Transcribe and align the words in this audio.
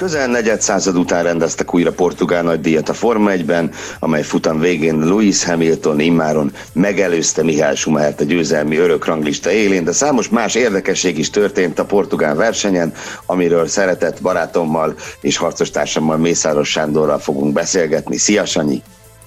Közel 0.00 0.26
negyed 0.26 0.60
század 0.60 0.96
után 0.96 1.22
rendeztek 1.22 1.74
újra 1.74 1.92
portugál 1.92 2.42
nagydíjat 2.42 2.88
a 2.88 2.92
Forma 2.92 3.30
1-ben, 3.32 3.70
amely 3.98 4.22
futam 4.22 4.60
végén 4.60 4.98
Lewis 4.98 5.44
Hamilton 5.44 6.00
immáron 6.00 6.52
megelőzte 6.72 7.42
Mihály 7.42 7.74
Schumachert 7.74 8.20
a 8.20 8.24
győzelmi 8.24 8.76
örök 8.76 9.04
ranglista 9.04 9.50
élén, 9.50 9.84
de 9.84 9.92
számos 9.92 10.28
más 10.28 10.54
érdekesség 10.54 11.18
is 11.18 11.30
történt 11.30 11.78
a 11.78 11.84
portugál 11.84 12.34
versenyen, 12.34 12.92
amiről 13.26 13.66
szeretett 13.66 14.22
barátommal 14.22 14.94
és 15.20 15.36
harcostársammal 15.36 16.16
Mészáros 16.16 16.68
Sándorral 16.70 17.18
fogunk 17.18 17.52
beszélgetni. 17.52 18.16
Szia 18.16 18.44
Sanyi! 18.44 18.82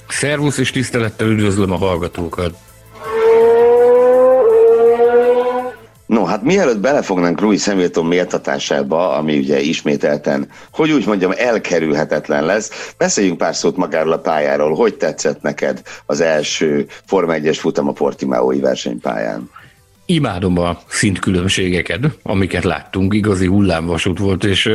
Szervusz 0.07 0.57
és 0.57 0.71
tisztelettel 0.71 1.27
üdvözlöm 1.27 1.71
a 1.71 1.77
hallgatókat! 1.77 2.53
Hát 6.25 6.43
mielőtt 6.43 6.79
belefognánk 6.79 7.41
Louis 7.41 7.65
Hamilton 7.65 8.05
méltatásába, 8.05 9.15
ami 9.17 9.37
ugye 9.37 9.59
ismételten, 9.59 10.47
hogy 10.71 10.91
úgy 10.91 11.05
mondjam, 11.05 11.31
elkerülhetetlen 11.37 12.45
lesz, 12.45 12.93
beszéljünk 12.97 13.37
pár 13.37 13.55
szót 13.55 13.77
magáról 13.77 14.11
a 14.11 14.19
pályáról. 14.19 14.75
Hogy 14.75 14.95
tetszett 14.95 15.41
neked 15.41 15.81
az 16.05 16.21
első 16.21 16.85
Forma 17.05 17.33
1-es 17.35 17.57
futam 17.59 17.87
a 17.87 17.91
Portimaoi 17.91 18.59
versenypályán? 18.59 19.49
Imádom 20.05 20.57
a 20.57 20.77
szintkülönbségeket, 20.87 21.99
amiket 22.23 22.63
láttunk, 22.63 23.13
igazi 23.13 23.47
hullámvasút 23.47 24.19
volt, 24.19 24.43
és 24.43 24.71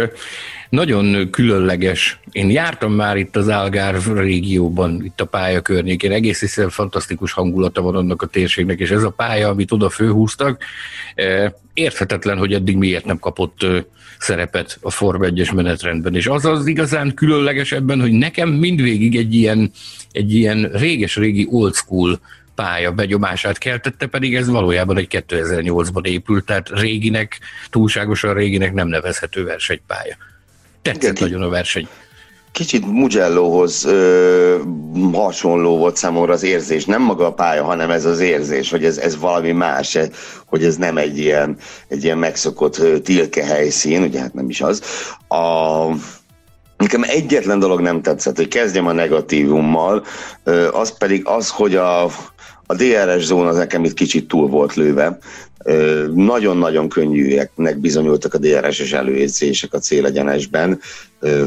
nagyon 0.69 1.30
különleges. 1.30 2.20
Én 2.33 2.50
jártam 2.50 2.92
már 2.92 3.16
itt 3.16 3.36
az 3.36 3.48
Algarve 3.48 4.20
régióban, 4.20 5.05
itt 5.05 5.20
a 5.20 5.25
pálya 5.25 5.60
környékén, 5.60 6.12
egész 6.12 6.41
hiszen 6.41 6.70
fantasztikus 6.70 7.33
hangulata 7.33 7.83
van 7.83 7.94
annak 7.94 8.22
a 8.22 8.27
térségnek, 8.27 8.80
és 8.80 8.91
ez 8.91 9.02
a 9.02 9.10
pálya, 9.10 9.48
amit 9.48 9.72
oda 9.72 9.91
főhúztak, 9.91 10.62
érthetetlen, 11.75 12.38
hogy 12.38 12.52
eddig 12.52 12.77
miért 12.77 13.05
nem 13.05 13.19
kapott 13.19 13.66
szerepet 14.19 14.78
a 14.80 14.91
Form 14.91 15.22
1-es 15.22 15.55
menetrendben. 15.55 16.14
És 16.14 16.27
az 16.27 16.44
az 16.44 16.66
igazán 16.66 17.14
különleges 17.14 17.72
ebben, 17.72 18.00
hogy 18.00 18.12
nekem 18.12 18.48
mindvégig 18.48 19.16
egy 19.16 19.34
ilyen, 19.34 19.70
egy 20.12 20.34
ilyen 20.34 20.70
réges-régi 20.72 21.47
old 21.50 21.75
school 21.75 22.20
pálya 22.55 22.92
begyomását 22.92 23.58
keltette, 23.58 24.06
pedig 24.06 24.34
ez 24.34 24.48
valójában 24.48 24.98
egy 24.98 25.25
2008-ban 25.28 26.06
épült, 26.06 26.44
tehát 26.44 26.69
réginek, 26.69 27.38
túlságosan 27.70 28.34
réginek 28.34 28.72
nem 28.72 28.88
nevezhető 28.88 29.44
versenypálya. 29.44 30.16
Tetszett 30.92 31.17
Igen, 31.17 31.31
nagyon 31.31 31.42
a 31.42 31.50
verseny. 31.50 31.89
Kicsit 32.53 32.86
Mugellohoz 32.86 33.84
ö, 33.84 34.56
hasonló 35.12 35.77
volt 35.77 35.97
számomra 35.97 36.33
az 36.33 36.42
érzés, 36.42 36.84
nem 36.84 37.03
maga 37.03 37.27
a 37.27 37.33
pálya, 37.33 37.64
hanem 37.64 37.91
ez 37.91 38.05
az 38.05 38.20
érzés, 38.20 38.70
hogy 38.70 38.84
ez, 38.84 38.98
ez 38.98 39.19
valami 39.19 39.53
más, 39.53 39.98
hogy 40.47 40.64
ez 40.64 40.77
nem 40.77 40.97
egy 40.97 41.19
ilyen, 41.19 41.56
egy 41.89 42.05
ilyen 42.05 42.19
megszokott 42.19 43.03
tilke 43.03 43.44
helyszín, 43.44 44.03
ugye 44.03 44.20
hát 44.20 44.34
nem 44.34 44.48
is 44.48 44.61
az. 44.61 44.83
A, 45.28 45.84
Nekem 46.77 47.03
egyetlen 47.06 47.59
dolog 47.59 47.81
nem 47.81 48.03
tetszett, 48.03 48.36
hogy 48.36 48.48
kezdjem 48.48 48.86
a 48.86 48.92
negatívummal, 48.92 50.05
az 50.72 50.98
pedig 50.98 51.27
az, 51.27 51.48
hogy 51.48 51.75
a, 51.77 52.11
a 52.70 52.74
DRS 52.74 53.24
zóna 53.24 53.52
nekem 53.52 53.84
itt 53.84 53.94
kicsit 53.94 54.28
túl 54.28 54.48
volt 54.48 54.74
lőve. 54.74 55.19
Nagyon-nagyon 56.14 56.88
könnyűeknek 56.88 57.78
bizonyultak 57.78 58.34
a 58.34 58.38
DRS-es 58.38 58.92
előérzések 58.92 59.75
a 59.75 59.78
célegyenesben. 59.78 60.80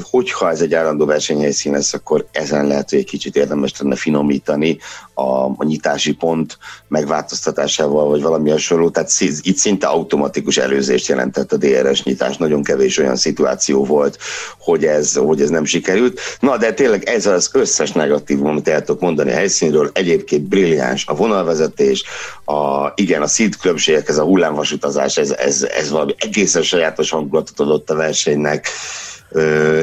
Hogyha 0.02 0.50
ez 0.50 0.62
egy 0.62 0.74
állandó 0.74 1.06
versenyhelyszín 1.06 1.72
lesz, 1.72 1.94
akkor 1.94 2.26
ezen 2.32 2.68
lehet, 2.68 2.90
hogy 2.90 3.00
egy 3.00 3.06
kicsit 3.06 3.36
érdemes 3.36 3.80
lenne 3.80 3.96
finomítani 3.96 4.78
a, 5.14 5.46
a 5.46 5.64
nyitási 5.64 6.14
pont 6.14 6.58
megváltoztatásával, 6.88 8.08
vagy 8.08 8.22
valami 8.22 8.50
hasonló. 8.50 8.90
Tehát 8.90 9.12
itt 9.42 9.58
szinte 9.58 9.88
automatikus 9.88 10.58
előzést 10.58 11.08
jelentett 11.08 11.52
a 11.52 11.58
DRS 11.58 12.04
nyitás. 12.04 12.38
Nagyon 12.38 12.64
kevés 12.64 12.98
olyan 12.98 13.16
szituáció 13.16 13.86
volt, 13.86 14.18
hogy 14.60 14.86
ez, 14.86 15.16
hogy 15.16 15.42
ez 15.42 15.50
nem 15.50 15.66
sikerült. 15.66 16.20
Na, 16.40 16.58
de 16.58 16.74
tényleg 16.74 17.04
ez 17.04 17.26
az 17.26 17.50
összes 17.54 17.92
negatívum, 17.92 18.48
amit 18.48 18.68
el 18.68 18.84
tudok 18.84 19.02
mondani 19.02 19.32
a 19.32 19.36
helyszínről. 19.36 19.90
Egyébként 19.94 20.44
brilliáns 20.44 21.06
a 21.08 21.16
vonalvezetés, 21.16 22.04
a, 22.46 22.92
igen, 22.96 23.22
a 23.22 23.28
szint 23.28 23.58
különbségek, 23.58 24.10
ez 24.10 24.18
a 24.18 24.24
hullámvasutazás, 24.24 25.18
ez, 25.18 25.32
ez, 25.32 25.64
ez 25.64 25.90
valami 25.90 26.16
egészen 26.18 26.64
sajátos 26.64 27.10
hangulatot 27.10 27.60
adott 27.60 27.90
a 27.90 27.96
versenynek 27.96 28.68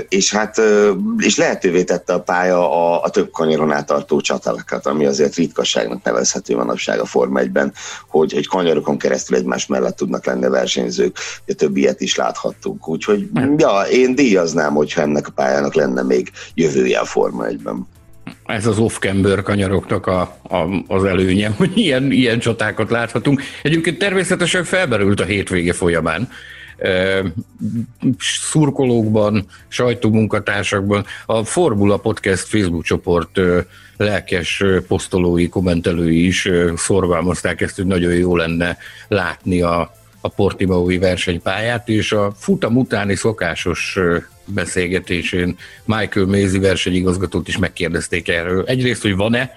és 0.08 0.32
hát 0.32 0.60
és 1.18 1.36
lehetővé 1.36 1.84
tette 1.84 2.12
a 2.12 2.20
pálya 2.20 2.72
a, 2.72 3.02
a 3.02 3.10
több 3.10 3.30
kanyaron 3.30 3.72
átartó 3.72 4.20
csatalakat, 4.20 4.86
ami 4.86 5.06
azért 5.06 5.34
ritkaságnak 5.34 6.02
nevezhető 6.02 6.56
manapság 6.56 7.00
a 7.00 7.04
Forma 7.04 7.40
1-ben, 7.42 7.72
hogy, 8.08 8.32
hogy 8.32 8.46
kanyarokon 8.46 8.98
keresztül 8.98 9.36
egymás 9.36 9.66
mellett 9.66 9.96
tudnak 9.96 10.26
lenni 10.26 10.44
a 10.44 10.50
versenyzők, 10.50 11.16
a 11.46 11.52
több 11.52 11.76
ilyet 11.76 12.00
is 12.00 12.16
láthattunk. 12.16 12.88
Úgyhogy 12.88 13.28
ja, 13.56 13.80
én 13.90 14.14
díjaznám, 14.14 14.74
hogyha 14.74 15.00
ennek 15.00 15.26
a 15.26 15.32
pályának 15.34 15.74
lenne 15.74 16.02
még 16.02 16.30
jövője 16.54 16.98
a 16.98 17.04
Forma 17.04 17.44
1-ben 17.48 17.86
ez 18.46 18.66
az 18.66 18.78
off-camber 18.78 19.42
kanyaroknak 19.42 20.06
a, 20.06 20.20
a, 20.42 20.84
az 20.86 21.04
előnye, 21.04 21.48
hogy 21.58 21.78
ilyen, 21.78 22.12
ilyen 22.12 22.38
csatákat 22.38 22.90
láthatunk. 22.90 23.42
Egyébként 23.62 23.98
természetesen 23.98 24.64
felberült 24.64 25.20
a 25.20 25.24
hétvége 25.24 25.72
folyamán, 25.72 26.28
szurkolókban, 28.18 29.46
sajtómunkatársakban. 29.68 31.04
A 31.26 31.44
Formula 31.44 31.96
Podcast 31.96 32.46
Facebook 32.46 32.84
csoport 32.84 33.40
lelkes 33.96 34.64
posztolói, 34.88 35.48
kommentelői 35.48 36.26
is 36.26 36.48
szorgalmazták 36.76 37.60
ezt, 37.60 37.76
hogy 37.76 37.86
nagyon 37.86 38.12
jó 38.12 38.36
lenne 38.36 38.76
látni 39.08 39.60
a, 39.62 39.94
a 40.20 40.28
Portimaui 40.28 40.98
versenypályát, 40.98 41.88
és 41.88 42.12
a 42.12 42.32
futam 42.38 42.76
utáni 42.76 43.14
szokásos 43.14 43.98
beszélgetésén 44.44 45.56
Michael 45.84 46.26
Mézi 46.26 46.58
versenyigazgatót 46.58 47.48
is 47.48 47.58
megkérdezték 47.58 48.28
erről. 48.28 48.64
Egyrészt, 48.64 49.02
hogy 49.02 49.16
van-e 49.16 49.50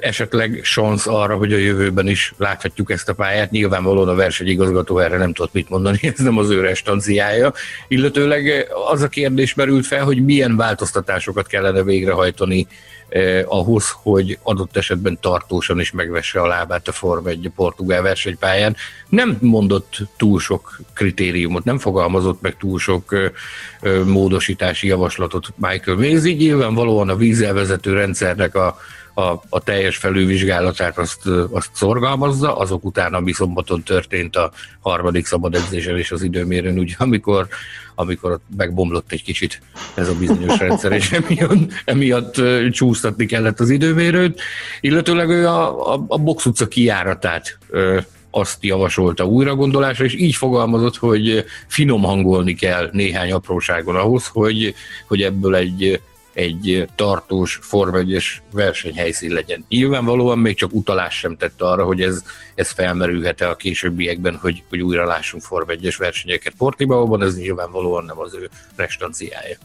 esetleg 0.00 0.60
szansz 0.64 1.06
arra, 1.06 1.36
hogy 1.36 1.52
a 1.52 1.56
jövőben 1.56 2.08
is 2.08 2.34
láthatjuk 2.36 2.90
ezt 2.90 3.08
a 3.08 3.14
pályát. 3.14 3.50
Nyilvánvalóan 3.50 4.08
a 4.08 4.14
versenyigazgató 4.14 4.98
erre 4.98 5.16
nem 5.16 5.32
tudott 5.32 5.52
mit 5.52 5.68
mondani, 5.68 5.98
ez 6.16 6.18
nem 6.18 6.38
az 6.38 6.50
ő 6.50 6.60
restanciája. 6.60 7.52
Illetőleg 7.88 8.68
az 8.90 9.02
a 9.02 9.08
kérdés 9.08 9.54
merült 9.54 9.86
fel, 9.86 10.04
hogy 10.04 10.24
milyen 10.24 10.56
változtatásokat 10.56 11.46
kellene 11.46 11.82
végrehajtani 11.82 12.66
eh, 13.08 13.42
ahhoz, 13.46 13.90
hogy 14.02 14.38
adott 14.42 14.76
esetben 14.76 15.18
tartósan 15.20 15.80
is 15.80 15.90
megvesse 15.90 16.40
a 16.40 16.46
lábát 16.46 16.88
a 16.88 16.92
Form 16.92 17.26
egy 17.26 17.50
portugál 17.56 18.02
versenypályán. 18.02 18.76
Nem 19.08 19.38
mondott 19.40 19.96
túl 20.16 20.40
sok 20.40 20.80
kritériumot, 20.94 21.64
nem 21.64 21.78
fogalmazott 21.78 22.40
meg 22.40 22.56
túl 22.56 22.78
sok 22.78 23.12
eh, 23.12 23.30
módosítási 24.04 24.86
javaslatot 24.86 25.46
Michael 25.56 25.96
Macy. 25.96 26.32
Nyilvánvalóan 26.32 27.08
a 27.08 27.16
vízelvezető 27.16 27.92
rendszernek 27.92 28.54
a 28.54 28.76
a, 29.18 29.42
a 29.48 29.60
teljes 29.60 29.96
felülvizsgálatát 29.96 30.98
azt, 30.98 31.26
azt 31.50 31.70
szorgalmazza, 31.72 32.56
azok 32.56 32.84
után, 32.84 33.14
ami 33.14 33.32
szombaton 33.32 33.82
történt 33.82 34.36
a 34.36 34.50
harmadik 34.80 35.26
szabad 35.26 35.54
edzésen 35.54 35.98
és 35.98 36.10
az 36.10 36.22
időmérőn, 36.22 36.78
ugye, 36.78 36.94
amikor, 36.98 37.46
amikor 37.94 38.38
megbomlott 38.56 39.12
egy 39.12 39.22
kicsit 39.22 39.60
ez 39.94 40.08
a 40.08 40.14
bizonyos 40.14 40.58
rendszer, 40.58 40.92
és 40.92 41.12
emiatt, 41.12 41.72
emiatt 41.84 42.34
csúsztatni 42.70 43.26
kellett 43.26 43.60
az 43.60 43.70
időmérőt, 43.70 44.40
illetőleg 44.80 45.28
ő 45.28 45.46
a, 45.46 45.92
a, 45.94 46.04
a 46.08 46.18
box 46.18 46.46
utca 46.46 46.68
kiáratát 46.68 47.58
azt 48.30 48.64
javasolta 48.64 49.26
újragondolásra, 49.26 50.04
és 50.04 50.14
így 50.14 50.34
fogalmazott, 50.34 50.96
hogy 50.96 51.44
finom 51.66 52.02
hangolni 52.02 52.54
kell 52.54 52.88
néhány 52.92 53.32
apróságon 53.32 53.96
ahhoz, 53.96 54.26
hogy, 54.26 54.74
hogy 55.06 55.22
ebből 55.22 55.56
egy 55.56 56.00
egy 56.38 56.88
tartós 56.94 57.58
Forma 57.62 57.98
1 57.98 58.22
versenyhelyszín 58.52 59.32
legyen. 59.32 59.64
Nyilvánvalóan 59.68 60.38
még 60.38 60.56
csak 60.56 60.72
utalás 60.72 61.18
sem 61.18 61.36
tett 61.36 61.62
arra, 61.62 61.84
hogy 61.84 62.02
ez, 62.02 62.22
ez 62.54 62.70
felmerülhet-e 62.70 63.48
a 63.48 63.56
későbbiekben, 63.56 64.36
hogy, 64.36 64.62
hogy 64.68 64.80
újra 64.80 65.06
lássunk 65.06 65.42
Forma 65.42 65.72
1 65.72 65.94
versenyeket 65.98 66.52
Portimaóban, 66.58 67.22
ez 67.22 67.36
nyilvánvalóan 67.36 68.04
nem 68.04 68.18
az 68.18 68.34
ő 68.34 68.50
restanciája. 68.76 69.56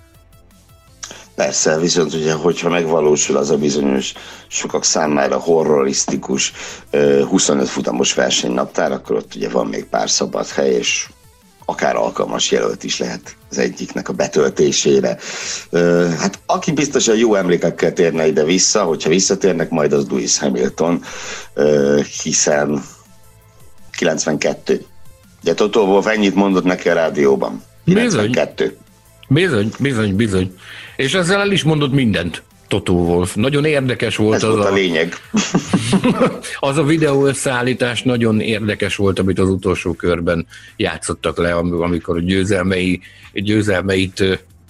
Persze, 1.35 1.77
viszont 1.77 2.13
ugye, 2.13 2.33
hogyha 2.33 2.69
megvalósul 2.69 3.37
az 3.37 3.49
a 3.49 3.57
bizonyos, 3.57 4.13
sokak 4.47 4.83
számára 4.83 5.37
horrorisztikus 5.37 6.53
25 7.29 7.69
futamos 7.69 8.13
versenynaptár, 8.13 8.91
akkor 8.91 9.15
ott 9.15 9.35
ugye 9.35 9.49
van 9.49 9.67
még 9.67 9.85
pár 9.85 10.09
szabad 10.09 10.47
hely, 10.47 10.73
és 10.73 11.07
akár 11.65 11.95
alkalmas 11.95 12.51
jelölt 12.51 12.83
is 12.83 12.99
lehet 12.99 13.35
az 13.49 13.57
egyiknek 13.57 14.09
a 14.09 14.13
betöltésére. 14.13 15.17
Hát 16.19 16.39
aki 16.45 16.71
biztosan 16.71 17.17
jó 17.17 17.35
emlékekkel 17.35 17.93
térne 17.93 18.27
ide-vissza, 18.27 18.83
hogyha 18.83 19.09
visszatérnek, 19.09 19.69
majd 19.69 19.93
az 19.93 20.07
Lewis 20.09 20.37
Hamilton, 20.37 21.03
hiszen 22.23 22.83
92. 23.91 24.85
Ugye 25.41 25.53
Toto 25.53 25.81
Wolff 25.81 26.07
ennyit 26.07 26.35
mondott 26.35 26.63
neki 26.63 26.89
a 26.89 26.93
rádióban. 26.93 27.63
92. 27.85 28.77
Bizony, 29.27 29.71
bizony, 29.79 30.15
bizony. 30.15 30.55
És 30.95 31.13
ezzel 31.13 31.39
el 31.39 31.51
is 31.51 31.63
mondott 31.63 31.91
mindent. 31.91 32.43
Totó 32.73 33.05
Wolf. 33.05 33.35
Nagyon 33.35 33.65
érdekes 33.65 34.15
volt 34.15 34.35
Ez 34.35 34.43
az 34.43 34.55
volt 34.55 34.65
a, 34.65 34.71
a 34.71 34.73
lényeg. 34.73 35.13
az 36.59 36.77
a 36.77 36.83
videó 36.83 37.25
összeállítás 37.25 38.01
nagyon 38.01 38.39
érdekes 38.39 38.95
volt, 38.95 39.19
amit 39.19 39.39
az 39.39 39.49
utolsó 39.49 39.93
körben 39.93 40.47
játszottak 40.75 41.37
le, 41.37 41.53
amikor 41.55 42.17
a 42.17 42.19
győzelmei, 42.19 43.01
győzelmeit 43.33 44.23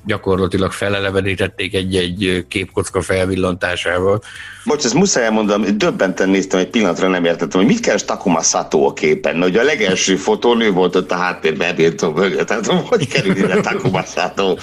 gyakorlatilag 0.05 0.71
felelevenítették 0.71 1.73
egy-egy 1.75 2.45
képkocka 2.47 3.01
felvillantásával. 3.01 4.21
Bocs, 4.65 4.85
ezt 4.85 4.94
muszáj 4.94 5.23
elmondani, 5.23 5.71
döbbenten 5.71 6.29
néztem, 6.29 6.59
egy 6.59 6.69
pillanatra 6.69 7.07
nem 7.07 7.25
értettem, 7.25 7.59
hogy 7.59 7.69
mit 7.69 7.79
keres 7.79 8.05
Takuma 8.05 8.41
Sato 8.41 8.85
a 8.85 8.94
képen, 8.94 9.41
hogy 9.41 9.57
a 9.57 9.63
legelső 9.63 10.15
fotónő 10.15 10.71
volt 10.71 10.95
ott 10.95 11.11
a 11.11 11.15
háttérben 11.15 11.67
Hamilton 11.67 12.13
mögött, 12.13 12.47
tehát 12.47 12.65
hogy 12.65 13.07
kerül 13.07 13.35
ide 13.35 13.61
Takuma 13.61 14.03
Sato? 14.03 14.55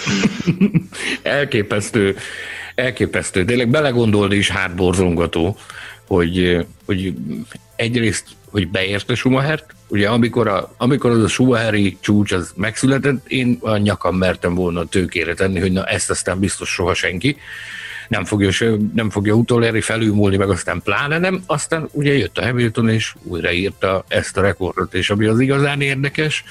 Elképesztő, 1.22 2.16
elképesztő. 2.80 3.44
Tényleg 3.44 3.68
belegondolni 3.68 4.36
is 4.36 4.50
hátborzongató, 4.50 5.56
hogy, 6.06 6.66
hogy 6.86 7.14
egyrészt, 7.76 8.24
hogy 8.50 8.68
beérte 8.68 9.14
Schumachert, 9.14 9.74
ugye 9.88 10.08
amikor, 10.08 10.48
a, 10.48 10.74
amikor 10.76 11.10
az 11.10 11.22
a 11.22 11.28
Schumacheri 11.28 11.96
csúcs 12.00 12.32
az 12.32 12.52
megszületett, 12.56 13.28
én 13.28 13.58
a 13.60 13.76
nyakam 13.76 14.16
mertem 14.16 14.54
volna 14.54 14.84
tőkére 14.84 15.34
tenni, 15.34 15.60
hogy 15.60 15.72
na 15.72 15.84
ezt 15.84 16.10
aztán 16.10 16.38
biztos 16.38 16.68
soha 16.68 16.94
senki 16.94 17.36
nem 18.10 18.24
fogja, 18.24 18.76
nem 18.94 19.10
fogja 19.10 19.34
utolérni, 19.34 19.80
felülmúlni, 19.80 20.36
meg 20.36 20.50
aztán 20.50 20.82
pláne 20.84 21.18
nem. 21.18 21.42
Aztán 21.46 21.88
ugye 21.92 22.16
jött 22.16 22.38
a 22.38 22.44
Hamilton, 22.44 22.88
és 22.88 23.14
újraírta 23.22 24.04
ezt 24.08 24.36
a 24.36 24.40
rekordot, 24.40 24.94
és 24.94 25.10
ami 25.10 25.26
az 25.26 25.40
igazán 25.40 25.80
érdekes, 25.80 26.44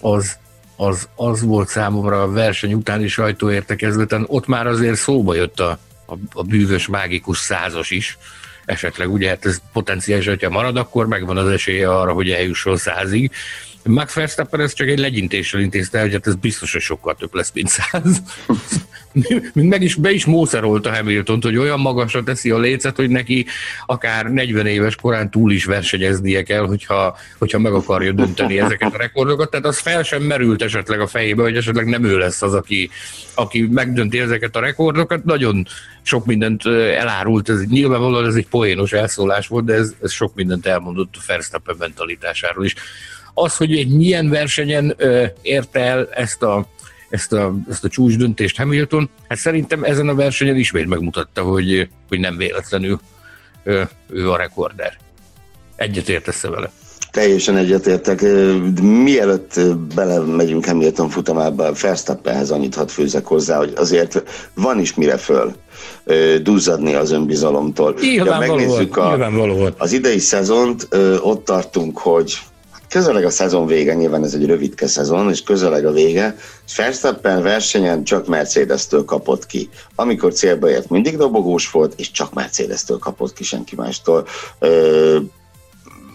az, 0.00 0.38
az, 0.76 1.08
az 1.14 1.42
volt 1.42 1.68
számomra 1.68 2.22
a 2.22 2.30
verseny 2.30 2.72
utáni 2.72 3.08
sajtóértekezleten, 3.08 4.24
ott 4.26 4.46
már 4.46 4.66
azért 4.66 4.96
szóba 4.96 5.34
jött 5.34 5.60
a, 5.60 5.78
a, 6.06 6.14
a 6.32 6.42
bűvös 6.42 6.86
mágikus 6.86 7.38
százas 7.38 7.90
is, 7.90 8.18
esetleg 8.64 9.12
ugye 9.12 9.28
hát 9.28 9.46
ez 9.46 9.60
potenciális, 9.72 10.26
hogyha 10.26 10.50
marad, 10.50 10.76
akkor 10.76 11.06
megvan 11.06 11.36
az 11.36 11.48
esélye 11.48 11.90
arra, 11.90 12.12
hogy 12.12 12.30
eljusson 12.30 12.76
százig. 12.76 13.30
Max 13.82 14.14
Verstappen 14.14 14.60
ez 14.60 14.72
csak 14.72 14.88
egy 14.88 14.98
legyintéssel 14.98 15.60
intézte, 15.60 16.00
hogy 16.00 16.12
hát 16.12 16.26
ez 16.26 16.34
biztos, 16.34 16.72
hogy 16.72 16.80
sokkal 16.80 17.14
több 17.14 17.34
lesz, 17.34 17.50
mint 17.54 17.68
száz. 17.68 18.22
meg 19.54 19.82
is, 19.82 19.94
be 19.94 20.10
is 20.10 20.24
mószerolt 20.24 20.86
a 20.86 20.94
hamilton 20.94 21.38
hogy 21.42 21.56
olyan 21.56 21.80
magasra 21.80 22.22
teszi 22.22 22.50
a 22.50 22.58
lécet, 22.58 22.96
hogy 22.96 23.10
neki 23.10 23.46
akár 23.86 24.30
40 24.30 24.66
éves 24.66 24.96
korán 24.96 25.30
túl 25.30 25.52
is 25.52 25.64
versenyeznie 25.64 26.42
kell, 26.42 26.66
hogyha, 26.66 27.16
hogyha 27.38 27.58
meg 27.58 27.72
akarja 27.72 28.12
dönteni 28.12 28.60
ezeket 28.60 28.94
a 28.94 28.98
rekordokat. 28.98 29.50
Tehát 29.50 29.66
az 29.66 29.78
fel 29.78 30.02
sem 30.02 30.22
merült 30.22 30.62
esetleg 30.62 31.00
a 31.00 31.06
fejébe, 31.06 31.42
hogy 31.42 31.56
esetleg 31.56 31.86
nem 31.86 32.04
ő 32.04 32.18
lesz 32.18 32.42
az, 32.42 32.54
aki, 32.54 32.90
aki 33.34 33.68
megdönti 33.70 34.18
ezeket 34.18 34.56
a 34.56 34.60
rekordokat. 34.60 35.24
Nagyon 35.24 35.66
sok 36.02 36.26
mindent 36.26 36.66
elárult, 36.96 37.48
ez 37.48 37.64
nyilvánvalóan 37.64 38.26
ez 38.26 38.34
egy 38.34 38.48
poénos 38.48 38.92
elszólás 38.92 39.46
volt, 39.46 39.64
de 39.64 39.74
ez, 39.74 39.94
ez 40.02 40.12
sok 40.12 40.34
mindent 40.34 40.66
elmondott 40.66 41.14
a 41.16 41.22
Verstappen 41.26 41.76
mentalitásáról 41.78 42.64
is. 42.64 42.74
Az, 43.34 43.56
hogy 43.56 43.76
egy 43.76 43.88
milyen 43.88 44.28
versenyen 44.28 44.96
érte 45.42 45.80
el 45.80 46.08
ezt 46.12 46.42
a 46.42 46.66
ezt 47.14 47.32
a, 47.32 47.54
ezt 47.70 47.84
a 47.84 47.88
csúcs 47.88 48.16
döntést 48.16 48.56
Hamilton, 48.56 49.10
hát 49.28 49.38
szerintem 49.38 49.84
ezen 49.84 50.08
a 50.08 50.14
versenyen 50.14 50.56
ismét 50.56 50.86
megmutatta, 50.86 51.42
hogy, 51.42 51.88
hogy 52.08 52.20
nem 52.20 52.36
véletlenül 52.36 53.00
ő, 53.64 53.88
ő 54.08 54.30
a 54.30 54.36
rekorder. 54.36 54.96
Egyetértesz 55.76 56.42
vele? 56.42 56.70
Teljesen 57.10 57.56
egyetértek. 57.56 58.22
Mielőtt 58.82 59.60
belemegyünk 59.94 60.64
Hamilton 60.64 61.08
futamába, 61.08 61.72
Verstappenhez 61.80 62.50
annyit 62.50 62.74
hadd 62.74 62.88
főzek 62.88 63.26
hozzá, 63.26 63.56
hogy 63.56 63.72
azért 63.76 64.22
van 64.54 64.78
is 64.80 64.94
mire 64.94 65.16
föl 65.16 65.52
duzzadni 66.42 66.94
az 66.94 67.10
önbizalomtól. 67.10 67.94
Nyilvánvalóan, 68.00 68.60
ja, 68.60 68.66
megnézzük 68.66 68.96
a, 68.96 69.74
az 69.78 69.92
idei 69.92 70.18
szezont, 70.18 70.88
ott 71.22 71.44
tartunk, 71.44 71.98
hogy 71.98 72.38
közeleg 72.88 73.24
a 73.24 73.30
szezon 73.30 73.66
vége, 73.66 73.94
nyilván 73.94 74.24
ez 74.24 74.34
egy 74.34 74.46
rövidke 74.46 74.86
szezon, 74.86 75.30
és 75.30 75.42
közeleg 75.42 75.86
a 75.86 75.92
vége, 75.92 76.36
és 76.66 76.76
Verstappen 76.76 77.42
versenyen 77.42 78.04
csak 78.04 78.26
Mercedes-től 78.26 79.04
kapott 79.04 79.46
ki. 79.46 79.68
Amikor 79.94 80.32
célba 80.32 80.70
ért, 80.70 80.90
mindig 80.90 81.16
dobogós 81.16 81.70
volt, 81.70 81.94
és 81.96 82.10
csak 82.10 82.34
Mercedes-től 82.34 82.98
kapott 82.98 83.32
ki 83.32 83.44
senki 83.44 83.74
mástól. 83.76 84.26
Ö, 84.58 85.18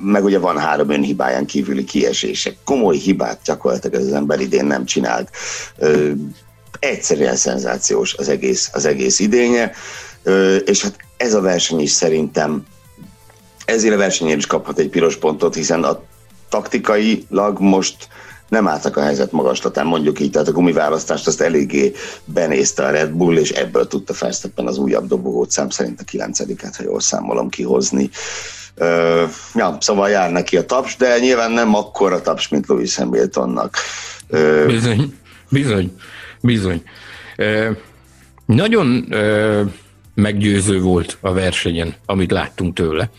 meg 0.04 0.24
ugye 0.24 0.40
van 0.40 0.58
három 0.58 0.90
önhibáján 0.90 1.46
kívüli 1.46 1.84
kiesések. 1.84 2.58
Komoly 2.64 2.98
hibát 2.98 3.40
gyakorlatilag 3.46 4.02
ez 4.02 4.08
az 4.08 4.14
ember 4.14 4.40
idén 4.40 4.66
nem 4.66 4.86
csinált. 4.86 5.30
Ö, 5.78 6.12
egyszerűen 6.80 7.36
szenzációs 7.36 8.14
az 8.14 8.30
egész, 8.30 8.70
az 8.74 8.86
egész 8.86 9.20
idénye, 9.20 9.72
ö, 10.24 10.56
és 10.56 10.82
hát 10.82 10.96
ez 11.18 11.34
a 11.34 11.42
verseny 11.42 11.80
is 11.80 11.92
szerintem 11.92 12.66
ezért 13.70 13.94
a 13.94 13.98
versenyért 13.98 14.38
is 14.38 14.46
kaphat 14.46 14.80
egy 14.80 14.90
piros 14.90 15.18
pontot, 15.18 15.56
hiszen 15.56 15.84
a 15.84 16.02
taktikailag 16.50 17.60
most 17.60 18.08
nem 18.50 18.68
álltak 18.68 18.98
a 18.98 19.02
helyzet 19.02 19.32
magaslatán, 19.32 19.86
mondjuk 19.86 20.20
így, 20.20 20.32
tehát 20.32 20.48
a 20.48 20.52
gumiválasztást 20.52 21.28
azt 21.28 21.42
eléggé 21.42 21.92
benézte 22.26 22.86
a 22.86 22.90
Red 22.90 23.12
Bull, 23.12 23.38
és 23.38 23.50
ebből 23.50 23.88
tudta 23.88 24.14
Verstappen 24.20 24.68
az 24.68 24.78
újabb 24.78 25.08
dobogót 25.08 25.52
szám 25.52 25.70
szerint 25.70 26.00
a 26.02 26.04
kilencediket, 26.04 26.76
ha 26.76 26.84
jól 26.84 27.00
számolom 27.00 27.50
kihozni. 27.50 28.10
Uh, 28.78 29.30
ja, 29.56 29.78
szóval 29.80 30.10
jár 30.10 30.32
neki 30.32 30.58
a 30.58 30.66
taps, 30.66 30.96
de 30.96 31.20
nyilván 31.20 31.52
nem 31.52 31.76
akkora 31.76 32.22
taps, 32.22 32.48
mint 32.48 32.68
Lewis 32.68 32.96
Hamiltonnak. 32.96 33.78
Uh, 34.30 34.66
bizony, 34.66 35.14
bizony, 35.50 35.94
bizony. 36.42 36.84
Uh, 37.38 37.76
nagyon 38.46 39.08
uh, 39.10 39.62
meggyőző 40.20 40.82
volt 40.82 41.18
a 41.22 41.34
versenyen, 41.34 41.94
amit 42.06 42.32
láttunk 42.32 42.76
tőle. 42.76 43.10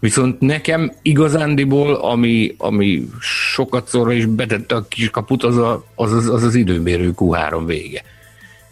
Viszont 0.00 0.40
nekem 0.40 0.92
igazándiból, 1.02 1.94
ami, 1.94 2.54
ami 2.58 3.08
sokat 3.20 3.88
szorra 3.88 4.12
is 4.12 4.26
betette 4.26 4.74
a 4.74 4.88
kis 4.88 5.10
kaput, 5.10 5.42
az, 5.42 5.56
a, 5.56 5.84
az, 5.94 6.12
az, 6.12 6.28
az 6.28 6.42
az 6.42 6.54
időmérő 6.54 7.12
Q3 7.16 7.62
vége. 7.66 8.02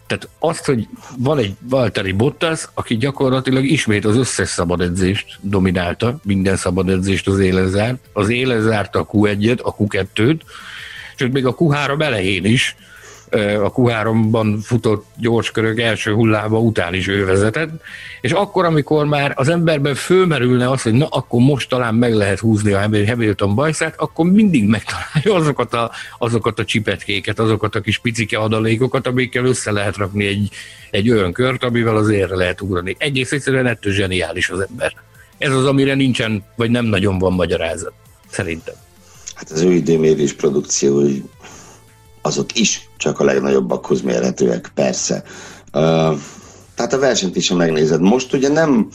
Tehát 0.07 0.29
azt, 0.39 0.65
hogy 0.65 0.89
van 1.19 1.39
egy 1.39 1.55
Valtteri 1.61 2.13
Bottas, 2.13 2.69
aki 2.75 2.97
gyakorlatilag 2.97 3.65
ismét 3.65 4.05
az 4.05 4.17
összes 4.17 4.49
szabad 4.49 4.81
edzést 4.81 5.39
dominálta, 5.41 6.19
minden 6.23 6.57
szabad 6.57 6.89
edzést 6.89 7.29
az 7.29 7.39
élen 7.39 8.01
az 8.13 8.29
élen 8.29 8.89
a 8.93 9.07
Q1-et, 9.07 9.63
a 9.63 9.77
Q2-t, 9.77 10.41
sőt 11.17 11.33
még 11.33 11.47
a 11.47 11.55
Q3 11.55 12.03
elején 12.03 12.45
is 12.45 12.77
a 13.35 13.73
Q3-ban 13.73 14.59
futott 14.63 15.07
gyorskörök 15.17 15.81
első 15.81 16.13
hullába 16.13 16.59
után 16.59 16.95
is 16.95 17.09
ő 17.09 17.25
vezetett, 17.25 17.71
és 18.21 18.33
akkor, 18.33 18.65
amikor 18.65 19.07
már 19.07 19.33
az 19.37 19.49
emberben 19.49 19.95
fölmerülne 19.95 20.71
az, 20.71 20.83
hogy 20.83 20.93
na, 20.93 21.07
akkor 21.07 21.41
most 21.41 21.69
talán 21.69 21.95
meg 21.95 22.15
lehet 22.15 22.39
húzni 22.39 22.73
a 22.73 22.81
Hamilton 22.81 23.55
bajszát, 23.55 23.95
akkor 23.97 24.31
mindig 24.31 24.69
megtalálja 24.69 25.35
azokat 25.35 25.75
a, 25.75 25.91
azokat 26.19 26.59
a 26.59 26.65
csipetkéket, 26.65 27.39
azokat 27.39 27.75
a 27.75 27.81
kis 27.81 27.99
picike 27.99 28.39
adalékokat, 28.39 29.07
amikkel 29.07 29.45
össze 29.45 29.71
lehet 29.71 29.97
rakni 29.97 30.27
egy, 30.27 30.51
egy 30.91 31.11
olyan 31.11 31.33
kört, 31.33 31.65
amivel 31.65 31.97
az 31.97 32.09
érre 32.09 32.37
lehet 32.37 32.61
ugrani. 32.61 32.97
Egész 32.99 33.33
egyszerűen 33.33 33.67
ettől 33.67 33.93
zseniális 33.93 34.51
az 34.51 34.67
ember. 34.71 34.93
Ez 35.39 35.53
az, 35.53 35.67
amire 35.67 35.95
nincsen, 35.95 36.45
vagy 36.57 36.71
nem 36.71 36.85
nagyon 36.85 37.19
van 37.19 37.33
magyarázat, 37.33 37.93
szerintem. 38.31 38.75
Hát 39.35 39.51
az 39.51 39.61
ő 39.61 39.73
időmérés 39.73 40.33
produkciói 40.33 41.23
azok 42.27 42.59
is 42.59 42.89
csak 42.97 43.21
a 43.21 43.25
legnagyobbakhoz 43.25 44.01
mérhetőek, 44.01 44.71
persze. 44.75 45.23
Uh, 45.73 46.19
tehát 46.75 46.93
a 46.93 46.99
versenyt 46.99 47.37
is, 47.37 47.49
ha 47.49 47.55
megnézed, 47.55 48.01
most 48.01 48.33
ugye 48.33 48.49
nem, 48.49 48.89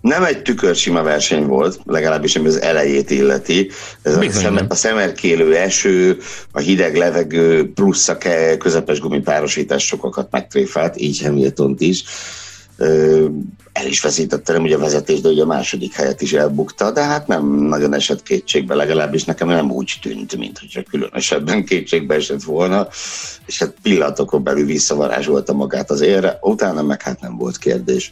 nem 0.00 0.24
egy 0.24 0.42
tükörsima 0.42 1.02
verseny 1.02 1.46
volt, 1.46 1.80
legalábbis 1.84 2.36
ami 2.36 2.46
az 2.46 2.60
elejét 2.60 3.10
illeti. 3.10 3.70
Ez 4.02 4.16
a, 4.16 4.30
szem, 4.30 4.66
a 4.68 4.74
szemerkélő 4.74 5.56
eső, 5.56 6.18
a 6.52 6.58
hideg 6.58 6.96
levegő 6.96 7.72
plusz 7.72 8.08
a 8.08 8.18
közepes 8.58 9.00
gumipárosítás 9.00 9.86
sokakat 9.86 10.30
megtréfált, 10.30 11.00
így 11.00 11.22
Hamilton 11.22 11.74
is 11.78 12.04
el 13.72 13.86
is 13.86 14.00
veszítette 14.00 14.52
nem 14.52 14.62
ugye 14.62 14.76
a 14.76 14.78
vezetés, 14.78 15.20
de 15.20 15.28
ugye 15.28 15.42
a 15.42 15.46
második 15.46 15.94
helyet 15.94 16.22
is 16.22 16.32
elbukta, 16.32 16.90
de 16.90 17.02
hát 17.04 17.26
nem 17.26 17.46
nagyon 17.46 17.94
esett 17.94 18.22
kétségbe, 18.22 18.74
legalábbis 18.74 19.24
nekem 19.24 19.48
nem 19.48 19.70
úgy 19.70 19.98
tűnt, 20.02 20.36
mint 20.36 20.58
hogyha 20.58 20.82
különösebben 20.82 21.64
kétségbe 21.64 22.14
esett 22.14 22.42
volna, 22.42 22.88
és 23.46 23.58
hát 23.58 23.74
pillanatokon 23.82 24.42
belül 24.42 24.66
visszavarázsolta 24.66 25.52
magát 25.52 25.90
az 25.90 26.00
érre, 26.00 26.38
utána 26.40 26.82
meg 26.82 27.02
hát 27.02 27.20
nem 27.20 27.36
volt 27.36 27.58
kérdés 27.58 28.10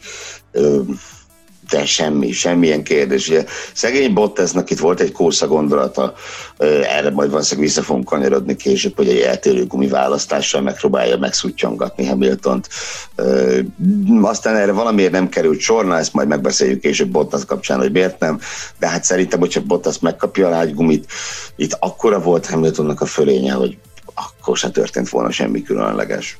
de 1.69 1.85
semmi, 1.85 2.31
semmilyen 2.31 2.83
kérdés. 2.83 3.29
Ugye, 3.29 3.45
szegény 3.73 4.13
Bottasnak 4.13 4.69
itt 4.69 4.79
volt 4.79 4.99
egy 4.99 5.11
kósza 5.11 5.47
gondolata, 5.47 6.13
erre 6.57 7.09
majd 7.09 7.29
valószínűleg 7.29 7.69
vissza 7.69 7.81
fogunk 7.81 8.05
kanyarodni 8.05 8.55
később, 8.55 8.95
hogy 8.95 9.07
egy 9.07 9.19
eltérő 9.19 9.65
gumi 9.65 9.87
választással 9.87 10.61
megpróbálja 10.61 11.17
megszuttyongatni 11.17 12.05
Hamiltont. 12.05 12.69
Aztán 14.21 14.55
erre 14.55 14.71
valamiért 14.71 15.11
nem 15.11 15.29
került 15.29 15.59
sor, 15.59 15.85
na 15.85 15.97
ezt 15.97 16.13
majd 16.13 16.27
megbeszéljük 16.27 16.79
később 16.79 17.09
Bottas 17.09 17.45
kapcsán, 17.45 17.79
hogy 17.79 17.91
miért 17.91 18.19
nem, 18.19 18.39
de 18.79 18.87
hát 18.87 19.03
szerintem, 19.03 19.39
hogyha 19.39 19.61
Bottas 19.61 19.99
megkapja 19.99 20.47
a 20.47 20.49
lágygumit, 20.49 21.11
itt 21.55 21.77
akkora 21.79 22.19
volt 22.19 22.45
Hamiltonnak 22.45 23.01
a 23.01 23.05
fölénye, 23.05 23.53
hogy 23.53 23.77
akkor 24.13 24.57
se 24.57 24.69
történt 24.69 25.09
volna 25.09 25.31
semmi 25.31 25.61
különleges. 25.61 26.37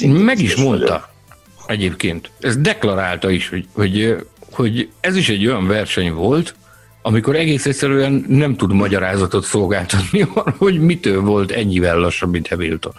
Meg 0.00 0.40
is 0.40 0.56
mondta 0.56 0.86
vagyok. 0.86 1.08
egyébként. 1.66 2.30
Ez 2.40 2.56
deklarálta 2.56 3.30
is, 3.30 3.48
hogy, 3.48 3.66
hogy, 3.72 4.16
hogy 4.50 4.88
ez 5.00 5.16
is 5.16 5.28
egy 5.28 5.46
olyan 5.46 5.66
verseny 5.66 6.12
volt, 6.12 6.54
amikor 7.02 7.36
egész 7.36 7.66
egyszerűen 7.66 8.24
nem 8.28 8.56
tud 8.56 8.72
magyarázatot 8.72 9.44
szolgáltatni 9.44 10.26
arra, 10.34 10.54
hogy 10.58 10.80
mitől 10.80 11.20
volt 11.20 11.50
ennyivel 11.50 11.98
lassabb, 11.98 12.30
mint 12.30 12.48
Hamilton. 12.48 12.92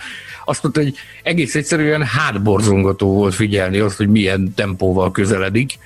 Azt 0.46 0.64
mondta, 0.64 0.82
hogy 0.82 0.96
egész 1.24 1.56
egyszerűen 1.56 2.04
hátborzongató 2.04 3.14
volt 3.14 3.34
figyelni 3.34 3.80
azt, 3.80 3.98
hogy 3.98 4.10
milyen 4.10 4.54
tempóval 4.56 5.12
közeledik 5.12 5.80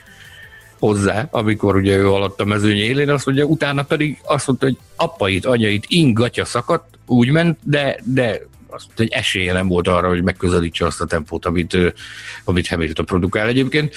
hozzá, 0.79 1.27
amikor 1.31 1.75
ugye 1.75 1.95
ő 1.97 2.09
alatt 2.09 2.41
a 2.41 2.45
mezőny 2.45 2.77
élén, 2.77 3.09
azt 3.09 3.25
mondja, 3.25 3.45
utána 3.45 3.83
pedig 3.83 4.17
azt 4.23 4.47
mondta, 4.47 4.65
hogy 4.65 4.77
appait, 4.95 5.45
anyait 5.45 5.85
ingatja 5.87 6.45
szakadt, 6.45 6.97
úgy 7.05 7.29
ment, 7.29 7.57
de, 7.63 7.99
de 8.03 8.41
azt 8.75 8.99
egy 8.99 9.11
esélye 9.11 9.53
nem 9.53 9.67
volt 9.67 9.87
arra, 9.87 10.07
hogy 10.07 10.23
megközelítse 10.23 10.85
azt 10.85 11.01
a 11.01 11.05
tempót, 11.05 11.45
amit, 11.45 11.77
amit 12.43 12.67
Hamilton 12.67 13.05
produkál 13.05 13.47
egyébként. 13.47 13.95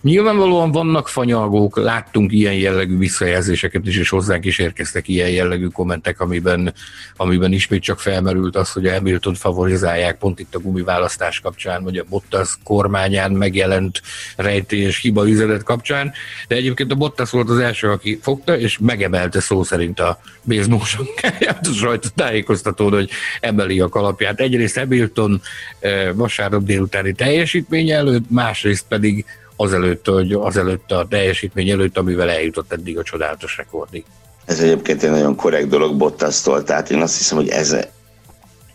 Nyilvánvalóan 0.00 0.72
vannak 0.72 1.08
fanyalgók, 1.08 1.76
láttunk 1.76 2.32
ilyen 2.32 2.54
jellegű 2.54 2.98
visszajelzéseket 2.98 3.86
is, 3.86 3.96
és 3.96 4.08
hozzánk 4.08 4.44
is 4.44 4.58
érkeztek 4.58 5.08
ilyen 5.08 5.30
jellegű 5.30 5.66
kommentek, 5.66 6.20
amiben, 6.20 6.74
amiben 7.16 7.52
ismét 7.52 7.82
csak 7.82 8.00
felmerült 8.00 8.56
az, 8.56 8.72
hogy 8.72 8.86
a 8.86 8.92
Hamilton 8.92 9.34
favorizálják 9.34 10.18
pont 10.18 10.40
itt 10.40 10.54
a 10.54 10.58
gumiválasztás 10.58 11.40
kapcsán, 11.40 11.82
vagy 11.82 11.96
a 11.96 12.04
Bottas 12.08 12.58
kormányán 12.64 13.32
megjelent 13.32 14.02
rejtélyes 14.36 15.00
hiba 15.00 15.28
üzenet 15.28 15.62
kapcsán, 15.62 16.12
de 16.48 16.54
egyébként 16.54 16.92
a 16.92 16.94
Bottas 16.94 17.30
volt 17.30 17.50
az 17.50 17.58
első, 17.58 17.90
aki 17.90 18.18
fogta, 18.22 18.58
és 18.58 18.78
megemelte 18.78 19.40
szó 19.40 19.62
szerint 19.62 20.00
a 20.00 20.20
béznósonkáját 20.42 21.66
a 21.66 21.72
sajtótájékoztatón, 21.72 22.92
hogy 22.92 23.10
emeli 23.40 23.80
a 23.82 23.88
kalapját. 23.88 24.40
Egyrészt 24.40 24.78
Hamilton 24.78 25.40
eh, 25.78 26.10
vasárnap 26.14 26.62
délutáni 26.62 27.12
teljesítmény 27.12 27.90
előtt, 27.90 28.30
másrészt 28.30 28.84
pedig 28.88 29.24
azelőtt, 29.56 30.06
hogy 30.06 30.32
azelőtt 30.32 30.90
a 30.90 31.06
teljesítmény 31.08 31.70
előtt, 31.70 31.98
amivel 31.98 32.30
eljutott 32.30 32.72
eddig 32.72 32.98
a 32.98 33.02
csodálatos 33.02 33.56
rekordig. 33.56 34.04
Ez 34.44 34.60
egyébként 34.60 35.02
egy 35.02 35.10
nagyon 35.10 35.36
korrekt 35.36 35.68
dolog 35.68 35.96
Bottasztól, 35.96 36.62
tehát 36.62 36.90
én 36.90 37.00
azt 37.00 37.16
hiszem, 37.16 37.36
hogy 37.36 37.48
ez, 37.48 37.76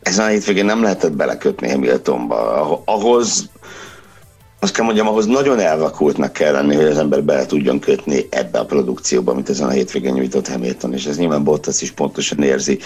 ezen 0.01 0.25
a 0.25 0.29
hétvégén 0.29 0.65
nem 0.65 0.81
lehetett 0.81 1.11
belekötni 1.11 1.69
Hamiltonba. 1.69 2.81
Ahhoz 2.85 3.49
azt 4.59 4.73
kell 4.73 4.85
mondjam, 4.85 5.07
ahhoz 5.07 5.25
nagyon 5.25 5.59
elvakultnak 5.59 6.33
kell 6.33 6.51
lenni, 6.51 6.75
hogy 6.75 6.85
az 6.85 6.97
ember 6.97 7.23
bele 7.23 7.45
tudjon 7.45 7.79
kötni 7.79 8.27
ebbe 8.29 8.59
a 8.59 8.65
produkcióba, 8.65 9.31
amit 9.31 9.49
ezen 9.49 9.67
a 9.67 9.71
hétvégén 9.71 10.13
nyújtott 10.13 10.47
Hamilton, 10.47 10.93
és 10.93 11.05
ez 11.05 11.17
nyilván 11.17 11.43
Bottas 11.43 11.81
is 11.81 11.91
pontosan 11.91 12.43
érzi. 12.43 12.79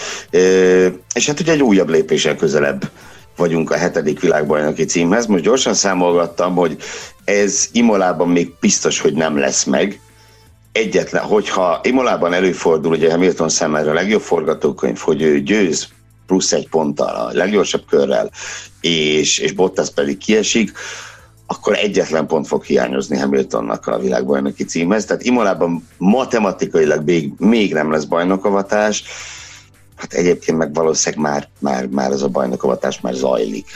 És 1.14 1.26
hát 1.26 1.40
ugye 1.40 1.52
egy 1.52 1.62
újabb 1.62 1.88
lépésen 1.88 2.36
közelebb 2.36 2.90
vagyunk 3.36 3.70
a 3.70 3.76
hetedik 3.76 4.20
világbajnoki 4.20 4.84
címhez. 4.84 5.26
Most 5.26 5.42
gyorsan 5.42 5.74
számolgattam, 5.74 6.54
hogy 6.54 6.76
ez 7.24 7.68
Imolában 7.72 8.28
még 8.28 8.52
biztos, 8.60 9.00
hogy 9.00 9.12
nem 9.14 9.38
lesz 9.38 9.64
meg. 9.64 10.00
Egyetlen, 10.72 11.22
hogyha 11.22 11.80
Imolában 11.82 12.32
előfordul, 12.32 12.92
ugye 12.92 13.10
Hamilton 13.10 13.48
számára 13.48 13.90
a 13.90 13.94
legjobb 13.94 14.20
forgatókönyv, 14.20 14.98
hogy 14.98 15.22
ő 15.22 15.40
győz 15.40 15.88
plusz 16.26 16.52
egy 16.52 16.68
ponttal, 16.68 17.14
a 17.14 17.30
leggyorsabb 17.32 17.82
körrel, 17.88 18.30
és, 18.80 19.38
és 19.38 19.52
Bottas 19.52 19.90
pedig 19.90 20.18
kiesik, 20.18 20.72
akkor 21.46 21.76
egyetlen 21.76 22.26
pont 22.26 22.46
fog 22.46 22.64
hiányozni 22.64 23.18
Hamiltonnak 23.18 23.86
a 23.86 23.98
világbajnoki 23.98 24.64
címhez. 24.64 25.04
Tehát 25.04 25.22
Imolában 25.22 25.88
matematikailag 25.98 27.04
még, 27.04 27.32
még 27.38 27.72
nem 27.72 27.90
lesz 27.90 28.04
bajnokavatás, 28.04 29.04
hát 29.96 30.12
egyébként 30.12 30.58
meg 30.58 30.74
valószínűleg 30.74 31.30
már, 31.30 31.48
már, 31.58 31.86
már 31.86 32.10
ez 32.10 32.22
a 32.22 32.28
bajnokavatás 32.28 33.00
már 33.00 33.14
zajlik. 33.14 33.66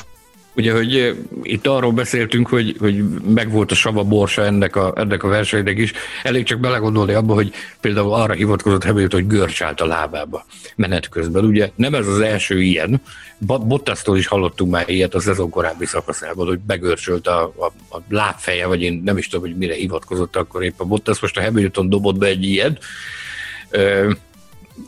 Ugye, 0.57 0.73
hogy 0.73 1.17
itt 1.43 1.67
arról 1.67 1.93
beszéltünk, 1.93 2.49
hogy, 2.49 2.77
hogy 2.79 3.05
megvolt 3.35 3.71
a 3.71 3.75
sava 3.75 4.05
borsa 4.05 4.45
ennek 4.45 4.77
a, 4.77 4.93
ennek 4.97 5.23
a 5.23 5.29
versenynek 5.29 5.79
is. 5.79 5.93
Elég 6.23 6.45
csak 6.45 6.61
belegondolni 6.61 7.13
abba, 7.13 7.35
hogy 7.35 7.53
például 7.81 8.13
arra 8.13 8.33
hivatkozott 8.33 8.85
Hamilton, 8.85 9.21
hogy 9.21 9.29
görcs 9.29 9.61
a 9.61 9.87
lábába 9.87 10.47
menet 10.77 11.09
közben. 11.09 11.45
Ugye 11.45 11.71
nem 11.75 11.95
ez 11.95 12.07
az 12.07 12.21
első 12.21 12.63
ilyen. 12.63 13.01
Bottasztól 13.39 14.19
is 14.19 14.27
hallottunk 14.27 14.71
már 14.71 14.89
ilyet 14.89 15.15
a 15.15 15.21
szezon 15.21 15.51
korábbi 15.51 15.87
szakaszában, 15.87 16.47
hogy 16.47 16.59
begörcsölt 16.59 17.27
a, 17.27 17.43
a, 17.43 17.97
a 17.97 18.01
lábfeje, 18.09 18.67
vagy 18.67 18.83
én 18.83 19.03
nem 19.05 19.17
is 19.17 19.29
tudom, 19.29 19.47
hogy 19.47 19.57
mire 19.57 19.75
hivatkozott 19.75 20.37
akkor 20.37 20.63
épp 20.63 20.81
a 20.81 20.85
Bottas. 20.85 21.21
Most 21.21 21.37
a 21.37 21.43
Hamilton 21.43 21.89
dobott 21.89 22.19
be 22.19 22.27
egy 22.27 22.45
ilyet. 22.45 22.79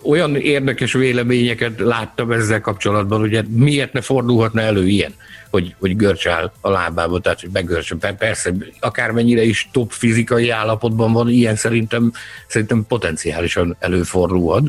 Olyan 0.02 0.37
érdekes 0.37 0.92
véleményeket 0.92 1.80
láttam 1.80 2.33
ezzel 2.33 2.61
kapcsolatban, 2.61 3.21
hogy 3.21 3.49
miért 3.49 3.92
ne 3.92 4.00
fordulhatna 4.00 4.61
elő 4.61 4.87
ilyen 4.87 5.14
hogy, 5.50 5.75
hogy 5.78 5.97
görcsál 5.97 6.52
a 6.61 6.71
lábába, 6.71 7.21
tehát 7.21 7.40
hogy 7.40 7.50
begörcsön. 7.50 7.99
Persze, 8.18 8.54
akármennyire 8.80 9.42
is 9.42 9.68
top 9.73 9.92
fizikai 9.92 10.50
állapotban 10.50 11.12
van, 11.12 11.28
ilyen 11.28 11.57
szerintem, 11.57 12.12
szerintem 12.47 12.85
potenciálisan 12.88 13.76
előfordulhat. 13.78 14.62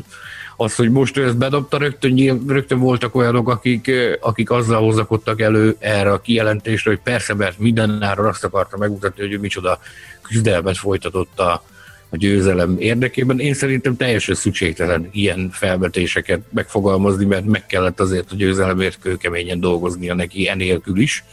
Az, 0.56 0.74
hogy 0.74 0.90
most 0.90 1.16
ő 1.16 1.24
ezt 1.24 1.36
bedobta, 1.36 1.78
rögtön, 1.78 2.44
rögtön 2.46 2.78
voltak 2.78 3.14
olyanok, 3.14 3.48
akik, 3.48 3.90
akik 4.20 4.50
azzal 4.50 4.82
hozakodtak 4.82 5.40
elő 5.40 5.76
erre 5.78 6.12
a 6.12 6.20
kijelentésre, 6.20 6.90
hogy 6.90 7.00
persze, 7.00 7.34
mert 7.34 7.58
mindenáron 7.58 8.26
azt 8.26 8.44
akarta 8.44 8.76
megmutatni, 8.76 9.22
hogy 9.22 9.32
ő 9.32 9.38
micsoda 9.38 9.78
küzdelmet 10.22 10.76
folytatott 10.76 11.38
a, 11.38 11.64
a 12.10 12.16
győzelem 12.16 12.76
érdekében. 12.78 13.38
Én 13.38 13.54
szerintem 13.54 13.96
teljesen 13.96 14.34
szükségtelen 14.34 15.08
ilyen 15.12 15.50
felvetéseket 15.52 16.40
megfogalmazni, 16.54 17.24
mert 17.24 17.44
meg 17.44 17.66
kellett 17.66 18.00
azért 18.00 18.32
a 18.32 18.34
győzelemért 18.34 18.98
kőkeményen 19.00 19.60
dolgoznia 19.60 20.14
neki 20.14 20.48
enélkül 20.48 20.98
is. 20.98 21.24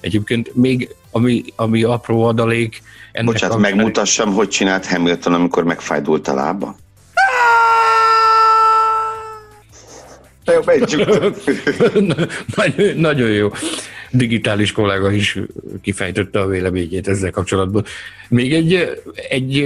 Egyébként 0.00 0.54
még 0.54 0.88
ami, 1.10 1.44
ami 1.56 1.82
apró 1.82 2.24
adalék... 2.24 2.82
Ennek 3.12 3.32
Bocsánat, 3.32 3.56
kapcsán... 3.56 3.76
megmutassam, 3.76 4.32
hogy 4.32 4.48
csinált 4.48 4.86
Hamilton, 4.86 5.34
amikor 5.34 5.64
megfájdult 5.64 6.28
a 6.28 6.34
lába? 6.34 6.76
Jó, 10.44 10.60
nagyon, 12.56 12.96
nagyon 12.96 13.28
jó 13.28 13.50
digitális 14.10 14.72
kollega 14.72 15.10
is 15.10 15.38
kifejtette 15.82 16.40
a 16.40 16.46
véleményét 16.46 17.08
ezzel 17.08 17.30
kapcsolatban. 17.30 17.84
Még 18.28 18.54
egy, 18.54 19.00
egy 19.28 19.64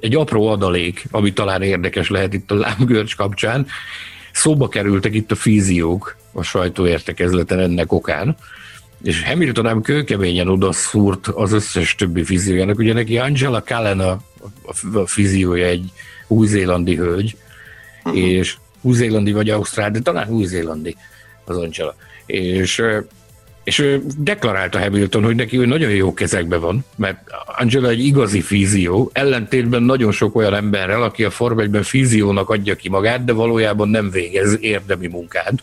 egy 0.00 0.14
apró 0.14 0.48
adalék, 0.48 1.04
ami 1.10 1.32
talán 1.32 1.62
érdekes 1.62 2.10
lehet 2.10 2.34
itt 2.34 2.50
a 2.50 2.54
lámgörcs 2.54 3.16
kapcsán. 3.16 3.66
Szóba 4.32 4.68
kerültek 4.68 5.14
itt 5.14 5.30
a 5.30 5.34
fíziók 5.34 6.16
a 6.32 6.42
sajtóértekezleten 6.42 7.58
ennek 7.58 7.92
okán, 7.92 8.36
és 9.02 9.22
Hamilton 9.22 9.64
nem 9.64 9.80
kőkeményen 9.80 10.48
oda 10.48 10.72
szúrt 10.72 11.26
az 11.26 11.52
összes 11.52 11.94
többi 11.94 12.24
fíziójának. 12.24 12.78
Ugye 12.78 12.92
neki 12.92 13.18
Angela 13.18 13.62
Cullen 13.62 14.00
a, 14.00 14.10
a, 14.64 14.98
a 14.98 15.06
fíziója 15.06 15.66
egy 15.66 15.92
új-zélandi 16.26 16.96
hölgy, 16.96 17.36
uh-huh. 18.04 18.22
és 18.22 18.56
új-zélandi 18.80 19.32
vagy 19.32 19.50
ausztrál, 19.50 19.90
de 19.90 20.00
talán 20.00 20.28
új-zélandi 20.28 20.96
az 21.44 21.56
Angela. 21.56 21.94
És 22.26 22.82
és 23.70 23.78
ő 23.78 24.02
deklarálta 24.16 24.78
Hamilton, 24.78 25.24
hogy 25.24 25.34
neki 25.34 25.58
ő 25.58 25.66
nagyon 25.66 25.90
jó 25.90 26.14
kezekben 26.14 26.60
van, 26.60 26.84
mert 26.96 27.18
Angela 27.46 27.88
egy 27.88 28.04
igazi 28.04 28.40
fízió, 28.40 29.10
ellentétben 29.12 29.82
nagyon 29.82 30.12
sok 30.12 30.36
olyan 30.36 30.54
emberrel, 30.54 31.02
aki 31.02 31.24
a 31.24 31.30
Form 31.30 31.58
1 31.58 31.86
fíziónak 31.86 32.50
adja 32.50 32.74
ki 32.74 32.88
magát, 32.88 33.24
de 33.24 33.32
valójában 33.32 33.88
nem 33.88 34.10
végez 34.10 34.56
érdemi 34.60 35.06
munkát, 35.06 35.62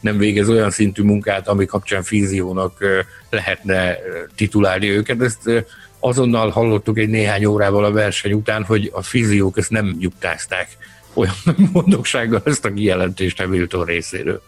nem 0.00 0.18
végez 0.18 0.48
olyan 0.48 0.70
szintű 0.70 1.02
munkát, 1.02 1.48
ami 1.48 1.66
kapcsán 1.66 2.02
fíziónak 2.02 2.84
lehetne 3.30 3.96
titulálni 4.34 4.90
őket. 4.90 5.22
Ezt 5.22 5.66
azonnal 5.98 6.50
hallottuk 6.50 6.98
egy 6.98 7.08
néhány 7.08 7.44
órával 7.44 7.84
a 7.84 7.92
verseny 7.92 8.32
után, 8.32 8.64
hogy 8.64 8.90
a 8.94 9.02
fíziók 9.02 9.58
ezt 9.58 9.70
nem 9.70 9.96
nyugtázták 9.98 10.68
olyan 11.14 11.34
mondoksággal 11.72 12.42
ezt 12.44 12.64
a 12.64 12.72
kijelentést 12.72 13.40
Hamilton 13.40 13.84
részéről. 13.84 14.42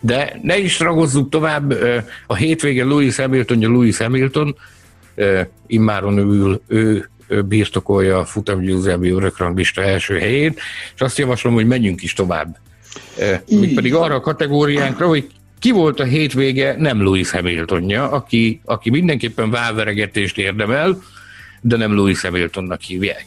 De 0.00 0.38
ne 0.42 0.58
is 0.58 0.80
ragozzuk 0.80 1.28
tovább, 1.28 1.76
a 2.26 2.34
hétvégen 2.34 2.86
Louis 2.86 3.16
Hamilton, 3.16 3.64
a 3.64 3.68
Louis 3.68 3.96
Hamilton, 3.96 4.56
immáron 5.66 6.18
ül, 6.18 6.60
ő 6.66 7.08
birtokolja 7.44 8.18
a 8.18 8.24
futamgyőzelmi 8.24 9.10
örökranglista 9.10 9.82
első 9.82 10.18
helyén, 10.18 10.54
és 10.94 11.00
azt 11.00 11.18
javaslom, 11.18 11.54
hogy 11.54 11.66
menjünk 11.66 12.02
is 12.02 12.12
tovább. 12.12 12.56
Még 13.48 13.74
pedig 13.74 13.94
arra 13.94 14.14
a 14.14 14.20
kategóriánkra, 14.20 15.06
hogy 15.06 15.26
ki 15.58 15.70
volt 15.70 16.00
a 16.00 16.04
hétvége 16.04 16.74
nem 16.78 17.02
Louis 17.02 17.30
Hamiltonja, 17.30 18.10
aki, 18.10 18.60
aki 18.64 18.90
mindenképpen 18.90 19.50
válveregetést 19.50 20.38
érdemel, 20.38 21.02
de 21.60 21.76
nem 21.76 21.94
Louis 21.94 22.20
Hamiltonnak 22.20 22.80
hívják. 22.80 23.26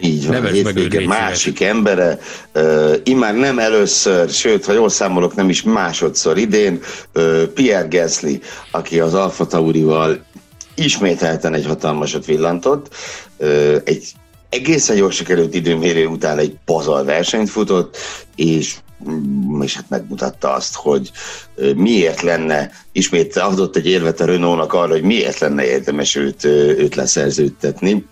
Így 0.00 0.26
van, 0.26 0.34
Neves 0.34 0.52
hétvége 0.52 1.06
másik 1.06 1.60
embere, 1.60 2.18
uh, 2.54 2.94
immár 3.04 3.34
nem 3.34 3.58
először, 3.58 4.30
sőt, 4.30 4.64
ha 4.64 4.72
jól 4.72 4.88
számolok, 4.88 5.34
nem 5.34 5.48
is 5.48 5.62
másodszor 5.62 6.38
idén, 6.38 6.80
uh, 7.14 7.42
Pierre 7.42 7.88
Gasly, 7.90 8.40
aki 8.70 9.00
az 9.00 9.14
Alfa 9.14 9.46
Taurival 9.46 10.24
ismételten 10.74 11.54
egy 11.54 11.66
hatalmasat 11.66 12.26
villantott, 12.26 12.94
uh, 13.36 13.76
egy 13.84 14.12
egészen 14.48 14.96
jól 14.96 15.10
sikerült 15.10 15.54
időmérő 15.54 16.06
után 16.06 16.38
egy 16.38 16.56
pazar 16.64 17.04
versenyt 17.04 17.50
futott, 17.50 17.96
és 18.36 18.74
mm, 19.10 19.62
és 19.62 19.74
hát 19.74 19.88
megmutatta 19.88 20.52
azt, 20.52 20.74
hogy 20.74 21.10
miért 21.76 22.20
lenne, 22.20 22.70
ismét 22.92 23.36
adott 23.36 23.76
egy 23.76 23.86
érvet 23.86 24.20
a 24.20 24.24
Renault-nak 24.24 24.72
arra, 24.72 24.92
hogy 24.92 25.02
miért 25.02 25.38
lenne 25.38 25.64
érdemes 25.64 26.14
őt, 26.14 26.44
őt 26.44 26.94
leszerződtetni. 26.94 28.06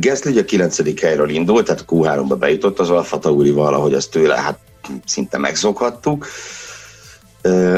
Gasly 0.00 0.28
ugye 0.28 0.40
a 0.40 0.44
9. 0.44 1.00
helyről 1.00 1.28
indult, 1.28 1.64
tehát 1.64 1.84
a 1.86 1.94
Q3-ba 1.94 2.36
bejutott 2.38 2.78
az 2.78 2.90
Alfa 2.90 3.18
Taurival, 3.18 3.74
ahogy 3.74 3.94
azt 3.94 4.10
tőle 4.10 4.36
hát 4.36 4.58
szinte 5.04 5.38
megszokhattuk. 5.38 6.26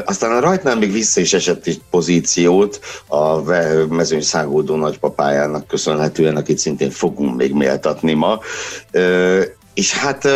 Aztán 0.05 0.33
a 0.33 0.41
rajtnál 0.41 0.77
még 0.77 0.93
vissza 0.93 1.21
is 1.21 1.33
esett 1.33 1.67
egy 1.67 1.81
pozíciót 1.91 2.81
a 3.07 3.41
mezőny 3.89 4.23
szágódó 4.23 4.77
nagypapájának 4.77 5.67
köszönhetően, 5.67 6.37
akit 6.37 6.59
szintén 6.59 6.91
fogunk 6.91 7.37
még 7.37 7.53
méltatni 7.53 8.13
ma. 8.13 8.39
És 9.75 9.93
hát 9.93 10.29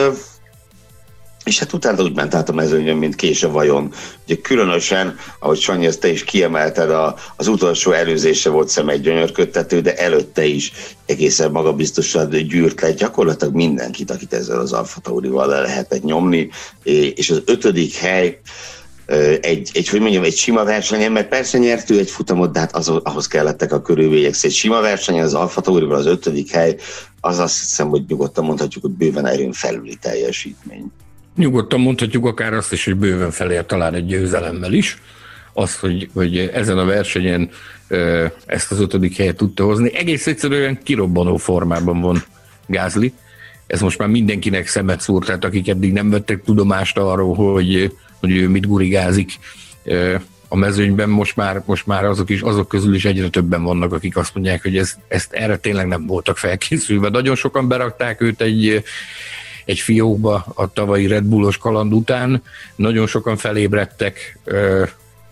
és 1.44 1.58
hát 1.58 1.72
utána 1.72 2.02
úgy 2.02 2.14
ment 2.14 2.34
át 2.34 2.48
a 2.48 2.52
mezőnyön, 2.52 2.96
mint 2.96 3.14
kés 3.14 3.42
a 3.42 3.50
vajon. 3.50 3.92
Ugye 4.24 4.36
különösen, 4.36 5.16
ahogy 5.38 5.58
Sanyi, 5.58 5.86
ezt 5.86 6.00
te 6.00 6.08
is 6.08 6.24
kiemelted, 6.24 6.90
a, 6.90 7.16
az 7.36 7.48
utolsó 7.48 7.92
előzése 7.92 8.50
volt 8.50 8.68
szem 8.68 8.88
egy 8.88 9.00
gyönyörködtető, 9.00 9.80
de 9.80 9.96
előtte 9.96 10.44
is 10.44 10.72
egészen 11.06 11.50
magabiztosan 11.50 12.30
gyűrt 12.30 12.80
le 12.80 12.92
gyakorlatilag 12.92 13.54
mindenkit, 13.54 14.10
akit 14.10 14.32
ezzel 14.32 14.60
az 14.60 14.72
Alfa 14.72 15.00
Taurival 15.00 15.46
le 15.46 15.60
lehetett 15.60 16.02
nyomni, 16.02 16.50
és 17.14 17.30
az 17.30 17.42
ötödik 17.44 17.94
hely, 17.94 18.40
egy, 19.40 19.70
egy, 19.72 19.88
hogy 19.88 20.00
mondjam, 20.00 20.22
egy 20.22 20.36
sima 20.36 20.64
versenyen, 20.64 21.12
mert 21.12 21.28
persze 21.28 21.58
nyert 21.58 21.90
ő 21.90 21.98
egy 21.98 22.10
futamot, 22.10 22.52
de 22.52 22.58
hát 22.58 22.76
az, 22.76 22.88
ahhoz 22.88 23.26
kellettek 23.26 23.72
a 23.72 23.82
körülmények. 23.82 24.34
Szóval 24.34 24.50
egy 24.50 24.56
sima 24.56 24.80
versenyen 24.80 25.24
az 25.24 25.34
Alfa 25.34 25.60
Taurival 25.60 25.96
az 25.96 26.06
ötödik 26.06 26.50
hely, 26.50 26.76
az 27.20 27.38
azt 27.38 27.58
hiszem, 27.58 27.88
hogy 27.88 28.04
nyugodtan 28.08 28.44
mondhatjuk, 28.44 28.84
hogy 28.84 28.92
bőven 28.92 29.26
erőn 29.26 29.52
felüli 29.52 29.96
teljesítmény. 30.00 30.92
Nyugodtan 31.36 31.80
mondhatjuk 31.80 32.26
akár 32.26 32.52
azt 32.52 32.72
is, 32.72 32.84
hogy 32.84 32.96
bőven 32.96 33.30
felér 33.30 33.66
talán 33.66 33.94
egy 33.94 34.06
győzelemmel 34.06 34.72
is. 34.72 34.98
Az, 35.52 35.78
hogy, 35.78 36.08
hogy 36.14 36.38
ezen 36.38 36.78
a 36.78 36.84
versenyen 36.84 37.50
ezt 38.46 38.70
az 38.70 38.80
ötödik 38.80 39.16
helyet 39.16 39.36
tudta 39.36 39.64
hozni. 39.64 39.96
Egész 39.96 40.26
egyszerűen 40.26 40.82
kirobbanó 40.82 41.36
formában 41.36 42.00
van 42.00 42.24
Gázli. 42.66 43.12
Ez 43.66 43.80
most 43.80 43.98
már 43.98 44.08
mindenkinek 44.08 44.66
szemet 44.66 45.00
szúr, 45.00 45.24
tehát 45.24 45.44
akik 45.44 45.68
eddig 45.68 45.92
nem 45.92 46.10
vettek 46.10 46.42
tudomást 46.42 46.98
arról, 46.98 47.34
hogy, 47.34 47.92
hogy 48.20 48.36
ő 48.36 48.48
mit 48.48 48.66
gurigázik 48.66 49.38
a 50.48 50.56
mezőnyben, 50.56 51.08
most 51.08 51.36
már, 51.36 51.62
most 51.66 51.86
már 51.86 52.04
azok, 52.04 52.30
is, 52.30 52.40
azok 52.40 52.68
közül 52.68 52.94
is 52.94 53.04
egyre 53.04 53.28
többen 53.28 53.62
vannak, 53.62 53.92
akik 53.92 54.16
azt 54.16 54.34
mondják, 54.34 54.62
hogy 54.62 54.76
ez, 54.76 54.94
ezt 55.08 55.32
erre 55.32 55.56
tényleg 55.56 55.86
nem 55.86 56.06
voltak 56.06 56.36
felkészülve. 56.36 57.08
Nagyon 57.08 57.34
sokan 57.34 57.68
berakták 57.68 58.20
őt 58.20 58.40
egy, 58.40 58.84
egy 59.64 59.78
fiókba 59.78 60.44
a 60.54 60.72
tavalyi 60.72 61.06
Red 61.06 61.24
Bullos 61.24 61.58
kaland 61.58 61.92
után. 61.92 62.42
Nagyon 62.76 63.06
sokan 63.06 63.36
felébredtek, 63.36 64.38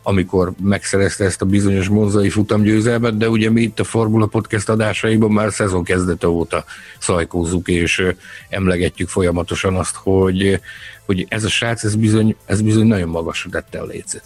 amikor 0.02 0.52
megszerezte 0.62 1.24
ezt 1.24 1.42
a 1.42 1.46
bizonyos 1.46 1.88
monzai 1.88 2.30
futamgyőzelmet, 2.30 3.16
de 3.16 3.28
ugye 3.28 3.50
mi 3.50 3.60
itt 3.60 3.80
a 3.80 3.84
Formula 3.84 4.26
Podcast 4.26 4.68
adásaiban 4.68 5.30
már 5.30 5.52
szezon 5.52 5.84
kezdete 5.84 6.28
óta 6.28 6.64
szajkózzuk, 6.98 7.68
és 7.68 8.06
emlegetjük 8.48 9.08
folyamatosan 9.08 9.76
azt, 9.76 9.94
hogy, 9.96 10.60
hogy 11.06 11.26
ez 11.28 11.44
a 11.44 11.48
srác, 11.48 11.84
ez 11.84 11.94
bizony, 11.94 12.36
ez 12.44 12.60
bizony 12.60 12.86
nagyon 12.86 13.08
magasra 13.08 13.50
tette 13.50 13.78
a 13.78 13.86
lécet 13.86 14.22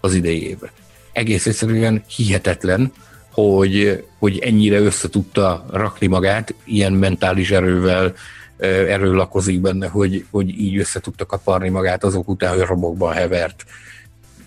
az 0.00 0.14
idei 0.14 0.48
évre. 0.48 0.72
Egész 1.12 1.46
egyszerűen 1.46 2.04
hihetetlen, 2.16 2.92
hogy, 3.30 4.04
hogy 4.18 4.38
ennyire 4.38 4.78
össze 4.78 5.08
tudta 5.08 5.66
rakni 5.70 6.06
magát, 6.06 6.54
ilyen 6.64 6.92
mentális 6.92 7.50
erővel, 7.50 8.14
erő 8.60 9.12
lakozik 9.12 9.60
benne, 9.60 9.88
hogy, 9.88 10.24
hogy 10.30 10.48
így 10.48 10.78
össze 10.78 11.00
tudta 11.00 11.26
kaparni 11.26 11.68
magát 11.68 12.04
azok 12.04 12.28
után, 12.28 12.54
hogy 12.56 12.66
romokban 12.66 13.12
hevert 13.12 13.64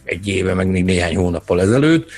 egy 0.03 0.27
éve, 0.27 0.53
meg 0.53 0.67
még 0.67 0.83
néhány 0.83 1.15
hónappal 1.15 1.61
ezelőtt. 1.61 2.09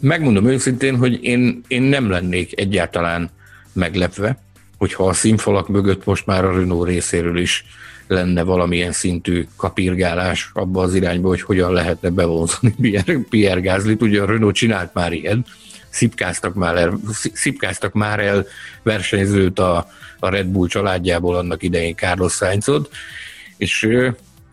Megmondom 0.00 0.46
őszintén, 0.46 0.96
hogy 0.96 1.24
én, 1.24 1.60
én 1.68 1.82
nem 1.82 2.10
lennék 2.10 2.60
egyáltalán 2.60 3.30
meglepve, 3.72 4.38
hogyha 4.78 5.06
a 5.06 5.12
színfalak 5.12 5.68
mögött 5.68 6.04
most 6.04 6.26
már 6.26 6.44
a 6.44 6.52
Renault 6.52 6.88
részéről 6.88 7.38
is 7.38 7.64
lenne 8.06 8.42
valamilyen 8.42 8.92
szintű 8.92 9.46
kapirgálás 9.56 10.50
abba 10.54 10.82
az 10.82 10.94
irányba, 10.94 11.28
hogy 11.28 11.42
hogyan 11.42 11.72
lehetne 11.72 12.10
bevonzani 12.10 12.74
Pierre, 12.80 13.18
Pierre 13.30 13.60
Gázlit. 13.60 14.02
Ugye 14.02 14.22
a 14.22 14.26
Renault 14.26 14.54
csinált 14.54 14.94
már 14.94 15.12
ilyen, 15.12 15.44
szipkáztak 15.96 16.54
már 16.54 16.76
el, 16.76 16.98
szipkáztak 17.32 17.92
már 17.92 18.20
el 18.20 18.46
versenyzőt 18.82 19.58
a, 19.58 19.88
a 20.18 20.28
Red 20.28 20.46
Bull 20.46 20.68
családjából 20.68 21.36
annak 21.36 21.62
idején 21.62 21.96
Carlos 21.96 22.32
Sainzot, 22.32 22.90
és 23.56 23.88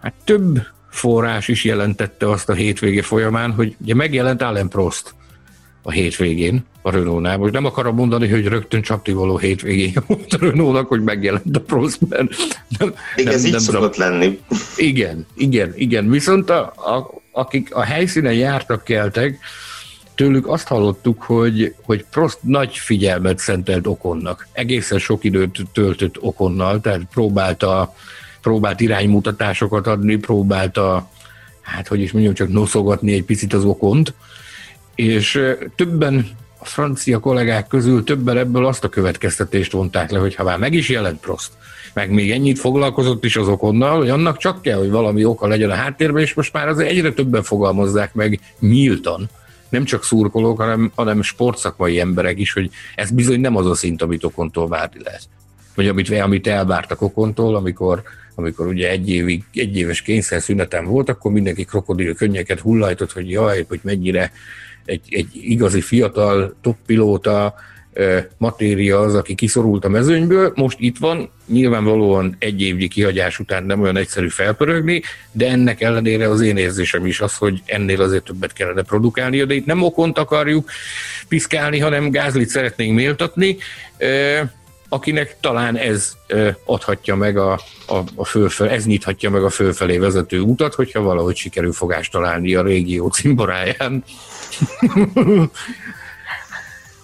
hát 0.02 0.14
több 0.24 0.62
forrás 0.90 1.48
is 1.48 1.64
jelentette 1.64 2.30
azt 2.30 2.50
a 2.50 2.54
hétvége 2.54 3.02
folyamán, 3.02 3.52
hogy 3.52 3.76
ugye 3.82 3.96
megjelent 3.96 4.42
Allen 4.42 4.70
Prost 4.70 5.14
a 5.82 5.92
hétvégén 5.92 6.66
a 6.82 6.92
Renault-nál. 6.92 7.38
Most 7.38 7.54
nem 7.54 7.66
akarom 7.66 7.96
mondani, 7.96 8.28
hogy 8.28 8.48
rögtön 8.48 8.82
csaptivaló 8.82 9.38
hétvégén 9.38 9.94
volt 10.08 10.34
a 10.34 10.38
Renault-nak, 10.40 10.88
hogy 10.88 11.02
megjelent 11.02 11.56
a 11.58 11.60
Prost, 11.60 12.00
mert 12.10 12.36
nem, 12.78 12.94
igen, 13.16 13.26
nem, 13.26 13.34
ez 13.34 13.46
így 13.46 13.52
nem 13.52 13.60
szokott 13.60 13.96
lenni. 13.96 14.40
Igen, 14.78 15.26
igen, 15.36 15.74
igen. 15.76 16.10
Viszont 16.10 16.50
a, 16.50 16.62
a, 16.62 17.22
akik 17.32 17.76
a 17.76 17.82
helyszínen 17.82 18.34
jártak, 18.34 18.84
keltek, 18.84 19.40
tőlük 20.16 20.48
azt 20.48 20.68
hallottuk, 20.68 21.22
hogy, 21.22 21.76
hogy 21.82 22.06
Prost 22.12 22.38
nagy 22.42 22.78
figyelmet 22.78 23.40
szentelt 23.40 23.88
Okonnak. 23.88 24.48
Egészen 24.52 25.00
sok 25.00 25.24
időt 25.24 25.62
töltött 25.74 26.22
Okonnal, 26.22 26.82
tehát 26.82 27.02
próbálta, 27.14 27.96
próbált 28.42 28.80
iránymutatásokat 28.80 29.88
adni, 29.88 30.16
próbálta, 30.16 31.10
hát 31.62 31.88
hogy 31.88 32.02
is 32.02 32.12
mondjam, 32.12 32.34
csak 32.34 32.50
noszogatni 32.50 33.14
egy 33.14 33.24
picit 33.24 33.54
az 33.54 33.64
Okont, 33.64 34.14
és 34.96 35.42
többen 35.76 36.28
a 36.58 36.66
francia 36.66 37.20
kollégák 37.20 37.68
közül 37.68 38.04
többen 38.04 38.38
ebből 38.38 38.66
azt 38.66 38.84
a 38.84 38.90
következtetést 38.90 39.72
vonták 39.72 40.12
le, 40.12 40.20
hogy 40.20 40.36
ha 40.36 40.44
már 40.44 40.58
meg 40.58 40.74
is 40.74 40.90
jelent 40.90 41.20
Prost, 41.20 41.52
meg 41.94 42.10
még 42.10 42.32
ennyit 42.32 42.60
foglalkozott 42.60 43.24
is 43.24 43.36
az 43.36 43.48
okonnal, 43.48 43.98
hogy 43.98 44.10
annak 44.10 44.38
csak 44.38 44.62
kell, 44.62 44.78
hogy 44.78 44.90
valami 44.90 45.26
oka 45.26 45.48
legyen 45.48 45.70
a 45.70 45.76
háttérben, 45.76 46.22
és 46.22 46.34
most 46.34 46.54
már 46.54 46.68
azért 46.68 46.90
egyre 46.90 47.14
többen 47.14 47.44
fogalmazzák 47.44 48.14
meg 48.14 48.40
nyíltan, 48.60 49.30
nem 49.74 49.84
csak 49.84 50.04
szurkolók, 50.04 50.58
hanem, 50.58 50.92
hanem 50.96 51.22
sportszakmai 51.22 52.00
emberek 52.00 52.40
is, 52.40 52.54
hogy 52.54 52.70
ez 52.96 53.12
bizony 53.12 53.40
nem 53.40 53.56
az 53.56 53.66
a 53.66 53.76
szint, 53.76 54.02
amit 54.02 54.24
Okontól 54.24 54.68
várni 54.68 55.00
lehet. 55.04 55.22
Vagy 55.76 55.88
amit, 55.88 56.10
amit 56.10 56.48
elvártak 56.48 57.02
Okontól, 57.02 57.56
amikor, 57.56 58.02
amikor 58.36 58.68
ugye 58.68 58.90
egy, 58.90 59.10
évig, 59.10 59.44
egy 59.54 59.78
éves 59.78 60.02
kényszer 60.02 60.42
szünetem 60.42 60.86
volt, 60.86 61.10
akkor 61.10 61.32
mindenki 61.32 61.64
krokodil 61.64 62.16
könnyeket 62.16 62.60
hullajtott, 62.60 63.12
hogy 63.12 63.30
jaj, 63.30 63.66
hogy 63.68 63.80
mennyire 63.84 64.32
egy, 64.86 65.02
egy 65.10 65.30
igazi 65.34 65.82
fiatal 65.82 66.56
toppilóta, 66.62 67.56
matéria 68.38 69.00
az, 69.00 69.16
aki 69.16 69.36
kiszorult 69.36 69.86
a 69.86 69.90
mezőnyből, 69.90 70.52
most 70.56 70.78
itt 70.80 70.98
van, 70.98 71.30
nyilvánvalóan 71.48 72.36
egy 72.40 72.62
évnyi 72.62 72.88
kihagyás 72.88 73.40
után 73.40 73.64
nem 73.64 73.82
olyan 73.82 73.98
egyszerű 73.98 74.28
felpörögni, 74.28 75.02
de 75.32 75.50
ennek 75.50 75.82
ellenére 75.82 76.30
az 76.30 76.42
én 76.42 76.58
érzésem 76.58 77.06
is 77.06 77.22
az, 77.22 77.36
hogy 77.36 77.62
ennél 77.66 78.02
azért 78.02 78.24
többet 78.24 78.54
kellene 78.54 78.82
produkálni, 78.82 79.44
de 79.44 79.54
itt 79.54 79.66
nem 79.66 79.84
okont 79.84 80.18
akarjuk 80.18 80.70
piszkálni, 81.28 81.80
hanem 81.80 82.12
gázlit 82.12 82.50
szeretnénk 82.50 82.96
méltatni, 82.96 83.58
akinek 84.90 85.38
talán 85.40 85.78
ez 85.78 86.14
adhatja 86.66 87.16
meg 87.16 87.38
a, 87.38 87.52
a, 87.88 87.98
a 88.16 88.26
fölfel, 88.26 88.70
ez 88.70 88.86
nyithatja 88.86 89.30
meg 89.30 89.44
a 89.44 89.50
fölfelé 89.50 89.98
vezető 89.98 90.40
utat, 90.40 90.74
hogyha 90.74 91.02
valahogy 91.02 91.36
sikerül 91.36 91.74
fogást 91.74 92.12
találni 92.12 92.56
a 92.56 92.64
régió 92.64 93.08
cimboráján. 93.08 94.04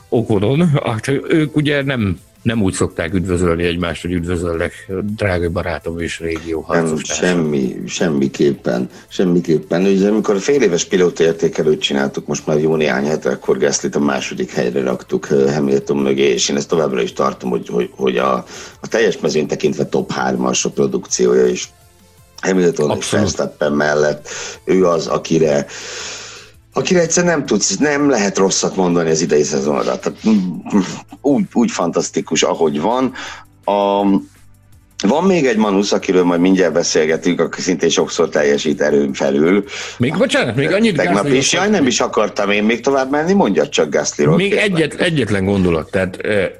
Okonon. 0.09 0.69
Hát 0.83 1.07
ők 1.07 1.55
ugye 1.55 1.83
nem, 1.83 2.19
nem 2.41 2.61
úgy 2.61 2.73
szokták 2.73 3.13
üdvözölni 3.13 3.63
egymást, 3.63 4.01
hogy 4.01 4.11
üdvözöllek, 4.11 4.91
drága 5.15 5.49
barátom 5.49 5.99
és 5.99 6.19
régió 6.19 6.65
Nem, 6.67 6.97
semmi, 6.97 7.75
semmiképpen, 7.87 8.89
semmiképpen. 9.07 9.85
Ugye 9.85 10.09
amikor 10.09 10.39
fél 10.39 10.61
éves 10.61 10.85
pilótaértékelőt 10.85 11.81
csináltuk, 11.81 12.27
most 12.27 12.45
már 12.45 12.59
jó 12.59 12.75
néhány 12.75 13.05
hete, 13.05 13.29
akkor 13.29 13.57
Gaslit 13.57 13.95
a 13.95 13.99
második 13.99 14.51
helyre 14.51 14.81
raktuk 14.83 15.25
Hamilton 15.25 15.97
mögé, 15.97 16.31
és 16.31 16.49
én 16.49 16.55
ezt 16.55 16.67
továbbra 16.67 17.01
is 17.01 17.13
tartom, 17.13 17.49
hogy, 17.49 17.67
hogy, 17.67 17.89
hogy 17.95 18.17
a, 18.17 18.33
a 18.79 18.87
teljes 18.87 19.19
mezőn 19.19 19.47
tekintve 19.47 19.85
top 19.85 20.11
3-as 20.15 20.65
a 20.65 20.69
produkciója 20.69 21.45
is. 21.45 21.69
Hamilton 22.41 22.89
Abszolút. 22.89 23.03
és 23.03 23.11
Verstappen 23.11 23.71
mellett 23.71 24.29
ő 24.63 24.85
az, 24.85 25.07
akire 25.07 25.65
akire 26.73 26.99
egyszer 26.99 27.23
nem 27.23 27.45
tudsz, 27.45 27.77
nem 27.77 28.09
lehet 28.09 28.37
rosszat 28.37 28.75
mondani 28.75 29.09
az 29.09 29.21
idei 29.21 29.43
szezonra. 29.43 29.99
Tehát 29.99 30.13
mm, 30.29 30.39
úgy, 31.21 31.43
úgy 31.53 31.71
fantasztikus, 31.71 32.43
ahogy 32.43 32.81
van. 32.81 33.13
A, 33.65 34.01
van 35.07 35.23
még 35.23 35.45
egy 35.45 35.57
Manusz, 35.57 35.91
akiről 35.91 36.23
majd 36.23 36.39
mindjárt 36.39 36.73
beszélgetünk, 36.73 37.39
aki 37.39 37.61
szintén 37.61 37.89
sokszor 37.89 38.29
teljesít 38.29 38.81
erőn 38.81 39.13
felül. 39.13 39.63
Még 39.97 40.17
bocsánat, 40.17 40.55
még 40.55 40.71
annyit 40.71 40.95
Tegnap 40.95 41.27
is, 41.27 41.53
jaj, 41.53 41.69
nem 41.69 41.87
is 41.87 41.99
akartam 41.99 42.51
én 42.51 42.63
még 42.63 42.81
tovább 42.81 43.11
menni, 43.11 43.33
mondja 43.33 43.69
csak 43.69 43.89
Gaslyról. 43.89 44.35
Még 44.35 44.53
egyet, 44.53 44.93
egyetlen 44.93 45.45
gondolat, 45.45 45.91
tehát 45.91 46.17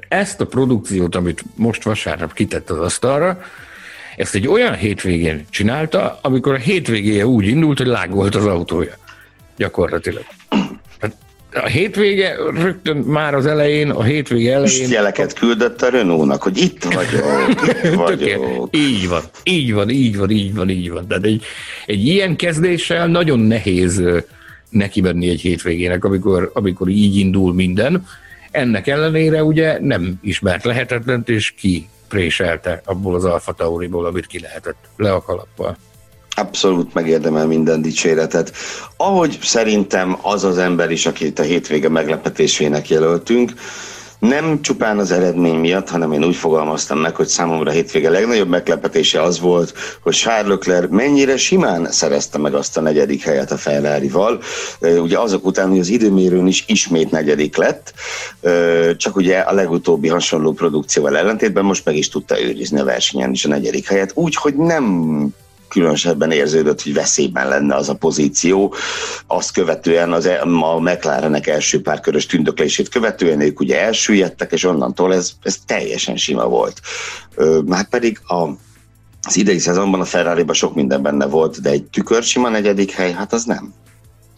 ezt 0.07 0.41
a 0.41 0.45
produkciót, 0.45 1.15
amit 1.15 1.43
most 1.55 1.83
vasárnap 1.83 2.33
kitett 2.33 2.69
az 2.69 2.79
asztalra, 2.79 3.39
ezt 4.17 4.35
egy 4.35 4.47
olyan 4.47 4.75
hétvégén 4.75 5.45
csinálta, 5.49 6.19
amikor 6.21 6.53
a 6.53 6.57
hétvégéje 6.57 7.25
úgy 7.25 7.47
indult, 7.47 7.77
hogy 7.77 7.87
lág 7.87 8.11
volt 8.11 8.35
az 8.35 8.45
autója. 8.45 8.93
Gyakorlatilag. 9.59 10.23
Hát 10.99 11.15
a 11.53 11.67
hétvége 11.67 12.35
rögtön 12.53 12.97
már 12.97 13.33
az 13.33 13.45
elején, 13.45 13.89
a 13.89 14.03
hétvége 14.03 14.53
elején... 14.53 14.89
jeleket 14.89 15.33
küldött 15.33 15.81
a 15.81 15.89
Renault-nak, 15.89 16.43
hogy 16.43 16.57
itt 16.57 16.83
vagyok, 16.83 17.49
itt 17.83 17.93
vagyok. 17.93 18.75
Így 18.75 19.07
van, 19.07 19.23
így 19.43 19.73
van, 19.73 19.89
így 19.89 20.17
van, 20.17 20.29
így 20.29 20.55
van, 20.55 20.69
így 20.69 20.91
van. 20.91 21.07
Tehát 21.07 21.23
egy, 21.23 21.43
egy 21.85 22.05
ilyen 22.05 22.35
kezdéssel 22.35 23.07
nagyon 23.07 23.39
nehéz 23.39 24.03
neki 24.69 25.01
menni 25.01 25.29
egy 25.29 25.41
hétvégének, 25.41 26.05
amikor, 26.05 26.51
amikor 26.53 26.87
így 26.87 27.15
indul 27.15 27.53
minden. 27.53 28.05
Ennek 28.51 28.87
ellenére 28.87 29.43
ugye 29.43 29.79
nem 29.81 30.19
ismert 30.21 30.63
lehetetlent, 30.63 31.29
és 31.29 31.51
ki 31.51 31.89
préselte 32.07 32.81
abból 32.85 33.15
az 33.15 33.25
Alfa 33.25 33.51
Tauriból, 33.51 34.05
amit 34.05 34.27
ki 34.27 34.39
lehetett 34.39 34.89
le 34.97 35.13
a 35.13 35.21
kalappal. 35.21 35.77
Abszolút 36.39 36.93
megérdemel 36.93 37.47
minden 37.47 37.81
dicséretet. 37.81 38.51
Ahogy 38.97 39.39
szerintem 39.41 40.17
az 40.21 40.43
az 40.43 40.57
ember 40.57 40.91
is, 40.91 41.05
akit 41.05 41.39
a 41.39 41.43
hétvége 41.43 41.89
meglepetésének 41.89 42.89
jelöltünk, 42.89 43.53
nem 44.19 44.61
csupán 44.61 44.97
az 44.97 45.11
eredmény 45.11 45.55
miatt, 45.55 45.89
hanem 45.89 46.11
én 46.11 46.23
úgy 46.23 46.35
fogalmaztam 46.35 46.99
meg, 46.99 47.15
hogy 47.15 47.27
számomra 47.27 47.69
a 47.69 47.73
hétvége 47.73 48.09
legnagyobb 48.09 48.47
meglepetése 48.47 49.21
az 49.21 49.39
volt, 49.39 49.73
hogy 50.01 50.13
Charles 50.13 50.47
Leclerc 50.47 50.91
mennyire 50.91 51.37
simán 51.37 51.91
szerezte 51.91 52.37
meg 52.37 52.53
azt 52.53 52.77
a 52.77 52.81
negyedik 52.81 53.23
helyet 53.23 53.51
a 53.51 53.57
Ferrari-val. 53.57 54.41
Ugye 54.81 55.19
azok 55.19 55.45
után, 55.45 55.69
hogy 55.69 55.79
az 55.79 55.89
időmérőn 55.89 56.47
is 56.47 56.63
ismét 56.67 57.11
negyedik 57.11 57.57
lett, 57.57 57.93
csak 58.97 59.15
ugye 59.15 59.37
a 59.37 59.53
legutóbbi 59.53 60.07
hasonló 60.07 60.51
produkcióval 60.51 61.17
ellentétben 61.17 61.65
most 61.65 61.85
meg 61.85 61.95
is 61.95 62.09
tudta 62.09 62.41
őrizni 62.41 62.79
a 62.79 62.85
versenyen 62.85 63.31
is 63.31 63.45
a 63.45 63.49
negyedik 63.49 63.87
helyet, 63.87 64.11
úgyhogy 64.13 64.55
nem 64.55 65.27
különösebben 65.69 66.31
érződött, 66.31 66.81
hogy 66.81 66.93
veszélyben 66.93 67.47
lenne 67.47 67.75
az 67.75 67.89
a 67.89 67.95
pozíció. 67.95 68.73
Azt 69.27 69.53
követően 69.53 70.11
az, 70.11 70.25
e- 70.25 70.41
a 70.41 70.79
McLarenek 70.79 71.47
első 71.47 71.81
párkörös 71.81 72.25
tündöklését 72.25 72.89
követően 72.89 73.41
ők 73.41 73.59
ugye 73.59 73.81
elsüllyedtek, 73.81 74.51
és 74.51 74.63
onnantól 74.63 75.13
ez, 75.13 75.31
ez 75.43 75.57
teljesen 75.65 76.17
sima 76.17 76.47
volt. 76.47 76.81
Már 77.65 77.89
pedig 77.89 78.19
a, 78.27 78.47
az 79.21 79.37
idei 79.37 79.59
szezonban 79.59 79.99
a 79.99 80.05
ferrari 80.05 80.45
sok 80.51 80.75
minden 80.75 81.01
benne 81.01 81.25
volt, 81.25 81.61
de 81.61 81.69
egy 81.69 81.83
tükörsima 81.83 82.49
negyedik 82.49 82.91
hely, 82.91 83.11
hát 83.11 83.33
az 83.33 83.43
nem. 83.43 83.73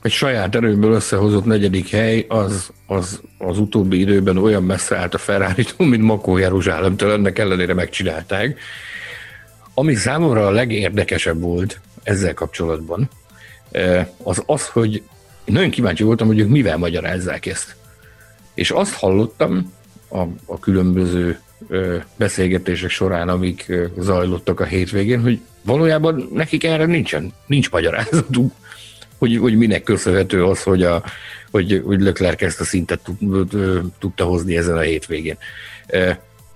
Egy 0.02 0.12
saját 0.12 0.56
erőből 0.56 0.92
összehozott 0.92 1.46
negyedik 1.46 1.90
hely 1.90 2.26
az, 2.30 2.70
az, 2.88 3.22
az 3.38 3.60
utóbbi 3.60 4.00
időben 4.00 4.38
olyan 4.38 4.64
messze 4.64 4.98
állt 4.98 5.14
a 5.14 5.18
ferrari 5.18 5.66
mint 5.78 6.04
Makó 6.04 6.38
Jeruzsálemtől, 6.38 7.12
ennek 7.12 7.40
ellenére 7.40 7.74
megcsinálták. 7.74 8.60
Ami 9.82 9.96
számomra 9.96 10.48
a 10.48 10.52
legérdekesebb 10.52 11.42
volt 11.42 11.80
ezzel 12.04 12.34
kapcsolatban, 12.34 13.10
az 14.24 14.44
az, 14.46 14.68
hogy 14.68 15.04
nagyon 15.46 15.70
kíváncsi 15.70 16.04
voltam, 16.04 16.28
hogy 16.28 16.40
ők 16.40 16.50
mivel 16.50 16.78
magyarázzák 16.78 17.46
ezt. 17.46 17.76
És 18.54 18.72
azt 18.72 18.94
hallottam 18.94 19.74
a, 20.10 20.20
a 20.46 20.60
különböző 20.60 21.40
beszélgetések 22.16 22.90
során, 22.90 23.30
amik 23.30 23.72
zajlottak 23.98 24.60
a 24.60 24.66
hétvégén, 24.66 25.22
hogy 25.22 25.40
valójában 25.62 26.30
nekik 26.34 26.64
erre 26.64 26.86
nincsen, 26.86 27.34
nincs 27.46 27.72
magyarázatuk, 27.72 28.54
hogy, 29.18 29.38
hogy 29.38 29.58
minek 29.58 29.84
köszönhető 29.84 30.46
az, 30.46 30.64
hogy, 30.64 30.84
a, 30.84 31.04
hogy, 31.52 31.82
hogy 31.86 32.02
Leclerc 32.02 32.42
ezt 32.42 32.60
a 32.60 32.64
szintet 32.64 33.00
tud, 33.00 33.50
tudta 34.00 34.24
hozni 34.24 34.58
ezen 34.58 34.78
a 34.78 34.82
hétvégén. 34.82 35.38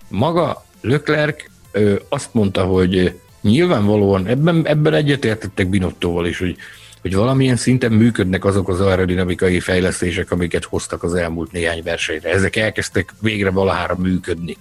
Maga 0.08 0.66
Leclerc 0.82 1.44
azt 2.10 2.34
mondta, 2.34 2.64
hogy 2.64 3.20
nyilvánvalóan 3.42 4.28
ebben, 4.28 4.68
ebben 4.68 4.94
egyetértettek 4.94 5.68
Binottóval 5.68 6.26
is, 6.26 6.40
hogy, 6.40 6.56
hogy 7.02 7.16
valamilyen 7.16 7.56
szinten 7.56 7.92
működnek 7.92 8.46
azok 8.46 8.70
az 8.70 8.82
aerodinamikai 8.82 9.60
fejlesztések, 9.60 10.32
amiket 10.32 10.64
hoztak 10.64 11.04
az 11.04 11.14
elmúlt 11.14 11.52
néhány 11.52 11.84
versenyre. 11.84 12.30
Ezek 12.30 12.56
elkezdtek 12.56 13.14
végre 13.22 13.50
valahára 13.50 13.96
működni. 13.96 14.58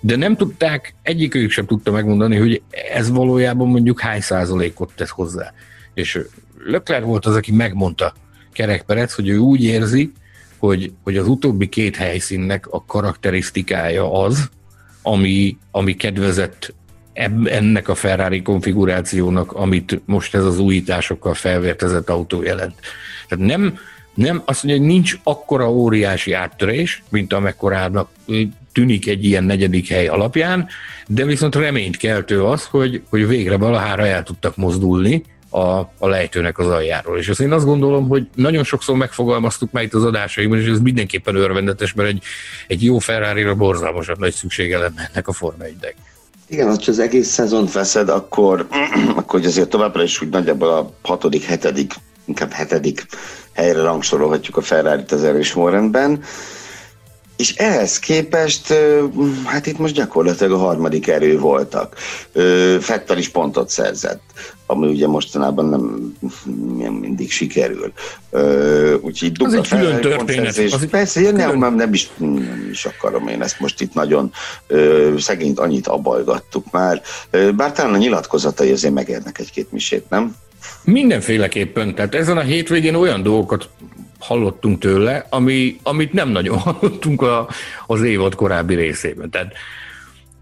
De 0.00 0.16
nem 0.16 0.36
tudták, 0.36 0.94
egyikőjük 1.02 1.50
sem 1.50 1.66
tudta 1.66 1.90
megmondani, 1.90 2.36
hogy 2.36 2.62
ez 2.92 3.10
valójában 3.10 3.68
mondjuk 3.68 4.00
hány 4.00 4.20
százalékot 4.20 4.92
tesz 4.96 5.10
hozzá. 5.10 5.52
És 5.94 6.20
Lökler 6.64 7.02
volt 7.02 7.26
az, 7.26 7.34
aki 7.34 7.52
megmondta 7.52 8.14
Kerekperec, 8.52 9.12
hogy 9.12 9.28
ő 9.28 9.36
úgy 9.36 9.64
érzi, 9.64 10.12
hogy, 10.58 10.92
hogy 11.02 11.16
az 11.16 11.28
utóbbi 11.28 11.68
két 11.68 11.96
helyszínnek 11.96 12.66
a 12.70 12.84
karakterisztikája 12.84 14.12
az, 14.12 14.50
ami, 15.06 15.56
ami 15.70 15.94
kedvezett 15.94 16.74
ennek 17.44 17.88
a 17.88 17.94
Ferrari 17.94 18.42
konfigurációnak, 18.42 19.52
amit 19.52 20.00
most 20.04 20.34
ez 20.34 20.44
az 20.44 20.58
újításokkal 20.58 21.34
felvértezett 21.34 22.10
autó 22.10 22.42
jelent. 22.42 22.74
Tehát 23.28 23.46
nem, 23.46 23.78
nem 24.14 24.42
azt 24.44 24.62
mondja, 24.62 24.82
hogy 24.82 24.92
nincs 24.92 25.18
akkora 25.22 25.70
óriási 25.70 26.32
áttörés, 26.32 27.02
mint 27.08 27.32
amekkorának 27.32 28.08
tűnik 28.72 29.08
egy 29.08 29.24
ilyen 29.24 29.44
negyedik 29.44 29.88
hely 29.88 30.06
alapján, 30.06 30.68
de 31.06 31.24
viszont 31.24 31.54
reményt 31.54 31.96
keltő 31.96 32.44
az, 32.44 32.64
hogy, 32.64 33.02
hogy 33.08 33.28
végre 33.28 33.56
valahára 33.56 34.06
el 34.06 34.22
tudtak 34.22 34.56
mozdulni, 34.56 35.22
a, 35.50 35.78
a 35.78 36.08
lejtőnek 36.08 36.58
az 36.58 36.66
aljáról. 36.66 37.18
És 37.18 37.28
azt 37.28 37.40
én 37.40 37.52
azt 37.52 37.64
gondolom, 37.64 38.08
hogy 38.08 38.26
nagyon 38.34 38.64
sokszor 38.64 38.96
megfogalmaztuk 38.96 39.70
már 39.72 39.84
itt 39.84 39.94
az 39.94 40.04
adásaimban, 40.04 40.58
és 40.58 40.68
ez 40.68 40.78
mindenképpen 40.78 41.34
örvendetes, 41.34 41.94
mert 41.94 42.08
egy, 42.08 42.22
egy 42.66 42.84
jó 42.84 42.98
Ferrari-ra 42.98 43.54
borzalmasan 43.54 44.16
nagy 44.18 44.34
szüksége 44.34 44.78
lenne 44.78 45.10
ennek 45.12 45.28
a 45.28 45.32
Forma 45.32 45.64
1 45.64 45.94
igen, 46.48 46.66
ha 46.66 46.76
az 46.86 46.98
egész 46.98 47.28
szezont 47.28 47.72
veszed, 47.72 48.08
akkor, 48.08 48.66
akkor 49.16 49.44
azért 49.44 49.68
továbbra 49.68 50.02
is 50.02 50.22
úgy 50.22 50.28
nagyjából 50.28 50.68
a 50.68 50.90
hatodik, 51.02 51.44
hetedik, 51.44 51.92
inkább 52.24 52.50
hetedik 52.50 53.06
helyre 53.52 53.82
rangsorolhatjuk 53.82 54.56
a 54.56 54.60
Ferrari-t 54.60 55.12
az 55.12 55.24
erős 55.24 55.56
És 57.36 57.54
ehhez 57.54 57.98
képest, 57.98 58.74
hát 59.44 59.66
itt 59.66 59.78
most 59.78 59.94
gyakorlatilag 59.94 60.52
a 60.52 60.64
harmadik 60.64 61.06
erő 61.06 61.38
voltak. 61.38 61.96
Fettel 62.80 63.18
is 63.18 63.28
pontot 63.28 63.68
szerzett 63.68 64.22
ami 64.66 64.86
ugye 64.86 65.06
mostanában 65.06 65.64
nem, 65.68 66.14
nem 66.78 66.92
mindig 66.92 67.30
sikerül. 67.30 67.92
Úgyhogy 69.00 69.32
dupla 69.32 69.58
az 69.58 69.72
egy 69.72 69.78
külön 69.78 70.00
történet. 70.00 70.58
Az 70.58 70.82
egy 70.82 70.88
persze, 70.88 71.20
külön... 71.20 71.58
nem, 71.58 71.74
nem, 71.74 71.92
is, 71.92 72.10
nem 72.16 72.68
is 72.70 72.84
akarom 72.84 73.28
én 73.28 73.42
ezt 73.42 73.60
most 73.60 73.80
itt 73.80 73.94
nagyon 73.94 74.32
szegényt 75.18 75.58
annyit 75.58 75.86
abajgattuk 75.86 76.70
már. 76.70 77.02
Bár 77.56 77.72
talán 77.72 77.94
a 77.94 77.96
nyilatkozatai 77.96 78.70
azért 78.70 78.94
megérnek 78.94 79.38
egy-két 79.38 79.72
misét, 79.72 80.04
nem? 80.08 80.36
Mindenféleképpen. 80.84 81.94
Tehát 81.94 82.14
ezen 82.14 82.36
a 82.36 82.42
hétvégén 82.42 82.94
olyan 82.94 83.22
dolgokat 83.22 83.68
hallottunk 84.18 84.78
tőle, 84.78 85.26
ami, 85.30 85.80
amit 85.82 86.12
nem 86.12 86.28
nagyon 86.28 86.58
hallottunk 86.66 87.22
a, 87.22 87.48
az 87.86 88.02
évad 88.02 88.34
korábbi 88.34 88.74
részében. 88.74 89.30
Tehát 89.30 89.52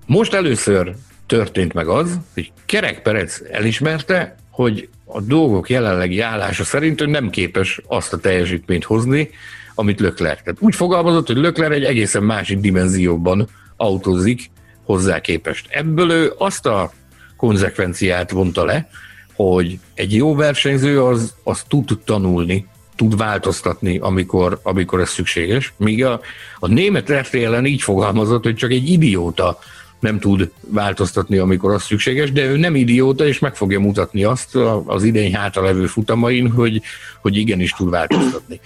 most 0.07 0.35
először 0.35 0.95
történt 1.27 1.73
meg 1.73 1.89
az, 1.89 2.19
hogy 2.35 2.53
Kerek 2.67 3.03
Perec 3.03 3.41
elismerte, 3.51 4.35
hogy 4.51 4.89
a 5.05 5.21
dolgok 5.21 5.71
jelenlegi 5.71 6.21
állása 6.21 6.65
szerint 6.65 7.01
ő 7.01 7.07
nem 7.07 7.31
képes 7.31 7.81
azt 7.87 8.13
a 8.13 8.19
teljesítményt 8.19 8.85
hozni, 8.85 9.31
amit 9.75 10.01
Lökler. 10.01 10.43
Tehát 10.43 10.61
úgy 10.61 10.75
fogalmazott, 10.75 11.27
hogy 11.27 11.37
Lökler 11.37 11.73
egy 11.73 11.85
egészen 11.85 12.23
másik 12.23 12.59
dimenzióban 12.59 13.49
autózik 13.77 14.51
hozzá 14.85 15.21
képest. 15.21 15.67
Ebből 15.71 16.11
ő 16.11 16.33
azt 16.39 16.67
a 16.67 16.93
konzekvenciát 17.37 18.31
vonta 18.31 18.65
le, 18.65 18.89
hogy 19.35 19.79
egy 19.95 20.15
jó 20.15 20.35
versenyző 20.35 21.03
az, 21.03 21.35
az 21.43 21.65
tud 21.69 21.99
tanulni, 22.05 22.67
tud 22.97 23.17
változtatni, 23.17 23.99
amikor, 23.99 24.61
amikor 24.63 25.01
ez 25.01 25.09
szükséges. 25.09 25.73
Míg 25.77 26.05
a, 26.05 26.21
a 26.59 26.67
német 26.67 27.13
RTL-en 27.13 27.67
így 27.67 27.83
fogalmazott, 27.83 28.43
hogy 28.43 28.55
csak 28.55 28.71
egy 28.71 28.89
idióta 28.89 29.59
nem 30.05 30.19
tud 30.19 30.51
változtatni, 30.61 31.39
amikor 31.39 31.73
az 31.73 31.83
szükséges, 31.83 32.33
de 32.33 32.45
ő 32.45 32.57
nem 32.57 32.75
idióta, 32.75 33.27
és 33.27 33.39
meg 33.39 33.57
fogja 33.57 33.81
mutatni 33.81 34.25
azt 34.25 34.57
az 34.87 35.03
idény 35.03 35.35
hátralevő 35.35 35.87
futamain, 35.87 36.51
hogy, 36.51 36.83
hogy 37.23 37.37
igenis 37.37 37.71
tud 37.71 37.91
változtatni. 37.91 38.61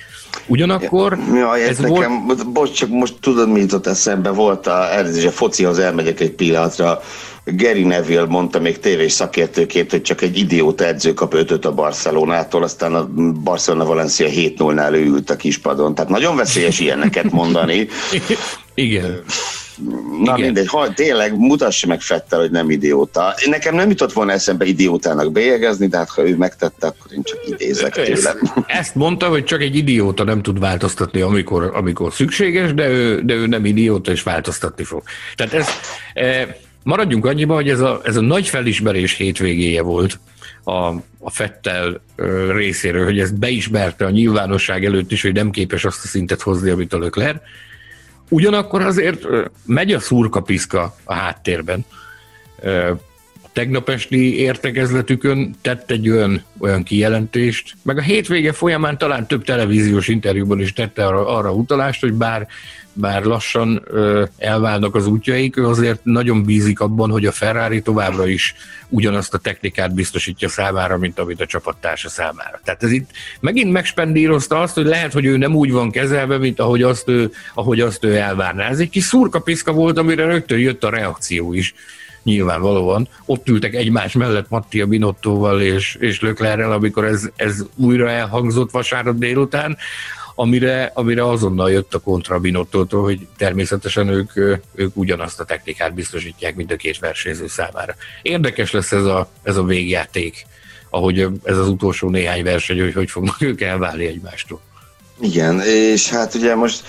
Ugyanakkor... 0.47 1.19
Ja, 1.35 1.57
ez, 1.57 1.69
ez 1.69 1.79
nekem, 1.79 2.25
volt... 2.27 2.53
bocs, 2.53 2.73
csak 2.73 2.89
most 2.89 3.15
tudod, 3.21 3.49
mi 3.49 3.61
jutott 3.61 3.87
eszembe, 3.87 4.31
volt 4.31 4.67
a, 4.67 4.93
elnézést, 4.93 5.27
a 5.27 5.31
focihoz 5.31 5.79
elmegyek 5.79 6.21
egy 6.21 6.31
pillanatra, 6.31 7.01
Gary 7.45 7.85
Neville 7.85 8.27
mondta 8.27 8.61
még 8.61 8.79
tévés 8.79 9.13
szakértőként, 9.13 9.91
hogy 9.91 10.03
csak 10.03 10.23
egy 10.23 10.39
idióta 10.39 10.85
edző 10.85 11.15
kap 11.15 11.35
ötöt 11.35 11.65
a 11.65 11.75
Barcelonától, 11.75 12.63
aztán 12.63 12.95
a 12.95 13.07
Barcelona 13.43 13.85
Valencia 13.85 14.29
7-0-nál 14.31 14.93
ő 14.93 15.05
ült 15.05 15.31
a 15.31 15.37
kispadon. 15.37 15.95
Tehát 15.95 16.11
nagyon 16.11 16.37
veszélyes 16.37 16.81
ilyeneket 16.85 17.31
mondani. 17.31 17.89
Igen. 18.75 19.23
Na 20.25 20.37
Igen. 20.37 20.41
mindegy, 20.41 20.67
ha 20.67 20.93
tényleg 20.95 21.39
mutassa 21.39 21.87
meg 21.87 22.01
Fettel, 22.01 22.41
hogy 22.41 22.51
nem 22.51 22.71
idióta. 22.71 23.35
Nekem 23.47 23.75
nem 23.75 23.89
jutott 23.89 24.13
volna 24.13 24.33
eszembe 24.33 24.65
idiótának 24.65 25.33
bélyegezni, 25.33 25.87
de 25.87 25.97
hát 25.97 26.09
ha 26.09 26.29
ő 26.29 26.37
megtette, 26.37 26.87
akkor 26.87 27.13
én 27.13 27.23
csak 27.23 27.39
idézek 27.49 27.93
tőle. 27.93 28.11
Ezt, 28.11 28.37
ezt 28.67 28.95
mondta, 28.95 29.29
hogy 29.29 29.45
csak 29.45 29.61
egy 29.61 29.77
idióta 29.77 30.25
nem 30.25 30.43
tud 30.43 30.59
változtatni, 30.59 31.21
amikor, 31.21 31.71
amikor 31.75 32.13
szükséges, 32.13 32.75
de 32.75 32.89
ő, 32.89 33.23
de 33.23 33.35
ő 33.35 33.47
nem 33.47 33.65
idióta, 33.65 34.11
és 34.11 34.23
változtatni 34.23 34.85
fog. 34.85 35.03
Tehát 35.35 35.53
ez, 35.53 35.67
e, 36.15 36.57
maradjunk 36.83 37.27
annyiba, 37.27 37.55
hogy 37.55 37.69
ez 37.69 37.81
a, 37.81 38.01
ez 38.05 38.17
a 38.17 38.21
nagy 38.21 38.49
felismerés 38.49 39.15
hétvégéje 39.15 39.83
volt 39.83 40.19
a, 40.65 40.95
a 41.19 41.31
Fettel 41.31 42.01
részéről, 42.51 43.05
hogy 43.05 43.19
ezt 43.19 43.39
beismerte 43.39 44.05
a 44.05 44.11
nyilvánosság 44.11 44.85
előtt 44.85 45.13
is, 45.13 45.23
hogy 45.23 45.33
nem 45.33 45.51
képes 45.51 45.85
azt 45.85 46.05
a 46.05 46.07
szintet 46.07 46.43
hozni, 46.43 46.71
amit 46.71 46.93
a 46.93 46.99
Lökler. 46.99 47.43
Ugyanakkor 48.29 48.83
azért 48.83 49.27
megy 49.65 49.93
a 49.93 50.01
szurkapiszka 50.01 50.95
a 51.05 51.15
háttérben. 51.15 51.85
A 53.43 53.49
tegnap 53.53 53.89
esti 53.89 54.39
értekezletükön 54.39 55.55
tett 55.61 55.91
egy 55.91 56.11
olyan, 56.11 56.43
olyan 56.59 56.83
kijelentést, 56.83 57.77
meg 57.83 57.99
a 57.99 58.03
hétvége 58.03 58.53
folyamán 58.53 58.99
talán 58.99 59.27
több 59.27 59.45
televíziós 59.45 60.09
interjúban 60.09 60.61
is 60.61 60.73
tette 60.73 61.07
arra, 61.07 61.27
arra 61.27 61.53
utalást, 61.53 62.01
hogy 62.01 62.13
bár 62.13 62.49
bár 63.01 63.23
lassan 63.25 63.83
ö, 63.85 64.25
elválnak 64.39 64.95
az 64.95 65.07
útjaik, 65.07 65.57
ő 65.57 65.67
azért 65.67 66.05
nagyon 66.05 66.43
bízik 66.43 66.81
abban, 66.81 67.11
hogy 67.11 67.27
a 67.27 67.33
Ferrari 67.33 67.83
továbbra 67.83 68.27
is 68.27 68.55
ugyanazt 68.89 69.35
a 69.35 69.39
technikát 69.39 69.95
biztosítja 69.95 70.49
számára, 70.49 70.99
mint 70.99 71.19
amit 71.19 71.41
a 71.41 71.47
csapattársa 71.47 72.09
számára. 72.09 72.61
Tehát 72.65 72.83
ez 72.83 72.91
itt 72.91 73.11
megint 73.41 73.73
megspendírozta 73.73 74.61
azt, 74.61 74.75
hogy 74.75 74.87
lehet, 74.87 75.13
hogy 75.13 75.25
ő 75.25 75.37
nem 75.37 75.55
úgy 75.55 75.73
van 75.73 75.91
kezelve, 75.91 76.39
mint 76.39 76.61
ahogy 76.61 76.83
azt 76.83 77.09
ő, 77.09 77.31
ahogy 77.55 77.81
azt 77.81 78.05
ő 78.05 78.17
elvárná. 78.17 78.69
Ez 78.69 78.79
egy 78.79 78.91
kis 78.91 79.05
szurkapiszka 79.05 79.73
volt, 79.73 79.99
amire 79.99 80.25
rögtön 80.25 80.59
jött 80.59 80.85
a 80.85 80.91
reakció 80.91 81.53
is 81.53 81.75
nyilvánvalóan. 82.23 83.09
Ott 83.25 83.49
ültek 83.49 83.75
egymás 83.75 84.13
mellett 84.13 84.49
Mattia 84.49 84.87
Binottóval 84.87 85.61
és, 85.61 85.97
és 86.01 86.21
Löklerrel, 86.21 86.73
amikor 86.73 87.05
ez, 87.05 87.29
ez 87.37 87.65
újra 87.75 88.11
elhangzott 88.11 88.71
vasárnap 88.71 89.17
délután 89.17 89.77
amire, 90.41 90.91
amire 90.95 91.29
azonnal 91.29 91.71
jött 91.71 91.95
a 91.95 91.99
kontra 91.99 92.39
Binottótól, 92.39 93.03
hogy 93.03 93.27
természetesen 93.37 94.09
ők, 94.09 94.37
ők 94.75 94.97
ugyanazt 94.97 95.41
a 95.41 95.45
technikát 95.45 95.95
biztosítják, 95.95 96.55
mint 96.55 96.73
a 96.73 96.77
két 96.77 96.99
versenyző 96.99 97.47
számára. 97.47 97.95
Érdekes 98.23 98.71
lesz 98.71 98.93
ez 98.93 99.05
a, 99.05 99.29
ez 99.43 99.57
a 99.57 99.63
végjáték, 99.63 100.47
ahogy 100.91 101.27
ez 101.45 101.57
az 101.57 101.69
utolsó 101.69 102.09
néhány 102.09 102.45
verseny, 102.45 102.81
hogy 102.81 102.95
hogy 102.95 103.11
fognak 103.11 103.43
ők 103.43 103.61
elválni 103.61 104.07
egymástól. 104.07 104.61
Igen, 105.21 105.61
és 105.61 106.09
hát 106.09 106.35
ugye 106.35 106.55
most 106.55 106.83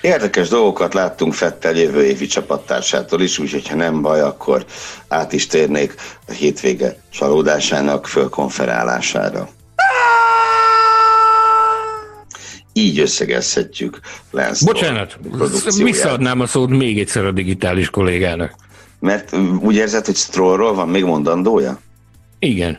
Érdekes 0.00 0.48
dolgokat 0.48 0.94
láttunk 0.94 1.34
Fettel 1.34 1.76
jövő 1.76 2.04
évi 2.04 2.26
csapattársától 2.26 3.20
is, 3.20 3.38
úgyhogy 3.38 3.68
ha 3.68 3.74
nem 3.74 4.02
baj, 4.02 4.20
akkor 4.20 4.64
át 5.08 5.32
is 5.32 5.46
térnék 5.46 5.94
a 6.28 6.32
hétvége 6.32 6.96
csalódásának 7.10 8.06
fölkonferálására. 8.06 9.48
Így 12.76 12.98
összegezhetjük 12.98 14.00
Lance 14.30 14.64
Bocsánat, 14.64 15.18
visszaadnám 15.82 16.40
a 16.40 16.46
szót 16.46 16.70
még 16.70 16.98
egyszer 16.98 17.24
a 17.24 17.32
digitális 17.32 17.90
kollégának. 17.90 18.54
Mert 19.00 19.36
úgy 19.60 19.74
érzed, 19.74 20.04
hogy 20.06 20.16
Strollról 20.16 20.74
van 20.74 20.88
még 20.88 21.04
mondandója? 21.04 21.80
Igen. 22.38 22.78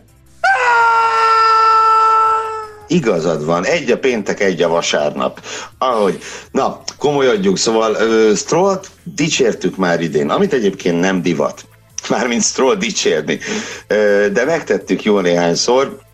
Igazad 2.87 3.45
van, 3.45 3.65
egy 3.65 3.91
a 3.91 3.97
péntek, 3.97 4.39
egy 4.39 4.61
a 4.61 4.67
vasárnap. 4.67 5.41
Ahogy, 5.77 6.19
na, 6.51 6.81
komolyodjuk, 6.97 7.57
szóval 7.57 7.91
uh, 7.91 8.35
Strollt 8.35 8.89
dicsértük 9.03 9.75
már 9.75 10.01
idén, 10.01 10.29
amit 10.29 10.53
egyébként 10.53 10.99
nem 10.99 11.21
divat, 11.21 11.65
mármint 12.09 12.43
Stroll 12.43 12.75
dicsérni, 12.75 13.39
uh, 13.89 14.25
de 14.25 14.45
megtettük 14.45 15.03
jó 15.03 15.19
néhányszor, 15.19 16.05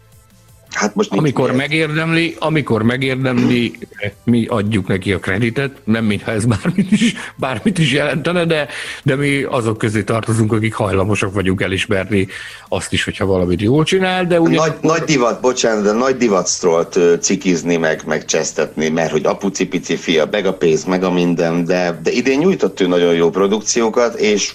Hát 0.74 0.96
most 0.96 1.12
amikor 1.12 1.52
miért. 1.52 1.58
megérdemli, 1.58 2.36
amikor 2.40 2.84
megérdemli, 2.84 3.78
mi 4.24 4.46
adjuk 4.46 4.88
neki 4.88 5.14
a 5.14 5.20
kreditet, 5.20 5.72
nem 5.84 6.06
mintha 6.06 6.32
ez 6.32 6.46
bármit 6.46 6.92
is, 6.92 7.14
bármit 7.36 7.78
is 7.78 7.92
jelentene, 7.92 8.46
de, 8.46 8.68
de 9.04 9.16
mi 9.16 9.44
azok 9.44 9.78
közé 9.78 10.04
tartozunk, 10.04 10.54
akik 10.54 10.74
hajlamosak 10.74 11.34
vagyunk 11.34 11.62
elismerni 11.62 12.28
azt 12.68 12.94
is, 12.94 13.04
hogyha 13.04 13.26
valamit 13.26 13.62
jól 13.62 13.84
csinál, 13.84 14.26
de 14.26 14.40
ugye... 14.40 14.56
Nagy, 14.56 14.76
nagy 14.82 15.04
divat, 15.04 15.42
bocsánat, 15.42 15.84
de 15.84 15.92
nagy 15.92 16.18
divat 16.18 16.48
Strollt 16.48 17.00
cikizni, 17.22 17.78
meg, 17.78 18.04
meg 18.06 18.26
csesztetni, 18.26 18.90
mert 18.90 19.12
hogy 19.12 19.26
apuci 19.26 19.68
pici 19.68 19.96
fia, 19.96 20.28
meg 20.32 20.46
a 20.46 20.54
pénz, 20.54 20.84
meg 20.84 21.04
a 21.04 21.12
minden, 21.12 21.66
de, 21.66 22.00
de 22.04 22.12
idén 22.12 22.40
nyújtott 22.40 22.80
ő 22.80 22.88
nagyon 22.88 23.14
jó 23.14 23.30
produkciókat, 23.30 24.16
és, 24.16 24.54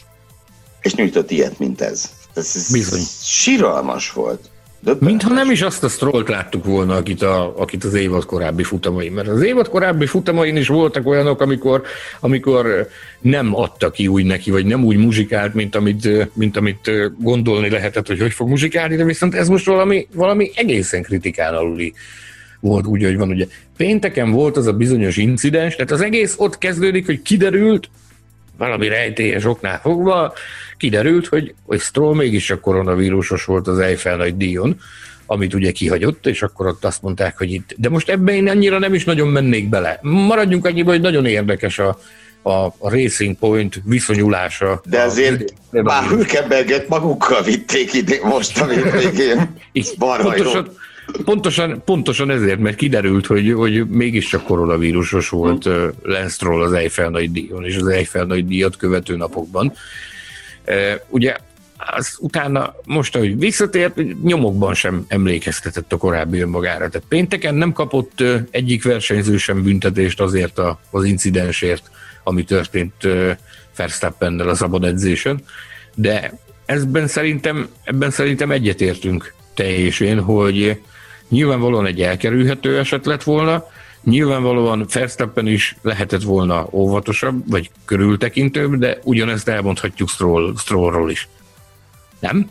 és 0.82 0.94
nyújtott 0.94 1.30
ilyet, 1.30 1.58
mint 1.58 1.80
ez. 1.80 2.10
Ez, 2.34 2.52
ez 2.54 2.72
Bizony. 2.72 3.02
síralmas 3.22 4.12
volt. 4.12 4.50
Mintha 4.98 5.34
nem 5.34 5.50
is 5.50 5.62
azt 5.62 5.84
a 5.84 5.88
strollt 5.88 6.28
láttuk 6.28 6.64
volna, 6.64 6.96
akit, 6.96 7.22
a, 7.22 7.60
akit 7.60 7.84
az 7.84 7.94
évad 7.94 8.24
korábbi 8.24 8.62
futamain. 8.62 9.12
Mert 9.12 9.28
az 9.28 9.42
évad 9.42 9.68
korábbi 9.68 10.06
futamain 10.06 10.56
is 10.56 10.68
voltak 10.68 11.06
olyanok, 11.06 11.40
amikor, 11.40 11.82
amikor 12.20 12.88
nem 13.20 13.54
adta 13.54 13.90
ki 13.90 14.06
úgy 14.06 14.24
neki, 14.24 14.50
vagy 14.50 14.66
nem 14.66 14.84
úgy 14.84 14.96
muzsikált, 14.96 15.54
mint 15.54 15.74
amit, 15.74 16.34
mint 16.34 16.56
amit 16.56 16.90
gondolni 17.18 17.70
lehetett, 17.70 18.06
hogy 18.06 18.20
hogy 18.20 18.32
fog 18.32 18.48
muzsikálni, 18.48 18.96
de 18.96 19.04
viszont 19.04 19.34
ez 19.34 19.48
most 19.48 19.66
valami, 19.66 20.06
valami 20.14 20.50
egészen 20.54 21.02
kritikán 21.02 21.54
aluli 21.54 21.92
volt 22.60 22.86
úgy, 22.86 23.02
hogy 23.02 23.16
van 23.16 23.28
ugye. 23.28 23.46
Pénteken 23.76 24.30
volt 24.30 24.56
az 24.56 24.66
a 24.66 24.72
bizonyos 24.72 25.16
incidens, 25.16 25.74
tehát 25.74 25.90
az 25.90 26.00
egész 26.00 26.34
ott 26.38 26.58
kezdődik, 26.58 27.06
hogy 27.06 27.22
kiderült, 27.22 27.90
valami 28.58 28.88
rejtélyes 28.88 29.44
oknál 29.44 29.80
fogva, 29.80 30.32
kiderült, 30.78 31.26
hogy, 31.26 31.54
hogy 31.66 31.80
Stroll 31.80 32.14
mégis 32.14 32.50
a 32.50 32.60
koronavírusos 32.60 33.44
volt 33.44 33.66
az 33.66 33.78
Eiffel 33.78 34.16
nagy 34.16 34.36
díjon, 34.36 34.80
amit 35.26 35.54
ugye 35.54 35.72
kihagyott, 35.72 36.26
és 36.26 36.42
akkor 36.42 36.66
ott 36.66 36.84
azt 36.84 37.02
mondták, 37.02 37.38
hogy 37.38 37.52
itt, 37.52 37.74
de 37.76 37.88
most 37.88 38.08
ebben 38.08 38.34
én 38.34 38.48
annyira 38.48 38.78
nem 38.78 38.94
is 38.94 39.04
nagyon 39.04 39.28
mennék 39.28 39.68
bele. 39.68 39.98
Maradjunk 40.02 40.66
annyiba, 40.66 40.90
hogy 40.90 41.00
nagyon 41.00 41.26
érdekes 41.26 41.78
a, 41.78 41.98
a, 42.42 42.64
a 42.78 42.90
Racing 42.90 43.36
Point 43.38 43.80
viszonyulása. 43.84 44.80
De 44.84 45.00
azért 45.00 45.54
már 45.70 46.08
Hülkenberget 46.08 46.88
magukkal 46.88 47.42
vitték 47.42 47.92
ide 47.92 48.16
most 48.22 48.60
a 48.60 48.66
végén. 48.66 49.54
pontosan, 49.98 50.72
pontosan, 51.24 51.82
pontosan 51.84 52.30
ezért, 52.30 52.58
mert 52.58 52.76
kiderült, 52.76 53.26
hogy, 53.26 53.52
hogy 53.52 53.88
mégiscsak 53.88 54.44
koronavírusos 54.44 55.28
volt 55.28 55.64
hmm. 55.64 55.90
Lance 56.02 56.28
Stroll 56.28 56.62
az 56.62 56.72
Eiffel 56.72 57.10
nagy 57.10 57.32
díjon, 57.32 57.64
és 57.64 57.76
az 57.76 57.86
Eiffel 57.86 58.24
nagy 58.24 58.46
díjat 58.46 58.76
követő 58.76 59.16
napokban. 59.16 59.72
Ugye 61.08 61.36
az 61.76 62.16
utána 62.20 62.74
most, 62.84 63.16
ahogy 63.16 63.38
visszatért, 63.38 64.22
nyomokban 64.22 64.74
sem 64.74 65.04
emlékeztetett 65.08 65.92
a 65.92 65.96
korábbi 65.96 66.40
önmagára. 66.40 66.88
Tehát 66.88 67.08
pénteken 67.08 67.54
nem 67.54 67.72
kapott 67.72 68.22
egyik 68.50 68.84
versenyző 68.84 69.36
sem 69.36 69.62
büntetést 69.62 70.20
azért 70.20 70.58
a, 70.58 70.80
az 70.90 71.04
incidensért, 71.04 71.90
ami 72.24 72.44
történt 72.44 73.08
Verstappennel 73.76 74.48
a 74.48 74.54
szabad 74.54 74.84
edzésen, 74.84 75.40
de 75.94 76.32
ezben 76.66 77.06
szerintem, 77.06 77.68
ebben 77.84 78.10
szerintem 78.10 78.50
egyetértünk 78.50 79.34
te 79.54 79.70
és 79.76 80.00
én, 80.00 80.20
hogy 80.20 80.80
nyilvánvalóan 81.28 81.86
egy 81.86 82.02
elkerülhető 82.02 82.78
eset 82.78 83.06
lett 83.06 83.22
volna, 83.22 83.64
Nyilvánvalóan 84.08 84.86
Verstappen 84.92 85.46
is 85.46 85.76
lehetett 85.82 86.22
volna 86.22 86.66
óvatosabb, 86.70 87.50
vagy 87.50 87.70
körültekintőbb, 87.84 88.74
de 88.74 88.98
ugyanezt 89.02 89.48
elmondhatjuk 89.48 90.08
Stroll, 90.08 90.52
Strollról 90.56 91.10
is. 91.10 91.28
Nem? 92.20 92.50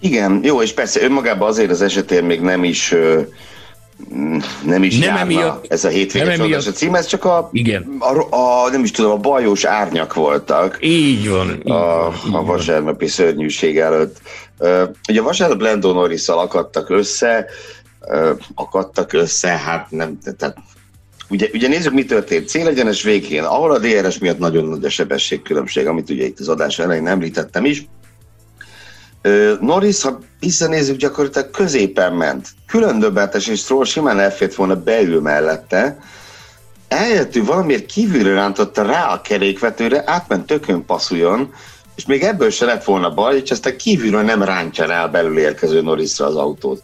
Igen, 0.00 0.40
jó, 0.44 0.62
és 0.62 0.72
persze 0.72 1.02
önmagában 1.02 1.48
azért 1.48 1.70
az 1.70 1.82
esetén 1.82 2.24
még 2.24 2.40
nem 2.40 2.64
is 2.64 2.94
nem 4.64 4.82
is 4.82 4.98
nem 4.98 5.16
emiatt, 5.16 5.66
ez 5.68 5.84
a 5.84 5.88
hétvége 5.88 6.30
emiatt, 6.30 6.66
a 6.66 6.70
cím, 6.70 6.94
ez 6.94 7.06
csak 7.06 7.24
a, 7.24 7.48
igen. 7.52 7.96
A, 7.98 8.36
a, 8.36 8.70
nem 8.70 8.82
is 8.84 8.90
tudom, 8.90 9.10
a 9.10 9.16
bajós 9.16 9.64
árnyak 9.64 10.14
voltak. 10.14 10.78
Így 10.80 11.28
van. 11.28 11.50
Így 11.50 11.70
a, 11.70 12.12
van, 12.24 12.34
a 12.34 12.44
vasárnapi 12.44 13.06
szörnyűség 13.06 13.78
előtt. 13.78 14.20
Uh, 14.58 14.82
ugye 15.08 15.20
a 15.20 15.22
vasárnap 15.22 15.60
Lando 15.60 15.92
norris 15.92 16.28
akadtak 16.28 16.90
össze, 16.90 17.46
akadtak 18.54 19.12
össze, 19.12 19.48
hát 19.48 19.86
nem, 19.90 20.18
tehát 20.22 20.56
Ugye, 21.30 21.48
ugye 21.52 21.68
nézzük, 21.68 21.92
mi 21.92 22.04
történt. 22.04 22.48
Célegyenes 22.48 23.02
végén, 23.02 23.42
ahol 23.42 23.72
a 23.72 23.78
DRS 23.78 24.18
miatt 24.18 24.38
nagyon 24.38 24.64
nagy 24.64 24.84
a 24.84 24.90
sebességkülönbség, 24.90 25.86
amit 25.86 26.10
ugye 26.10 26.24
itt 26.24 26.40
az 26.40 26.48
adás 26.48 26.78
elején 26.78 27.06
említettem 27.06 27.64
is. 27.64 27.86
Norris, 29.60 30.02
ha 30.02 30.18
visszanézzük, 30.40 30.96
gyakorlatilag 30.96 31.50
középen 31.50 32.12
ment. 32.12 32.48
Külön 32.66 32.98
döbbenetes, 32.98 33.46
és 33.46 33.60
Stroll 33.60 33.84
simán 33.84 34.20
elfért 34.20 34.54
volna 34.54 34.76
beül 34.76 35.20
mellette. 35.20 35.98
Eljöttű 36.88 37.44
valamiért 37.44 37.86
kívülre 37.86 38.34
rántotta 38.34 38.82
rá 38.82 39.12
a 39.12 39.20
kerékvetőre, 39.20 40.02
átment 40.06 40.46
tökön 40.46 40.84
passzuljon, 40.84 41.54
és 41.94 42.06
még 42.06 42.22
ebből 42.22 42.50
se 42.50 42.64
lett 42.64 42.84
volna 42.84 43.14
baj, 43.14 43.40
és 43.44 43.50
aztán 43.50 43.76
kívülről 43.76 44.22
nem 44.22 44.42
rántja 44.42 44.86
rá 44.86 45.04
a 45.04 45.08
belül 45.08 45.38
érkező 45.38 45.82
Norrisra 45.82 46.26
az 46.26 46.36
autót 46.36 46.82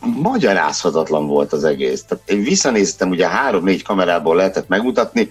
magyarázhatatlan 0.00 1.26
volt 1.26 1.52
az 1.52 1.64
egész. 1.64 2.02
Tehát 2.02 2.30
én 2.30 2.42
visszanéztem, 2.42 3.10
ugye 3.10 3.28
három-négy 3.28 3.82
kamerából 3.82 4.36
lehetett 4.36 4.68
megmutatni, 4.68 5.30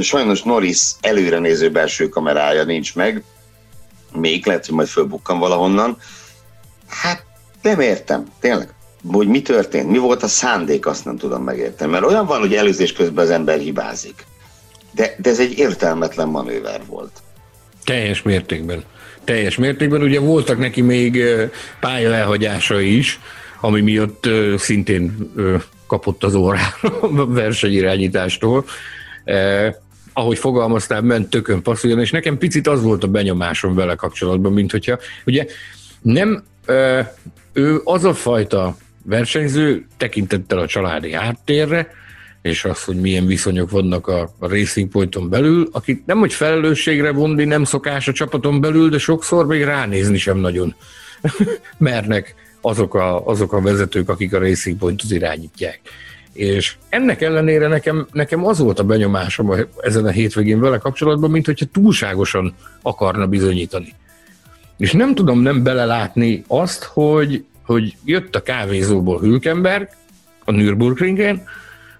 sajnos 0.00 0.42
Norris 0.42 0.92
előre 1.00 1.38
néző 1.38 1.70
belső 1.70 2.08
kamerája 2.08 2.64
nincs 2.64 2.94
meg, 2.94 3.22
még 4.12 4.46
lehet, 4.46 4.66
hogy 4.66 4.74
majd 4.74 4.88
fölbukkan 4.88 5.38
valahonnan. 5.38 5.96
Hát 6.88 7.24
nem 7.62 7.80
értem, 7.80 8.24
tényleg, 8.40 8.74
hogy 9.12 9.28
mi 9.28 9.42
történt, 9.42 9.90
mi 9.90 9.98
volt 9.98 10.22
a 10.22 10.28
szándék, 10.28 10.86
azt 10.86 11.04
nem 11.04 11.16
tudom 11.16 11.42
megérteni. 11.42 11.90
Mert 11.90 12.04
olyan 12.04 12.26
van, 12.26 12.38
hogy 12.38 12.54
előzés 12.54 12.92
közben 12.92 13.24
az 13.24 13.30
ember 13.30 13.58
hibázik. 13.58 14.24
De, 14.92 15.14
de 15.18 15.30
ez 15.30 15.38
egy 15.38 15.58
értelmetlen 15.58 16.28
manőver 16.28 16.80
volt. 16.86 17.10
Teljes 17.84 18.22
mértékben. 18.22 18.84
Teljes 19.24 19.56
mértékben. 19.56 20.02
Ugye 20.02 20.20
voltak 20.20 20.58
neki 20.58 20.80
még 20.80 21.22
pálya 21.80 22.14
elhagyásai 22.14 22.96
is, 22.96 23.20
ami 23.60 23.80
miatt 23.80 24.28
szintén 24.56 25.32
kapott 25.86 26.24
az 26.24 26.34
órára 26.34 26.76
a 27.00 27.26
versenyirányítástól. 27.26 28.64
Eh, 29.24 29.74
ahogy 30.12 30.38
fogalmaztál, 30.38 31.00
ment 31.00 31.30
tökön 31.30 31.62
passzoljon, 31.62 32.00
és 32.00 32.10
nekem 32.10 32.38
picit 32.38 32.66
az 32.66 32.82
volt 32.82 33.04
a 33.04 33.08
benyomásom 33.08 33.74
vele 33.74 33.94
kapcsolatban, 33.94 34.52
mint 34.52 34.70
hogyha, 34.70 34.98
ugye 35.26 35.46
nem, 36.02 36.44
eh, 36.64 37.08
ő 37.52 37.80
az 37.84 38.04
a 38.04 38.14
fajta 38.14 38.76
versenyző 39.02 39.86
tekintettel 39.96 40.58
a 40.58 40.66
családi 40.66 41.12
háttérre, 41.12 41.90
és 42.42 42.64
az, 42.64 42.84
hogy 42.84 42.96
milyen 42.96 43.26
viszonyok 43.26 43.70
vannak 43.70 44.06
a, 44.06 44.34
a 44.38 44.48
Racing 44.48 44.88
Pointon 44.88 45.28
belül, 45.28 45.68
akit 45.72 46.06
nem, 46.06 46.18
hogy 46.18 46.32
felelősségre 46.32 47.12
vonni 47.12 47.44
nem 47.44 47.64
szokás 47.64 48.08
a 48.08 48.12
csapaton 48.12 48.60
belül, 48.60 48.88
de 48.88 48.98
sokszor 48.98 49.46
még 49.46 49.62
ránézni 49.62 50.18
sem 50.18 50.38
nagyon 50.38 50.74
mernek 51.78 52.34
azok 52.66 52.94
a, 52.94 53.26
azok 53.26 53.52
a 53.52 53.60
vezetők, 53.60 54.08
akik 54.08 54.34
a 54.34 54.38
Racing 54.38 54.78
Pointot 54.78 55.10
irányítják. 55.10 55.80
És 56.32 56.76
ennek 56.88 57.22
ellenére 57.22 57.68
nekem, 57.68 58.06
nekem 58.12 58.46
az 58.46 58.58
volt 58.58 58.78
a 58.78 58.84
benyomásom 58.84 59.54
ezen 59.80 60.04
a 60.04 60.10
hétvégén 60.10 60.60
vele 60.60 60.78
kapcsolatban, 60.78 61.30
mint 61.30 61.46
hogyha 61.46 61.66
túlságosan 61.72 62.54
akarna 62.82 63.26
bizonyítani. 63.26 63.94
És 64.76 64.92
nem 64.92 65.14
tudom 65.14 65.40
nem 65.40 65.62
belelátni 65.62 66.44
azt, 66.46 66.84
hogy, 66.84 67.44
hogy 67.64 67.96
jött 68.04 68.34
a 68.34 68.42
kávézóból 68.42 69.18
Hülkenberg 69.18 69.88
a 70.44 70.50
Nürburgringen, 70.50 71.42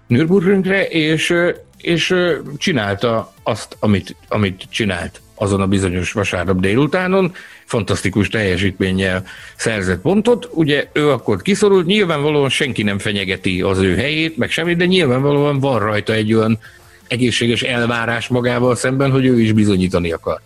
Nürburgringre, 0.07 0.87
és, 0.87 1.33
és 1.77 2.15
csinálta 2.57 3.33
azt, 3.43 3.77
amit, 3.79 4.15
amit 4.27 4.63
csinált 4.69 5.21
azon 5.35 5.61
a 5.61 5.67
bizonyos 5.67 6.11
vasárnap 6.11 6.59
délutánon, 6.59 7.33
fantasztikus 7.67 8.29
teljesítménnyel 8.29 9.23
szerzett 9.55 10.01
pontot. 10.01 10.49
Ugye 10.51 10.87
ő 10.93 11.09
akkor 11.09 11.41
kiszorult, 11.41 11.85
nyilvánvalóan 11.85 12.49
senki 12.49 12.83
nem 12.83 12.99
fenyegeti 12.99 13.61
az 13.61 13.77
ő 13.77 13.95
helyét, 13.95 14.37
meg 14.37 14.49
semmit, 14.49 14.77
de 14.77 14.85
nyilvánvalóan 14.85 15.59
van 15.59 15.79
rajta 15.79 16.13
egy 16.13 16.33
olyan 16.33 16.59
egészséges 17.07 17.61
elvárás 17.61 18.27
magával 18.27 18.75
szemben, 18.75 19.11
hogy 19.11 19.25
ő 19.25 19.41
is 19.41 19.51
bizonyítani 19.51 20.11
akar. 20.11 20.39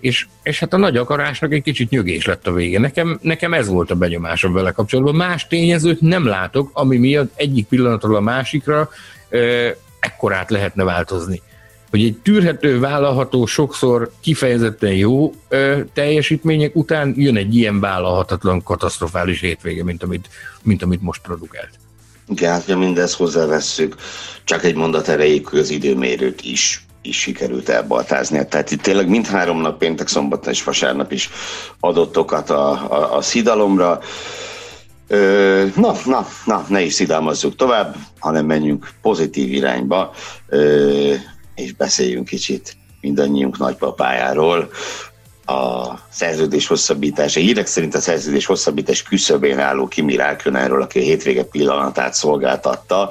És, 0.00 0.26
és 0.42 0.58
hát 0.58 0.72
a 0.72 0.76
nagy 0.76 0.96
akarásnak 0.96 1.52
egy 1.52 1.62
kicsit 1.62 1.90
nyögés 1.90 2.24
lett 2.24 2.46
a 2.46 2.52
vége. 2.52 2.78
Nekem, 2.78 3.18
nekem 3.22 3.54
ez 3.54 3.68
volt 3.68 3.90
a 3.90 3.94
benyomásom 3.94 4.52
vele 4.52 4.70
kapcsolatban. 4.70 5.14
Más 5.14 5.46
tényezőt 5.46 6.00
nem 6.00 6.26
látok, 6.26 6.70
ami 6.72 6.96
miatt 6.96 7.32
egyik 7.36 7.66
pillanatról 7.66 8.16
a 8.16 8.20
másikra 8.20 8.88
ö, 9.28 9.68
ekkorát 10.00 10.50
lehetne 10.50 10.84
változni 10.84 11.42
hogy 11.94 12.04
egy 12.04 12.16
tűrhető, 12.22 12.80
vállalható, 12.80 13.46
sokszor 13.46 14.10
kifejezetten 14.20 14.92
jó 14.92 15.32
ö, 15.48 15.80
teljesítmények 15.92 16.76
után 16.76 17.14
jön 17.16 17.36
egy 17.36 17.56
ilyen 17.56 17.80
vállalhatatlan, 17.80 18.62
katasztrofális 18.62 19.40
hétvége, 19.40 19.84
mint 19.84 20.02
amit, 20.02 20.28
mint 20.62 20.82
amit 20.82 21.02
most 21.02 21.20
produkált. 21.22 21.70
Igen, 22.28 22.52
hát 22.52 22.64
ha 22.64 22.78
mindezt 22.78 23.14
hozzávesszük, 23.14 23.94
csak 24.44 24.64
egy 24.64 24.74
mondat 24.74 25.08
erejéig, 25.08 25.48
az 25.52 25.70
időmérőt 25.70 26.42
is 26.42 26.86
is 27.02 27.20
sikerült 27.20 27.68
elbaltázni. 27.68 28.46
Tehát 28.48 28.70
itt 28.70 28.82
tényleg 28.82 29.08
mind 29.08 29.26
három 29.26 29.60
nap, 29.60 29.78
péntek, 29.78 30.08
szombat 30.08 30.46
és 30.46 30.64
vasárnap 30.64 31.12
is 31.12 31.30
adott 31.80 32.18
okat 32.18 32.50
a, 32.50 32.70
a, 32.70 33.16
a 33.16 33.20
szidalomra. 33.22 34.00
Ö, 35.08 35.64
na, 35.76 35.92
na, 36.04 36.26
na, 36.44 36.64
ne 36.68 36.82
is 36.82 36.92
szidalmazzuk 36.92 37.56
tovább, 37.56 37.96
hanem 38.18 38.46
menjünk 38.46 38.90
pozitív 39.02 39.52
irányba. 39.52 40.12
Ö, 40.48 41.14
és 41.54 41.72
beszéljünk 41.72 42.28
kicsit 42.28 42.76
mindannyiunk 43.00 43.58
nagypapájáról, 43.58 44.70
a 45.46 45.94
szerződés 46.10 46.66
hosszabbítása. 46.66 47.40
Hírek 47.40 47.66
szerint 47.66 47.94
a 47.94 48.00
szerződés 48.00 48.46
hosszabbítás 48.46 49.02
küszöbén 49.02 49.58
álló 49.58 49.88
Kimi 49.88 50.16
Räikkönenről, 50.16 50.82
aki 50.82 50.98
a 50.98 51.02
hétvége 51.02 51.44
pillanatát 51.44 52.14
szolgáltatta. 52.14 53.10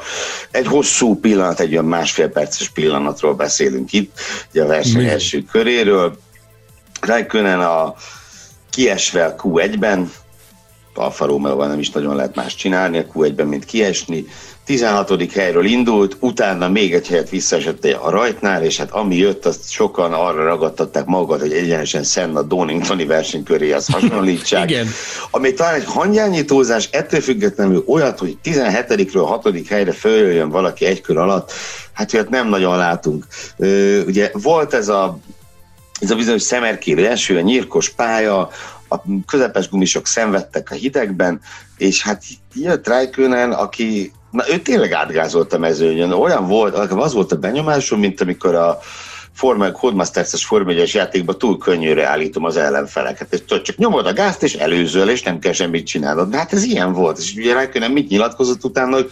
Egy 0.51 0.67
hosszú 0.67 1.19
pillanat, 1.19 1.59
egy 1.59 1.71
olyan 1.71 1.85
másfél 1.85 2.29
perces 2.29 2.69
pillanatról 2.69 3.33
beszélünk 3.33 3.93
itt, 3.93 4.19
ugye 4.51 4.63
a 4.63 4.67
verseny 4.67 5.05
első 5.05 5.43
köréről. 5.51 6.17
Räikkönen 7.01 7.59
a 7.59 7.95
kiesve 8.69 9.25
a 9.25 9.35
Q1-ben, 9.35 10.11
Alfa 10.93 11.25
Romeo-val 11.25 11.67
nem 11.67 11.79
is 11.79 11.89
nagyon 11.89 12.15
lehet 12.15 12.35
más 12.35 12.55
csinálni 12.55 12.97
a 12.97 13.05
Q1-ben, 13.13 13.47
mint 13.47 13.65
kiesni, 13.65 14.25
16. 14.65 15.31
helyről 15.33 15.65
indult, 15.65 16.17
utána 16.19 16.69
még 16.69 16.93
egy 16.93 17.07
helyet 17.07 17.29
visszaesett 17.29 17.85
a 17.85 18.09
rajtnál, 18.09 18.63
és 18.63 18.77
hát 18.77 18.91
ami 18.91 19.15
jött, 19.15 19.45
azt 19.45 19.71
sokan 19.71 20.13
arra 20.13 20.43
ragadtatták 20.43 21.05
magukat, 21.05 21.39
hogy 21.39 21.51
egyenesen 21.51 22.03
Senna 22.03 22.41
Doningtoni 22.41 23.05
versenyköréhez 23.05 23.87
hasonlítsák. 23.87 24.69
Igen. 24.69 24.87
Ami 25.31 25.53
talán 25.53 25.73
egy 25.73 25.85
hangyányítózás, 25.85 26.89
ettől 26.91 27.21
függetlenül 27.21 27.83
olyat, 27.87 28.19
hogy 28.19 28.37
17-ről 28.43 29.25
6. 29.43 29.67
helyre 29.67 29.91
följöjjön 29.91 30.49
valaki 30.49 30.85
egy 30.85 31.01
kör 31.01 31.17
alatt, 31.17 31.51
hát 31.93 32.13
olyat 32.13 32.29
nem 32.29 32.49
nagyon 32.49 32.77
látunk. 32.77 33.25
ugye 34.05 34.31
volt 34.33 34.73
ez 34.73 34.87
a 34.87 35.17
ez 35.99 36.11
a 36.11 36.15
bizonyos 36.15 36.41
szemerkérő 36.41 37.07
eső, 37.07 37.37
a 37.37 37.41
nyírkos 37.41 37.89
pálya, 37.89 38.49
a 38.93 39.03
közepes 39.27 39.69
gumisok 39.69 40.07
szenvedtek 40.07 40.71
a 40.71 40.75
hidegben, 40.75 41.41
és 41.77 42.01
hát 42.01 42.23
jött 42.53 42.87
Räikkönen, 42.87 43.51
aki 43.51 44.11
Na, 44.33 44.43
ő 44.51 44.59
tényleg 44.59 44.91
átgázolt 44.91 45.53
a 45.53 45.57
mezőnyön. 45.57 46.11
Olyan 46.11 46.47
volt, 46.47 46.75
az 46.75 47.13
volt 47.13 47.31
a 47.31 47.35
benyomásom, 47.35 47.99
mint 47.99 48.21
amikor 48.21 48.55
a 48.55 48.79
Forma, 49.33 49.71
Codemasters-es 49.71 50.51
1 50.67 50.93
játékban 50.93 51.37
túl 51.37 51.57
könnyűre 51.57 52.07
állítom 52.07 52.43
az 52.43 52.57
ellenfeleket. 52.57 53.33
És 53.33 53.61
csak 53.61 53.75
nyomod 53.77 54.05
a 54.05 54.13
gázt, 54.13 54.43
és 54.43 54.53
előzöl, 54.53 55.09
és 55.09 55.21
nem 55.21 55.39
kell 55.39 55.51
semmit 55.51 55.85
csinálnod. 55.85 56.29
De 56.29 56.37
hát 56.37 56.53
ez 56.53 56.63
ilyen 56.63 56.93
volt. 56.93 57.17
És 57.17 57.33
ugye 57.35 57.53
Räikkönen 57.53 57.91
mit 57.91 58.09
nyilatkozott 58.09 58.63
utána, 58.63 58.95
hogy 58.95 59.11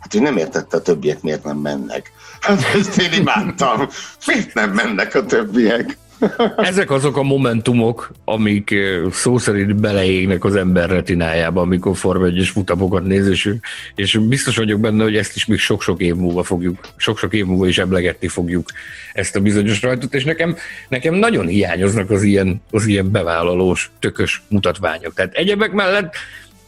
hát 0.00 0.14
ő 0.14 0.20
nem 0.20 0.36
értette 0.36 0.76
a 0.76 0.82
többiek 0.82 1.22
miért 1.22 1.44
nem 1.44 1.56
mennek. 1.56 2.12
Hát 2.40 2.62
ezt 2.74 2.98
én 2.98 3.12
imádtam. 3.12 3.88
Miért 4.26 4.54
nem 4.54 4.70
mennek 4.70 5.14
a 5.14 5.24
többiek? 5.24 5.98
Ezek 6.56 6.90
azok 6.90 7.16
a 7.16 7.22
momentumok, 7.22 8.12
amik 8.24 8.74
szó 9.10 9.38
szerint 9.38 9.76
beleégnek 9.76 10.44
az 10.44 10.56
ember 10.56 10.88
retinájába, 10.88 11.60
amikor 11.60 11.96
Forma 11.96 12.24
1 12.24 12.46
futamokat 12.46 13.04
néz, 13.04 13.28
és, 13.28 13.54
és 13.94 14.16
biztos 14.16 14.56
vagyok 14.56 14.80
benne, 14.80 15.02
hogy 15.02 15.16
ezt 15.16 15.36
is 15.36 15.46
még 15.46 15.58
sok-sok 15.58 16.00
év 16.00 16.14
múlva 16.14 16.42
fogjuk, 16.42 16.78
sok-sok 16.96 17.34
év 17.34 17.46
múlva 17.46 17.66
is 17.66 17.78
eblegetni 17.78 18.28
fogjuk 18.28 18.68
ezt 19.12 19.36
a 19.36 19.40
bizonyos 19.40 19.82
rajtot, 19.82 20.14
és 20.14 20.24
nekem, 20.24 20.56
nekem 20.88 21.14
nagyon 21.14 21.46
hiányoznak 21.46 22.10
az 22.10 22.22
ilyen, 22.22 22.62
az 22.70 22.86
ilyen 22.86 23.10
bevállalós, 23.10 23.90
tökös 23.98 24.42
mutatványok. 24.48 25.14
Tehát 25.14 25.34
egyebek 25.34 25.72
mellett 25.72 26.14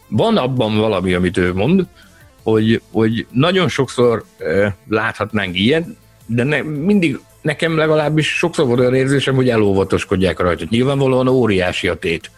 van 0.07 0.37
abban 0.37 0.77
valami, 0.77 1.13
amit 1.13 1.37
ő 1.37 1.53
mond, 1.53 1.85
hogy, 2.43 2.81
hogy 2.91 3.25
nagyon 3.31 3.67
sokszor 3.67 4.23
eh, 4.37 4.73
láthatnánk 4.89 5.59
ilyen, 5.59 5.97
de 6.25 6.43
ne, 6.43 6.61
mindig 6.61 7.19
nekem 7.43 7.77
legalábbis 7.77 8.27
sokszor 8.27 8.65
volt 8.65 8.79
olyan 8.79 8.95
érzésem, 8.95 9.35
hogy 9.35 9.49
elóvatoskodják 9.49 10.39
rajta. 10.39 10.65
Nyilvánvalóan 10.69 11.27
óriási 11.27 11.87
a 11.87 11.95
tét. 11.95 12.31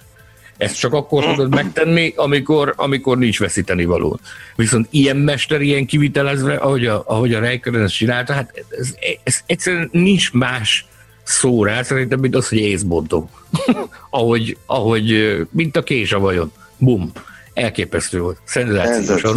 Ezt 0.57 0.79
csak 0.79 0.93
akkor 0.93 1.25
tudod 1.25 1.55
megtenni, 1.55 2.13
amikor, 2.15 2.73
amikor 2.75 3.17
nincs 3.17 3.39
veszíteni 3.39 3.85
való. 3.85 4.19
Viszont 4.55 4.87
ilyen 4.89 5.17
mester, 5.17 5.61
ilyen 5.61 5.85
kivitelezve, 5.85 6.55
ahogy 6.55 6.85
a, 6.85 7.03
ahogy 7.07 7.33
a 7.33 7.39
Reikönen 7.39 7.81
ezt 7.81 7.95
csinálta, 7.95 8.33
hát 8.33 8.65
ez, 8.69 8.95
ez 9.23 9.39
egyszerűen 9.45 9.89
nincs 9.91 10.33
más 10.33 10.85
szó 11.23 11.63
rá, 11.63 11.83
szerintem, 11.83 12.19
mint 12.19 12.35
az, 12.35 12.49
hogy 12.49 12.57
észbontó. 12.57 13.29
ahogy, 14.09 14.57
ahogy, 14.65 15.37
mint 15.49 15.75
a 15.75 15.83
kés 15.83 16.11
a 16.11 16.19
vajon. 16.19 16.51
Bum. 16.77 17.11
Elképesztő 17.53 18.19
volt. 18.19 18.37
Szenzációs. 18.43 19.23
A 19.23 19.29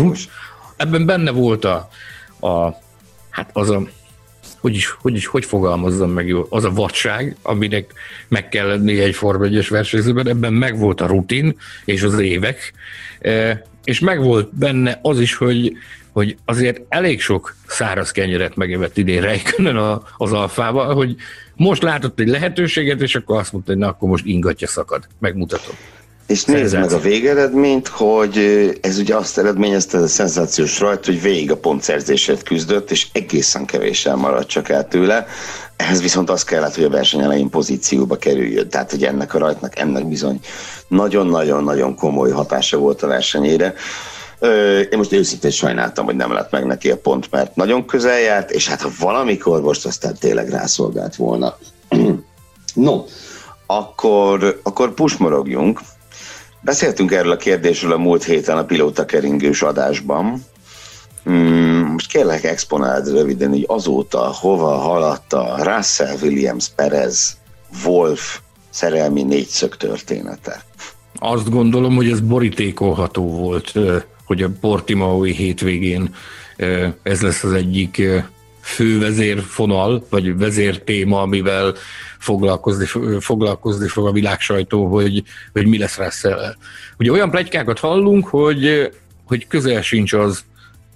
ebben 0.76 1.06
benne 1.06 1.30
volt 1.30 1.64
a, 1.64 1.88
a 2.40 2.74
hát 3.30 3.50
az 3.52 3.70
a 3.70 3.82
hogy 4.60 4.74
is, 4.74 4.96
hogy 5.00 5.14
is, 5.14 5.26
hogy 5.26 5.44
fogalmazzam 5.44 6.10
meg 6.10 6.26
jól, 6.26 6.46
az 6.50 6.64
a 6.64 6.72
vadság, 6.72 7.36
aminek 7.42 7.92
meg 8.28 8.48
kell 8.48 8.66
lenni 8.66 9.00
egy 9.00 9.14
Form 9.14 9.42
1 9.42 9.68
versenyzőben, 9.68 10.28
ebben 10.28 10.52
megvolt 10.52 11.00
a 11.00 11.06
rutin 11.06 11.56
és 11.84 12.02
az 12.02 12.18
évek, 12.18 12.72
e, 13.20 13.62
és 13.84 14.00
megvolt 14.00 14.54
benne 14.54 14.98
az 15.02 15.20
is, 15.20 15.34
hogy, 15.34 15.76
hogy 16.12 16.36
azért 16.44 16.80
elég 16.88 17.20
sok 17.20 17.54
száraz 17.66 18.10
kenyeret 18.10 18.56
megevett 18.56 18.96
idén 18.96 19.20
Reikönen 19.20 20.00
az 20.16 20.32
alfával, 20.32 20.94
hogy 20.94 21.16
most 21.54 21.82
látott 21.82 22.20
egy 22.20 22.28
lehetőséget, 22.28 23.00
és 23.00 23.14
akkor 23.14 23.38
azt 23.38 23.52
mondta, 23.52 23.70
hogy 23.70 23.80
na, 23.80 23.88
akkor 23.88 24.08
most 24.08 24.26
ingatja 24.26 24.66
szakad, 24.66 25.06
megmutatom. 25.18 25.74
És 26.28 26.44
nézd 26.44 26.78
meg 26.78 26.92
a 26.92 26.98
végeredményt, 26.98 27.88
hogy 27.88 28.38
ez 28.80 28.98
ugye 28.98 29.16
azt 29.16 29.38
eredményezte, 29.38 29.96
ez 29.96 30.02
a 30.02 30.08
szenzációs 30.08 30.80
rajt, 30.80 31.04
hogy 31.04 31.22
végig 31.22 31.50
a 31.50 31.56
pontszerzésért 31.56 32.42
küzdött, 32.42 32.90
és 32.90 33.06
egészen 33.12 33.64
kevéssel 33.64 34.16
maradt 34.16 34.48
csak 34.48 34.68
el 34.68 34.88
tőle. 34.88 35.26
Ehhez 35.76 36.02
viszont 36.02 36.30
az 36.30 36.44
kellett, 36.44 36.74
hogy 36.74 36.84
a 36.84 36.90
verseny 36.90 37.20
elején 37.20 37.50
pozícióba 37.50 38.16
kerüljön. 38.16 38.68
Tehát, 38.68 38.90
hogy 38.90 39.04
ennek 39.04 39.34
a 39.34 39.38
rajtnak 39.38 39.78
ennek 39.78 40.08
bizony 40.08 40.40
nagyon-nagyon-nagyon 40.88 41.94
komoly 41.94 42.30
hatása 42.30 42.78
volt 42.78 43.02
a 43.02 43.06
versenyére. 43.06 43.74
Én 44.90 44.98
most 44.98 45.12
őszintén 45.12 45.50
sajnáltam, 45.50 46.04
hogy 46.04 46.16
nem 46.16 46.32
lett 46.32 46.50
meg 46.50 46.66
neki 46.66 46.90
a 46.90 46.96
pont, 46.96 47.30
mert 47.30 47.56
nagyon 47.56 47.86
közel 47.86 48.18
járt, 48.20 48.50
és 48.50 48.68
hát 48.68 48.80
ha 48.80 48.90
valamikor 49.00 49.60
most 49.60 49.86
aztán 49.86 50.16
tényleg 50.20 50.48
rászolgált 50.48 51.16
volna. 51.16 51.56
no, 52.74 53.04
akkor, 53.66 54.60
akkor 54.62 54.94
pusmorogjunk. 54.94 55.80
Beszéltünk 56.60 57.12
erről 57.12 57.32
a 57.32 57.36
kérdésről 57.36 57.92
a 57.92 57.98
múlt 57.98 58.24
héten 58.24 58.58
a 58.58 58.64
pilóta 58.64 59.04
keringős 59.04 59.62
adásban. 59.62 60.44
Hmm, 61.24 61.92
most 61.92 62.10
kérlek 62.10 62.44
exponáld 62.44 63.12
röviden, 63.12 63.48
hogy 63.48 63.64
azóta 63.66 64.18
hova 64.18 64.76
haladt 64.76 65.32
a 65.32 65.56
Russell 65.62 66.16
Williams 66.22 66.68
Perez 66.76 67.36
Wolf 67.84 68.40
szerelmi 68.70 69.22
négyszög 69.22 69.76
története. 69.76 70.62
Azt 71.18 71.50
gondolom, 71.50 71.94
hogy 71.94 72.10
ez 72.10 72.20
borítékolható 72.20 73.30
volt, 73.30 73.72
hogy 74.24 74.42
a 74.42 74.50
Portimaui 74.60 75.32
hétvégén 75.32 76.14
ez 77.02 77.20
lesz 77.20 77.42
az 77.42 77.52
egyik 77.52 78.02
fő 78.60 78.98
vezérfonal, 78.98 80.06
vagy 80.10 80.38
vezértéma, 80.38 81.20
amivel 81.20 81.74
foglalkozni, 82.18 82.86
foglalkozni 83.20 83.88
fog 83.88 84.06
a 84.06 84.12
világsajtó, 84.12 84.86
hogy, 84.86 85.22
hogy 85.52 85.66
mi 85.66 85.78
lesz 85.78 85.96
russell. 85.96 86.54
Ugye 86.98 87.10
olyan 87.10 87.30
plegykákat 87.30 87.78
hallunk, 87.78 88.26
hogy, 88.28 88.90
hogy 89.24 89.46
közel 89.46 89.82
sincs 89.82 90.12
az 90.12 90.44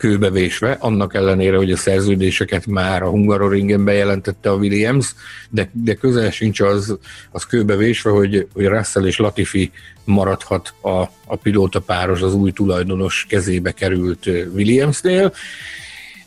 kőbevésve, 0.03 0.77
annak 0.81 1.15
ellenére, 1.15 1.57
hogy 1.57 1.73
a 1.73 1.77
szerződéseket 1.77 2.67
már 2.67 3.03
a 3.03 3.09
Hungaroringen 3.09 3.85
bejelentette 3.85 4.51
a 4.51 4.55
Williams, 4.55 5.15
de, 5.51 5.71
de 5.73 5.95
közel 5.95 6.31
sincs 6.31 6.61
az, 6.61 6.99
az 7.31 7.45
kőbevésve, 7.45 8.11
hogy, 8.11 8.47
hogy 8.53 8.65
Russell 8.65 9.07
és 9.07 9.19
Latifi 9.19 9.71
maradhat 10.05 10.75
a, 10.81 11.01
a 11.27 11.37
pilóta 11.43 11.81
páros 11.81 12.21
az 12.21 12.35
új 12.35 12.53
tulajdonos 12.53 13.27
kezébe 13.29 13.71
került 13.73 14.27
Williamsnél, 14.55 15.33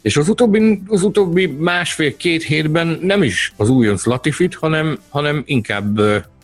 és 0.06 0.18
az 0.18 0.30
utóbbi, 0.30 0.82
az 0.88 1.04
utóbbi 1.04 1.46
másfél-két 1.46 2.44
hétben 2.44 3.00
nem 3.02 3.24
is 3.24 3.54
az 3.58 3.70
újonc 3.70 4.06
Latifit, 4.06 4.56
hanem, 4.56 5.00
hanem 5.10 5.44
inkább 5.46 6.00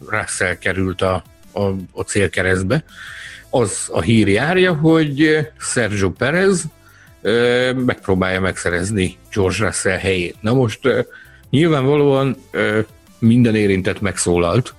Russell 0.09 0.57
került 0.57 1.01
a, 1.01 1.24
a, 1.51 1.62
a 1.91 2.01
célkeresztbe. 2.05 2.84
Az 3.49 3.89
a 3.91 4.01
hír 4.01 4.28
járja, 4.28 4.74
hogy 4.74 5.47
Sergio 5.59 6.09
Perez 6.09 6.64
megpróbálja 7.76 8.39
megszerezni 8.39 9.18
George 9.34 9.66
Russell 9.66 9.97
helyét. 9.97 10.36
Na 10.39 10.53
most 10.53 10.80
nyilvánvalóan 11.49 12.36
minden 13.20 13.55
érintett 13.55 14.01
megszólalt 14.01 14.74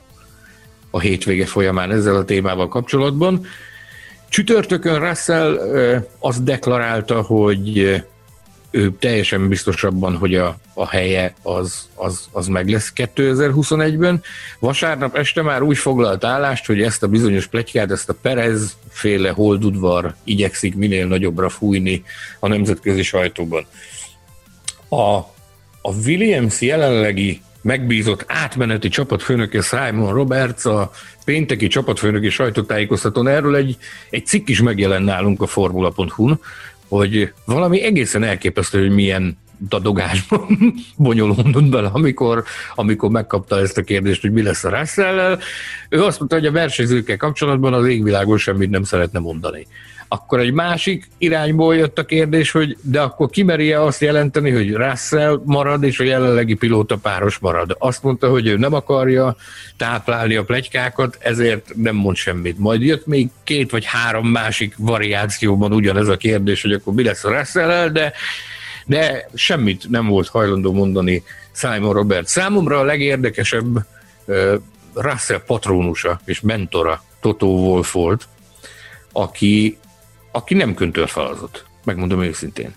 a 0.90 1.00
hétvége 1.00 1.46
folyamán 1.46 1.90
ezzel 1.90 2.16
a 2.16 2.24
témával 2.24 2.68
kapcsolatban. 2.68 3.46
Csütörtökön 4.28 5.08
Russell 5.08 5.58
azt 6.18 6.44
deklarálta, 6.44 7.20
hogy 7.20 8.02
ő 8.72 8.92
teljesen 8.98 9.48
biztos 9.48 9.84
abban, 9.84 10.16
hogy 10.16 10.34
a, 10.34 10.58
a 10.74 10.88
helye 10.88 11.34
az, 11.42 11.88
az, 11.94 12.28
az 12.32 12.46
meg 12.46 12.68
lesz 12.68 12.92
2021-ben. 12.96 14.22
Vasárnap 14.58 15.16
este 15.16 15.42
már 15.42 15.62
úgy 15.62 15.78
foglalt 15.78 16.24
állást, 16.24 16.66
hogy 16.66 16.82
ezt 16.82 17.02
a 17.02 17.08
bizonyos 17.08 17.46
pletykát, 17.46 17.90
ezt 17.90 18.08
a 18.08 18.14
Perez 18.22 18.76
féle 18.88 19.30
holdudvar 19.30 20.14
igyekszik 20.24 20.74
minél 20.74 21.06
nagyobbra 21.06 21.48
fújni 21.48 22.04
a 22.40 22.48
nemzetközi 22.48 23.02
sajtóban. 23.02 23.66
A, 24.88 25.16
a 25.82 25.94
Williams 26.04 26.60
jelenlegi 26.60 27.42
megbízott 27.62 28.24
átmeneti 28.26 28.88
csapatfőnöke 28.88 29.60
Simon 29.60 30.12
Roberts 30.12 30.64
a 30.64 30.90
pénteki 31.24 31.66
csapatfőnöki 31.66 32.28
sajtótájékoztatón 32.28 33.28
erről 33.28 33.56
egy, 33.56 33.76
egy 34.10 34.26
cikk 34.26 34.48
is 34.48 34.62
megjelent 34.62 35.04
nálunk 35.04 35.42
a 35.42 35.46
Formula.hu-n, 35.46 36.40
hogy 36.93 37.32
valami 37.45 37.82
egészen 37.82 38.22
elképesztő, 38.22 38.80
hogy 38.80 38.90
milyen 38.90 39.38
dadogásban 39.68 40.74
bonyolódott 40.96 41.68
bele, 41.68 41.88
amikor, 41.92 42.44
amikor 42.74 43.10
megkapta 43.10 43.58
ezt 43.58 43.78
a 43.78 43.82
kérdést, 43.82 44.20
hogy 44.20 44.32
mi 44.32 44.42
lesz 44.42 44.64
a 44.64 44.78
russell 44.78 45.38
Ő 45.88 46.02
azt 46.02 46.18
mondta, 46.18 46.36
hogy 46.36 46.46
a 46.46 46.52
versenyzőkkel 46.52 47.16
kapcsolatban 47.16 47.72
az 47.74 47.86
égvilágon 47.86 48.38
semmit 48.38 48.70
nem 48.70 48.82
szeretne 48.82 49.18
mondani. 49.18 49.66
Akkor 50.08 50.40
egy 50.40 50.52
másik 50.52 51.08
irányból 51.18 51.76
jött 51.76 51.98
a 51.98 52.04
kérdés, 52.04 52.50
hogy 52.50 52.76
de 52.82 53.00
akkor 53.00 53.30
kimeri-e 53.30 53.82
azt 53.82 54.00
jelenteni, 54.00 54.50
hogy 54.50 54.72
Russell 54.72 55.40
marad, 55.44 55.82
és 55.82 56.00
a 56.00 56.04
jelenlegi 56.04 56.54
pilóta 56.54 56.96
páros 56.96 57.38
marad. 57.38 57.76
Azt 57.78 58.02
mondta, 58.02 58.28
hogy 58.28 58.46
ő 58.46 58.56
nem 58.56 58.74
akarja 58.74 59.36
táplálni 59.76 60.36
a 60.36 60.44
plegykákat, 60.44 61.18
ezért 61.20 61.72
nem 61.74 61.94
mond 61.94 62.16
semmit. 62.16 62.58
Majd 62.58 62.82
jött 62.82 63.06
még 63.06 63.30
két 63.44 63.70
vagy 63.70 63.84
három 63.84 64.28
másik 64.28 64.74
variációban 64.78 65.72
ugyanez 65.72 66.08
a 66.08 66.16
kérdés, 66.16 66.62
hogy 66.62 66.72
akkor 66.72 66.94
mi 66.94 67.02
lesz 67.02 67.24
a 67.24 67.38
russell 67.38 67.88
de 67.88 68.12
de 68.86 69.28
semmit 69.34 69.88
nem 69.88 70.06
volt 70.06 70.28
hajlandó 70.28 70.72
mondani 70.72 71.22
Simon 71.52 71.92
Robert. 71.92 72.26
Számomra 72.26 72.78
a 72.78 72.84
legérdekesebb 72.84 73.86
Russell 74.94 75.42
patronusa 75.46 76.20
és 76.24 76.40
mentora 76.40 77.02
Toto 77.20 77.46
Wolf 77.46 77.92
volt, 77.92 78.28
aki 79.12 79.78
aki 80.32 80.54
nem 80.54 80.74
köntörfalazott, 80.74 81.64
megmondom 81.84 82.22
őszintén. 82.22 82.74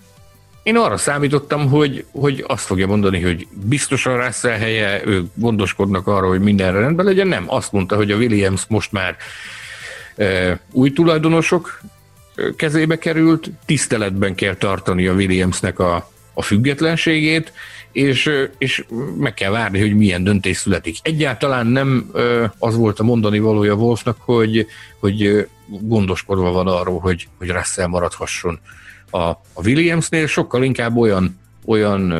Én 0.62 0.76
arra 0.76 0.96
számítottam, 0.96 1.68
hogy, 1.68 2.04
hogy 2.12 2.44
azt 2.46 2.64
fogja 2.64 2.86
mondani, 2.86 3.22
hogy 3.22 3.46
biztosan 3.50 4.24
Russell 4.24 4.58
helye, 4.58 5.06
ők 5.06 5.26
gondoskodnak 5.34 6.06
arra, 6.06 6.28
hogy 6.28 6.40
mindenre 6.40 6.80
rendben 6.80 7.04
legyen. 7.04 7.26
Nem, 7.26 7.44
azt 7.46 7.72
mondta, 7.72 7.96
hogy 7.96 8.10
a 8.10 8.16
Williams 8.16 8.64
most 8.68 8.92
már 8.92 9.16
e, 10.16 10.60
új 10.72 10.92
tulajdonosok 10.92 11.80
kezébe 12.56 12.98
került, 12.98 13.50
tiszteletben 13.66 14.34
kell 14.34 14.54
tartani 14.54 15.06
a 15.06 15.12
Williamsnek 15.12 15.78
a, 15.78 16.10
a 16.34 16.42
függetlenségét, 16.42 17.52
és, 17.92 18.30
és 18.58 18.84
meg 19.18 19.34
kell 19.34 19.50
várni, 19.50 19.80
hogy 19.80 19.96
milyen 19.96 20.24
döntés 20.24 20.56
születik. 20.56 20.96
Egyáltalán 21.02 21.66
nem 21.66 22.10
az 22.58 22.76
volt 22.76 23.00
a 23.00 23.02
mondani 23.02 23.38
valója 23.38 23.74
Wolfnak, 23.74 24.16
hogy, 24.20 24.66
hogy 25.00 25.46
gondoskodva 25.66 26.50
van 26.50 26.66
arról, 26.66 26.98
hogy, 26.98 27.28
hogy 27.38 27.48
Russell 27.48 27.86
maradhasson 27.86 28.58
a, 29.10 29.18
a 29.28 29.64
Williamsnél, 29.64 30.26
sokkal 30.26 30.64
inkább 30.64 30.96
olyan, 30.96 31.38
olyan 31.64 32.14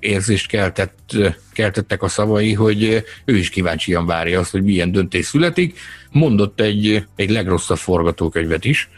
érzést 0.00 0.46
keltett, 0.46 1.16
keltettek 1.52 2.02
a 2.02 2.08
szavai, 2.08 2.52
hogy 2.52 3.04
ő 3.24 3.36
is 3.36 3.50
kíváncsian 3.50 4.06
várja 4.06 4.40
azt, 4.40 4.50
hogy 4.50 4.62
milyen 4.62 4.92
döntés 4.92 5.26
születik. 5.26 5.78
Mondott 6.10 6.60
egy, 6.60 7.06
egy 7.16 7.30
legrosszabb 7.30 7.78
forgatókönyvet 7.78 8.64
is, 8.64 8.88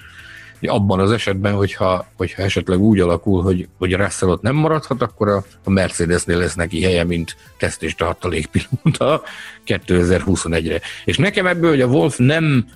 abban 0.69 1.01
az 1.01 1.13
esetben, 1.13 1.55
hogyha, 1.55 2.07
hogyha 2.17 2.43
esetleg 2.43 2.79
úgy 2.79 3.01
alakul, 3.01 3.43
hogy, 3.43 3.69
hogy 3.79 3.93
Russell 3.93 4.29
ott 4.29 4.43
nem 4.43 4.55
maradhat, 4.55 5.03
akkor 5.03 5.29
a, 5.29 5.45
a 5.65 5.71
Mercedesnél 5.71 6.39
lesz 6.39 6.55
neki 6.55 6.83
helye, 6.83 7.05
mint 7.05 7.37
teszt 7.59 7.83
és 7.83 7.95
tartalékpilóta 7.95 9.23
2021-re. 9.67 10.81
És 11.05 11.17
nekem 11.17 11.47
ebből, 11.47 11.71
hogy 11.71 11.81
a 11.81 11.87
Wolf 11.87 12.19
nem, 12.19 12.67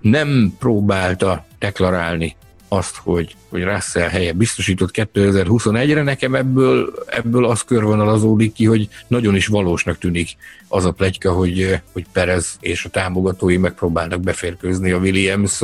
nem 0.00 0.54
próbálta 0.58 1.44
deklarálni 1.58 2.36
azt, 2.72 2.96
hogy, 2.96 3.36
hogy 3.48 3.62
Russell 3.62 4.08
helye 4.08 4.32
biztosított 4.32 4.90
2021-re, 4.92 6.02
nekem 6.02 6.34
ebből, 6.34 6.94
ebből 7.06 7.46
az 7.46 7.62
körvonalazódik 7.62 8.52
ki, 8.52 8.64
hogy 8.64 8.88
nagyon 9.06 9.36
is 9.36 9.46
valósnak 9.46 9.98
tűnik 9.98 10.36
az 10.68 10.84
a 10.84 10.92
plegyka, 10.92 11.32
hogy, 11.32 11.80
hogy 11.92 12.06
Perez 12.12 12.56
és 12.60 12.84
a 12.84 12.88
támogatói 12.88 13.56
megpróbálnak 13.56 14.20
beférkőzni 14.20 14.90
a 14.90 14.98
Williams 14.98 15.62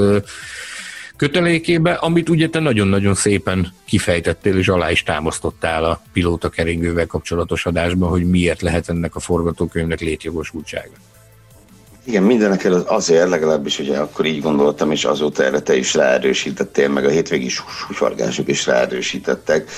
kötelékébe, 1.18 1.92
amit 1.92 2.28
ugye 2.28 2.48
te 2.48 2.58
nagyon-nagyon 2.58 3.14
szépen 3.14 3.72
kifejtettél 3.84 4.58
és 4.58 4.68
alá 4.68 4.90
is 4.90 5.02
támasztottál 5.02 5.84
a 5.84 6.02
pilóta 6.12 6.48
keringővel 6.48 7.06
kapcsolatos 7.06 7.66
adásban, 7.66 8.08
hogy 8.08 8.28
miért 8.28 8.62
lehet 8.62 8.88
ennek 8.88 9.14
a 9.14 9.20
forgatókönyvnek 9.20 10.00
létjogosultsága. 10.00 10.92
Igen, 12.04 12.22
mindenek 12.22 12.64
előtt 12.64 12.88
azért, 12.88 13.28
legalábbis 13.28 13.78
ugye 13.78 13.98
akkor 13.98 14.26
így 14.26 14.40
gondoltam, 14.40 14.90
és 14.90 15.04
azóta 15.04 15.44
erre 15.44 15.60
te 15.60 15.76
is 15.76 15.94
ráerősítettél, 15.94 16.88
meg 16.88 17.04
a 17.04 17.10
hétvégi 17.10 17.48
sufargások 17.48 18.48
is 18.48 18.66
ráerősítettek, 18.66 19.70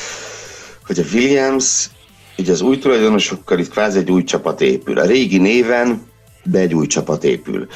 hogy 0.86 0.98
a 0.98 1.04
Williams 1.12 1.90
ugye 2.38 2.52
az 2.52 2.60
új 2.60 2.78
tulajdonosokkal 2.78 3.58
itt 3.58 3.70
kvázi 3.70 3.98
egy 3.98 4.10
új 4.10 4.24
csapat 4.24 4.60
épül. 4.60 4.98
A 4.98 5.04
régi 5.06 5.38
néven, 5.38 6.02
de 6.42 6.58
egy 6.58 6.74
új 6.74 6.86
csapat 6.86 7.24
épül 7.24 7.68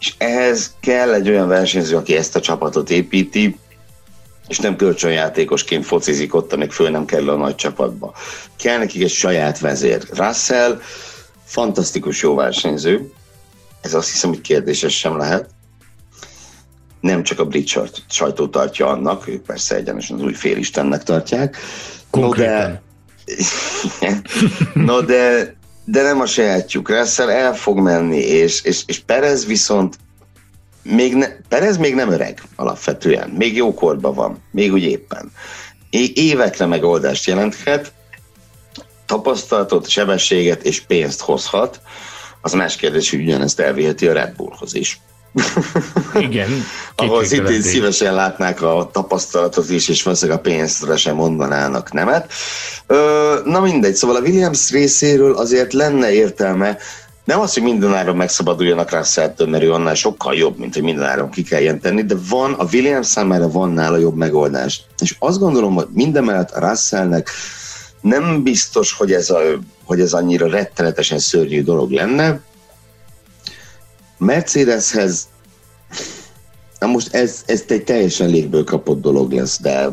és 0.00 0.14
ehhez 0.18 0.74
kell 0.80 1.14
egy 1.14 1.28
olyan 1.28 1.48
versenyző, 1.48 1.96
aki 1.96 2.16
ezt 2.16 2.36
a 2.36 2.40
csapatot 2.40 2.90
építi, 2.90 3.58
és 4.48 4.58
nem 4.58 4.76
kölcsönjátékosként 4.76 5.84
focizik 5.84 6.34
ott, 6.34 6.52
amíg 6.52 6.70
föl 6.70 6.90
nem 6.90 7.04
kell 7.04 7.28
a 7.28 7.36
nagy 7.36 7.54
csapatba. 7.54 8.14
Kell 8.56 8.78
nekik 8.78 9.02
egy 9.02 9.10
saját 9.10 9.58
vezér. 9.58 10.02
Russell 10.10 10.80
fantasztikus 11.44 12.22
jó 12.22 12.34
versenyző, 12.34 13.12
ez 13.80 13.94
azt 13.94 14.10
hiszem, 14.10 14.30
hogy 14.30 14.40
kérdéses 14.40 14.98
sem 14.98 15.16
lehet. 15.16 15.48
Nem 17.00 17.22
csak 17.22 17.38
a 17.38 17.44
brit 17.44 17.80
sajtó 18.08 18.48
tartja 18.48 18.86
annak, 18.86 19.28
ők 19.28 19.42
persze 19.42 19.74
egyenesen 19.74 20.16
az 20.16 20.22
új 20.22 20.34
félistennek 20.34 21.02
tartják. 21.02 21.56
Konkrétan. 22.10 22.80
No 23.26 23.70
de, 24.00 24.22
no 24.86 25.00
de 25.00 25.54
de 25.90 26.02
nem 26.02 26.20
a 26.20 26.26
sajátjuk. 26.26 26.88
Russell 26.88 27.30
el 27.30 27.54
fog 27.54 27.78
menni, 27.78 28.18
és, 28.18 28.62
és, 28.62 28.82
és 28.86 28.98
Perez 28.98 29.46
viszont 29.46 29.98
még 30.82 31.14
ne, 31.14 31.26
Perez 31.48 31.76
még 31.76 31.94
nem 31.94 32.10
öreg 32.10 32.42
alapvetően, 32.56 33.28
még 33.28 33.56
jó 33.56 33.74
korban 33.74 34.14
van, 34.14 34.42
még 34.50 34.72
úgy 34.72 34.82
éppen. 34.82 35.32
É, 35.90 36.12
évekre 36.14 36.66
megoldást 36.66 37.26
jelenthet, 37.26 37.92
tapasztalatot, 39.06 39.88
sebességet 39.88 40.62
és 40.62 40.80
pénzt 40.80 41.20
hozhat 41.20 41.80
Az 42.40 42.52
más 42.52 42.76
kérdés, 42.76 43.10
hogy 43.10 43.20
ugyanezt 43.20 43.60
elviheti 43.60 44.08
a 44.08 44.12
Red 44.12 44.34
Bullhoz 44.36 44.74
is. 44.74 45.00
Igen. 46.18 46.48
Ahol 46.94 47.24
szintén 47.24 47.62
szívesen 47.62 48.14
látnák 48.14 48.62
a 48.62 48.90
tapasztalatot 48.92 49.70
is, 49.70 49.88
és 49.88 50.02
valószínűleg 50.02 50.38
a 50.38 50.42
pénzre 50.42 50.96
sem 50.96 51.14
mondanának 51.14 51.92
nemet. 51.92 52.32
Na 53.44 53.60
mindegy, 53.60 53.94
szóval 53.94 54.16
a 54.16 54.20
Williams 54.20 54.70
részéről 54.70 55.34
azért 55.36 55.72
lenne 55.72 56.12
értelme, 56.12 56.78
nem 57.24 57.40
az, 57.40 57.54
hogy 57.54 57.62
mindenáron 57.62 58.16
megszabaduljanak 58.16 58.90
Russell-től, 58.90 59.48
mert 59.48 59.62
ő 59.62 59.72
annál 59.72 59.94
sokkal 59.94 60.34
jobb, 60.34 60.58
mint 60.58 60.74
hogy 60.74 60.82
mindenáron 60.82 61.30
ki 61.30 61.42
kelljen 61.42 61.80
tenni, 61.80 62.02
de 62.02 62.14
van, 62.28 62.52
a 62.52 62.64
Williams 62.72 63.06
számára 63.06 63.50
van 63.50 63.70
nála 63.70 63.96
jobb 63.96 64.16
megoldás. 64.16 64.82
És 64.98 65.16
azt 65.18 65.38
gondolom, 65.38 65.74
hogy 65.74 65.86
mindemellett 65.92 66.50
a 66.50 66.68
Russellnek 66.68 67.30
nem 68.00 68.42
biztos, 68.42 68.92
hogy 68.92 69.12
ez, 69.12 69.30
a, 69.30 69.40
hogy 69.84 70.00
ez 70.00 70.12
annyira 70.12 70.48
rettenetesen 70.48 71.18
szörnyű 71.18 71.62
dolog 71.62 71.90
lenne. 71.90 72.40
Mercedeshez 74.20 75.28
Na 76.78 76.86
most 76.86 77.14
ez, 77.14 77.42
ez 77.46 77.64
egy 77.68 77.84
teljesen 77.84 78.28
légből 78.28 78.64
kapott 78.64 79.00
dolog 79.00 79.32
lesz, 79.32 79.60
de, 79.60 79.90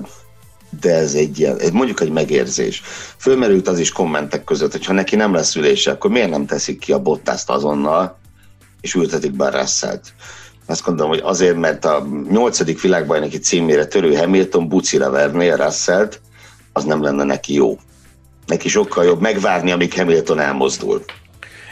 de 0.81 0.93
ez 0.93 1.13
egy 1.13 1.39
ilyen, 1.39 1.59
mondjuk 1.73 2.01
egy 2.01 2.11
megérzés. 2.11 2.81
Fölmerült 3.17 3.67
az 3.67 3.79
is 3.79 3.91
kommentek 3.91 4.43
között, 4.43 4.71
hogy 4.71 4.85
ha 4.85 4.93
neki 4.93 5.15
nem 5.15 5.33
lesz 5.33 5.55
ülése, 5.55 5.91
akkor 5.91 6.11
miért 6.11 6.29
nem 6.29 6.45
teszik 6.45 6.79
ki 6.79 6.91
a 6.91 6.99
bottást 6.99 7.49
azonnal, 7.49 8.19
és 8.81 8.93
ültetik 8.93 9.31
be 9.31 9.45
a 9.45 9.59
Russellt. 9.59 10.13
Azt 10.65 10.83
gondolom, 10.83 11.11
hogy 11.11 11.21
azért, 11.23 11.57
mert 11.57 11.85
a 11.85 12.07
nyolcadik 12.29 12.81
világbajnoki 12.81 13.37
címére 13.37 13.85
törő 13.85 14.15
Hamilton 14.15 14.67
bucira 14.67 15.09
verné 15.09 15.49
a 15.49 15.65
Russellt, 15.65 16.21
az 16.73 16.83
nem 16.83 17.01
lenne 17.01 17.23
neki 17.23 17.53
jó. 17.53 17.77
Neki 18.45 18.69
sokkal 18.69 19.05
jobb 19.05 19.21
megvárni, 19.21 19.71
amíg 19.71 19.93
Hamilton 19.93 20.39
elmozdul. 20.39 21.03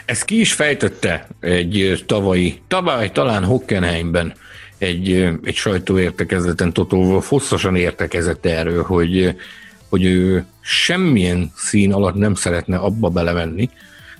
Ez 0.06 0.22
ki 0.22 0.40
is 0.40 0.52
fejtette 0.52 1.28
egy 1.40 2.04
tavalyi, 2.06 2.60
tavaly 2.68 3.12
talán 3.12 3.44
Hockenheimben 3.44 4.34
egy, 4.78 5.12
egy 5.44 5.54
sajtóértekezleten 5.54 6.72
Totó 6.72 7.22
hosszasan 7.28 7.76
értekezett 7.76 8.46
erről, 8.46 8.82
hogy, 8.82 9.34
hogy 9.88 10.04
ő 10.04 10.44
semmilyen 10.60 11.52
szín 11.56 11.92
alatt 11.92 12.14
nem 12.14 12.34
szeretne 12.34 12.76
abba 12.76 13.08
belemenni, 13.08 13.70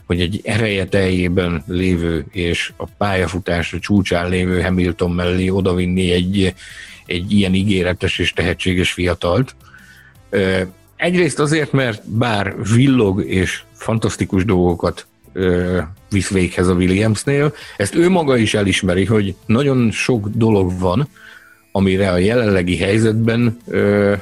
hogy 0.07 0.21
egy 0.21 0.41
ereje 0.45 0.87
teljében 0.87 1.65
lévő 1.67 2.25
és 2.31 2.73
a 2.77 2.85
pályafutásra 2.85 3.79
csúcsán 3.79 4.29
lévő 4.29 4.63
Hamilton 4.63 5.11
mellé 5.11 5.49
odavinni 5.49 6.11
egy, 6.11 6.55
egy 7.07 7.33
ilyen 7.33 7.55
ígéretes 7.55 8.19
és 8.19 8.33
tehetséges 8.33 8.93
fiatalt. 8.93 9.57
Egyrészt 10.97 11.39
azért, 11.39 11.73
mert 11.73 12.09
bár 12.09 12.55
villog 12.75 13.25
és 13.25 13.63
fantasztikus 13.73 14.45
dolgokat 14.45 15.07
visz 16.11 16.31
véghez 16.31 16.69
a 16.69 16.75
Williamsnél. 16.75 17.55
Ezt 17.77 17.95
ő 17.95 18.09
maga 18.09 18.37
is 18.37 18.55
elismeri, 18.55 19.05
hogy 19.05 19.35
nagyon 19.47 19.91
sok 19.91 20.29
dolog 20.29 20.79
van, 20.79 21.09
amire 21.73 22.11
a 22.11 22.19
jelenlegi 22.19 22.77
helyzetben 22.77 23.59
ö, 23.67 24.15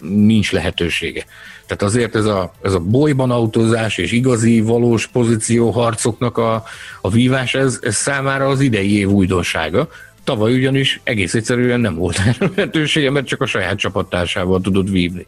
nincs 0.00 0.52
lehetősége. 0.52 1.24
Tehát 1.66 1.82
azért 1.82 2.14
ez 2.14 2.24
a, 2.24 2.52
ez 2.62 2.72
a 2.72 2.78
bolyban 2.78 3.30
autózás 3.30 3.98
és 3.98 4.12
igazi, 4.12 4.60
valós 4.60 5.06
pozícióharcoknak 5.06 6.38
a, 6.38 6.64
a 7.00 7.10
vívás, 7.10 7.54
ez, 7.54 7.78
ez 7.82 7.96
számára 7.96 8.46
az 8.46 8.60
idei 8.60 8.98
év 8.98 9.08
újdonsága. 9.08 9.88
Tavaly 10.24 10.54
ugyanis 10.54 11.00
egész 11.04 11.34
egyszerűen 11.34 11.80
nem 11.80 11.94
volt 11.94 12.18
erre 12.18 12.50
lehetősége, 12.56 13.10
mert 13.10 13.26
csak 13.26 13.40
a 13.40 13.46
saját 13.46 13.78
csapattársával 13.78 14.60
tudott 14.60 14.88
vívni. 14.88 15.26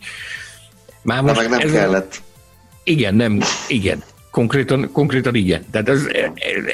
Már 1.03 1.23
most 1.23 1.41
meg 1.41 1.49
nem 1.49 1.61
ez 1.61 1.73
kellett. 1.73 2.23
Igen, 2.85 3.15
nem, 3.15 3.41
igen. 3.69 4.03
Konkrétan, 4.33 4.93
konkrétan 4.93 5.35
igen. 5.35 5.65
Tehát 5.71 5.89
ez, 5.89 6.07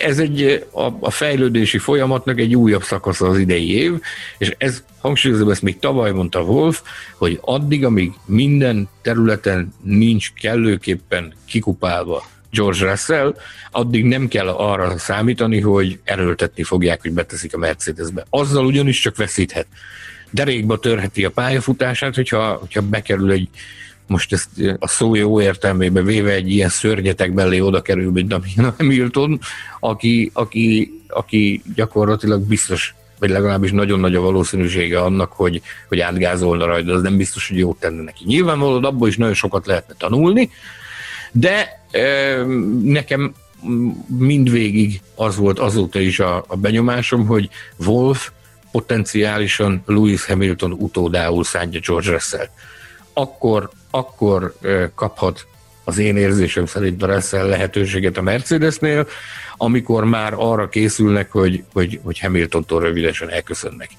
ez 0.04 0.18
egy 0.18 0.66
a, 0.72 0.82
a 1.00 1.10
fejlődési 1.10 1.78
folyamatnak 1.78 2.38
egy 2.38 2.56
újabb 2.56 2.82
szakasza 2.82 3.26
az 3.26 3.38
idei 3.38 3.74
év, 3.74 3.92
és 4.38 4.54
ez 4.58 4.82
hangsúlyozom, 4.98 5.50
ezt 5.50 5.62
még 5.62 5.78
tavaly 5.78 6.12
mondta 6.12 6.42
Wolf, 6.42 6.82
hogy 7.16 7.38
addig, 7.40 7.84
amíg 7.84 8.12
minden 8.24 8.88
területen 9.02 9.72
nincs 9.82 10.32
kellőképpen 10.32 11.32
kikupálva 11.46 12.28
George 12.50 12.90
Russell, 12.90 13.34
addig 13.70 14.04
nem 14.04 14.28
kell 14.28 14.48
arra 14.48 14.98
számítani, 14.98 15.60
hogy 15.60 15.98
erőltetni 16.04 16.62
fogják, 16.62 17.02
hogy 17.02 17.12
beteszik 17.12 17.54
a 17.54 17.58
Mercedesbe. 17.58 18.26
Azzal 18.30 18.66
ugyanis 18.66 19.00
csak 19.00 19.16
veszíthet. 19.16 19.66
Derékba 20.30 20.78
törheti 20.78 21.24
a 21.24 21.30
pályafutását, 21.30 22.14
hogyha, 22.14 22.52
hogyha 22.52 22.82
bekerül 22.82 23.30
egy 23.30 23.48
most 24.08 24.32
ezt 24.32 24.48
a 24.78 24.88
szó 24.88 25.14
jó 25.14 25.40
értelmében 25.40 26.04
véve 26.04 26.30
egy 26.32 26.50
ilyen 26.50 26.68
szörnyetek 26.68 27.32
mellé 27.32 27.60
oda 27.60 27.82
kerül, 27.82 28.10
mint 28.10 28.32
a 28.32 28.40
Hamilton, 28.76 29.40
aki, 29.80 30.30
aki, 30.32 30.92
aki 31.08 31.62
gyakorlatilag 31.74 32.42
biztos, 32.42 32.94
vagy 33.18 33.30
legalábbis 33.30 33.70
nagyon 33.70 34.00
nagy 34.00 34.14
a 34.14 34.20
valószínűsége 34.20 35.00
annak, 35.00 35.32
hogy, 35.32 35.62
hogy 35.88 36.00
átgázolna 36.00 36.64
rajta, 36.64 36.92
az 36.92 37.02
nem 37.02 37.16
biztos, 37.16 37.48
hogy 37.48 37.58
jót 37.58 37.80
tenne 37.80 38.02
neki. 38.02 38.24
Nyilvánvalóan 38.24 38.84
abból 38.84 39.08
is 39.08 39.16
nagyon 39.16 39.34
sokat 39.34 39.66
lehetne 39.66 39.94
tanulni, 39.98 40.50
de 41.32 41.82
e, 41.90 42.44
nekem 42.82 43.34
mindvégig 44.18 45.00
az 45.14 45.36
volt 45.36 45.58
azóta 45.58 46.00
is 46.00 46.20
a, 46.20 46.44
a 46.48 46.56
benyomásom, 46.56 47.26
hogy 47.26 47.48
Wolf 47.76 48.30
potenciálisan 48.72 49.82
Lewis 49.86 50.24
Hamilton 50.24 50.72
utódául 50.72 51.44
szánja 51.44 51.80
George 51.86 52.10
Russell. 52.10 52.48
Akkor 53.12 53.70
akkor 53.90 54.54
kaphat 54.94 55.46
az 55.84 55.98
én 55.98 56.16
érzésem 56.16 56.66
szerint 56.66 57.02
a 57.02 57.06
Russell 57.06 57.48
lehetőséget 57.48 58.16
a 58.16 58.22
Mercedesnél, 58.22 59.06
amikor 59.56 60.04
már 60.04 60.34
arra 60.36 60.68
készülnek, 60.68 61.30
hogy, 61.32 61.62
hogy, 61.72 62.00
hogy 62.02 62.18
Hamiltontól 62.18 62.80
rövidesen 62.80 63.30
elköszönnek. 63.30 63.90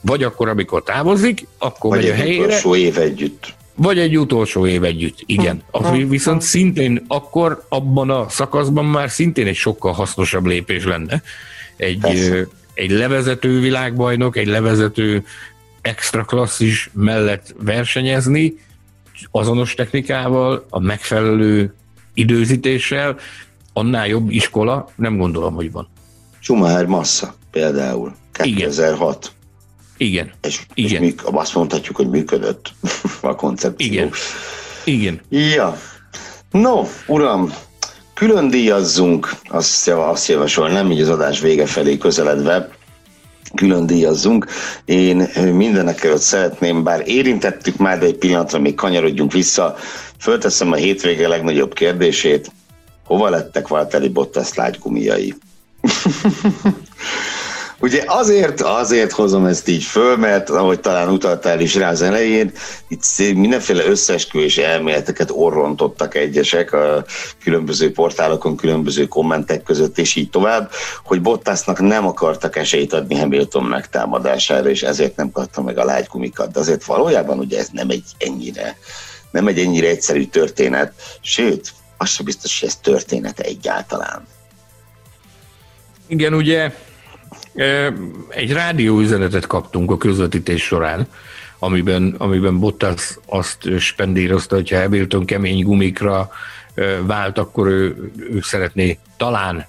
Vagy 0.00 0.22
akkor, 0.22 0.48
amikor 0.48 0.82
távozik, 0.82 1.46
akkor 1.58 1.90
Vagy 1.96 2.00
megy 2.04 2.10
a 2.10 2.14
helyére. 2.14 2.44
utolsó 2.44 2.76
év 2.76 2.98
együtt. 2.98 3.54
Vagy 3.74 3.98
egy 3.98 4.18
utolsó 4.18 4.66
év 4.66 4.84
együtt, 4.84 5.18
igen. 5.26 5.62
Az 5.70 5.90
viszont 6.08 6.42
szintén 6.42 7.04
akkor 7.08 7.64
abban 7.68 8.10
a 8.10 8.28
szakaszban 8.28 8.84
már 8.84 9.10
szintén 9.10 9.46
egy 9.46 9.56
sokkal 9.56 9.92
hasznosabb 9.92 10.46
lépés 10.46 10.84
lenne. 10.84 11.22
Egy, 11.76 12.04
egy 12.74 12.90
levezető 12.90 13.60
világbajnok, 13.60 14.36
egy 14.36 14.46
levezető 14.46 15.24
extra 15.80 16.24
klasszis 16.24 16.90
mellett 16.92 17.54
versenyezni, 17.58 18.54
azonos 19.30 19.74
technikával, 19.74 20.66
a 20.70 20.80
megfelelő 20.80 21.74
időzítéssel, 22.14 23.16
annál 23.72 24.06
jobb 24.06 24.30
iskola 24.30 24.88
nem 24.96 25.16
gondolom, 25.16 25.54
hogy 25.54 25.72
van. 25.72 25.88
Schumacher 26.38 26.86
Massa 26.86 27.34
például, 27.50 28.14
2006. 28.32 29.32
Igen. 29.96 30.30
És, 30.42 30.66
Igen. 30.74 31.02
és 31.02 31.14
azt 31.24 31.54
mondhatjuk, 31.54 31.96
hogy 31.96 32.08
működött 32.08 32.72
a 33.20 33.34
koncepció. 33.34 33.86
Igen. 33.86 34.10
Igen. 34.84 35.20
Ja. 35.28 35.78
No, 36.50 36.82
uram, 37.06 37.52
külön 38.14 38.48
díjazzunk, 38.48 39.30
azt, 39.48 39.88
azt 39.88 40.28
javasol, 40.28 40.68
nem 40.68 40.90
így 40.90 41.00
az 41.00 41.08
adás 41.08 41.40
vége 41.40 41.66
felé 41.66 41.98
közeledve, 41.98 42.68
külön 43.54 43.86
díjazzunk. 43.86 44.46
Én 44.84 45.16
mindenek 45.54 46.04
előtt 46.04 46.20
szeretném, 46.20 46.82
bár 46.82 47.02
érintettük 47.08 47.76
már, 47.76 47.98
de 47.98 48.06
egy 48.06 48.16
pillanatra 48.16 48.58
még 48.58 48.74
kanyarodjunk 48.74 49.32
vissza, 49.32 49.76
fölteszem 50.18 50.72
a 50.72 50.76
hétvége 50.76 51.28
legnagyobb 51.28 51.74
kérdését, 51.74 52.52
hova 53.04 53.28
lettek 53.28 53.68
Valtteri 53.68 54.08
Bottas 54.08 54.54
lágygumiai? 54.54 55.34
Ugye 57.82 58.02
azért, 58.06 58.60
azért 58.60 59.12
hozom 59.12 59.46
ezt 59.46 59.68
így 59.68 59.84
föl, 59.84 60.16
mert 60.16 60.50
ahogy 60.50 60.80
talán 60.80 61.08
utaltál 61.08 61.60
is 61.60 61.74
rá 61.74 61.90
az 61.90 62.02
elején, 62.02 62.52
itt 62.88 63.04
mindenféle 63.34 63.84
összesküvés 63.84 64.58
elméleteket 64.58 65.30
orrontottak 65.32 66.14
egyesek 66.14 66.72
a 66.72 67.04
különböző 67.42 67.92
portálokon, 67.92 68.56
különböző 68.56 69.06
kommentek 69.06 69.62
között, 69.62 69.98
és 69.98 70.14
így 70.14 70.30
tovább, 70.30 70.70
hogy 71.04 71.20
Bottasnak 71.20 71.80
nem 71.80 72.06
akartak 72.06 72.56
esélyt 72.56 72.92
adni 72.92 73.18
Hamilton 73.18 73.64
megtámadására, 73.64 74.68
és 74.68 74.82
ezért 74.82 75.16
nem 75.16 75.30
kapta 75.30 75.62
meg 75.62 75.78
a 75.78 75.84
lágygumikat. 75.84 76.52
De 76.52 76.60
azért 76.60 76.84
valójában 76.84 77.38
ugye 77.38 77.58
ez 77.58 77.68
nem 77.72 77.90
egy 77.90 78.04
ennyire, 78.18 78.76
nem 79.30 79.46
egy 79.46 79.58
ennyire 79.58 79.88
egyszerű 79.88 80.26
történet, 80.26 80.92
sőt, 81.20 81.72
az 81.96 82.08
sem 82.08 82.24
biztos, 82.24 82.60
hogy 82.60 82.68
ez 82.68 82.76
története 82.76 83.42
egyáltalán. 83.42 84.26
Igen, 86.06 86.34
ugye 86.34 86.72
egy 88.28 88.52
rádióüzenetet 88.52 89.46
kaptunk 89.46 89.90
a 89.90 89.96
közvetítés 89.96 90.62
során, 90.62 91.06
amiben, 91.58 92.14
amiben 92.18 92.58
Bottas 92.58 93.18
azt 93.26 93.78
spendírozta, 93.78 94.54
hogyha 94.54 94.80
Hamilton 94.80 95.24
kemény 95.24 95.64
gumikra 95.64 96.30
vált, 97.06 97.38
akkor 97.38 97.66
ő, 97.66 98.12
ő 98.16 98.40
szeretné 98.42 98.98
talán 99.16 99.66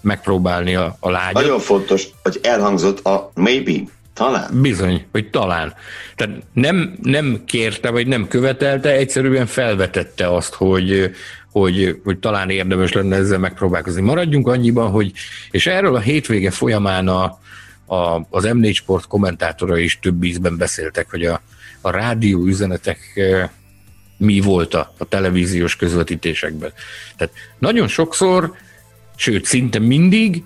megpróbálni 0.00 0.74
a, 0.74 0.96
a 1.00 1.10
lágyat. 1.10 1.32
Nagyon 1.32 1.58
fontos, 1.58 2.06
hogy 2.22 2.38
elhangzott 2.42 3.06
a 3.06 3.30
maybe, 3.34 3.72
talán. 4.14 4.60
Bizony, 4.60 5.06
hogy 5.12 5.30
talán. 5.30 5.74
Tehát 6.16 6.34
nem, 6.52 6.94
nem 7.02 7.42
kérte, 7.46 7.90
vagy 7.90 8.06
nem 8.06 8.28
követelte, 8.28 8.90
egyszerűen 8.90 9.46
felvetette 9.46 10.34
azt, 10.34 10.54
hogy, 10.54 11.10
hogy, 11.52 12.00
hogy 12.04 12.18
talán 12.18 12.50
érdemes 12.50 12.92
lenne 12.92 13.16
ezzel 13.16 13.38
megpróbálkozni. 13.38 14.00
Maradjunk 14.00 14.48
annyiban, 14.48 14.90
hogy, 14.90 15.12
és 15.50 15.66
erről 15.66 15.94
a 15.94 16.00
hétvége 16.00 16.50
folyamán 16.50 17.08
a, 17.08 17.38
a, 17.86 18.26
az 18.30 18.44
M4 18.46 18.74
Sport 18.74 19.06
kommentátora 19.06 19.78
is 19.78 19.98
több 19.98 20.24
ízben 20.24 20.56
beszéltek, 20.56 21.10
hogy 21.10 21.24
a, 21.24 21.40
a 21.80 21.90
rádió 21.90 22.44
üzenetek 22.44 23.20
mi 24.16 24.40
volt 24.40 24.74
a, 24.74 24.94
a 24.98 25.04
televíziós 25.04 25.76
közvetítésekben. 25.76 26.72
Tehát 27.16 27.34
nagyon 27.58 27.88
sokszor, 27.88 28.54
sőt 29.16 29.44
szinte 29.44 29.78
mindig 29.78 30.44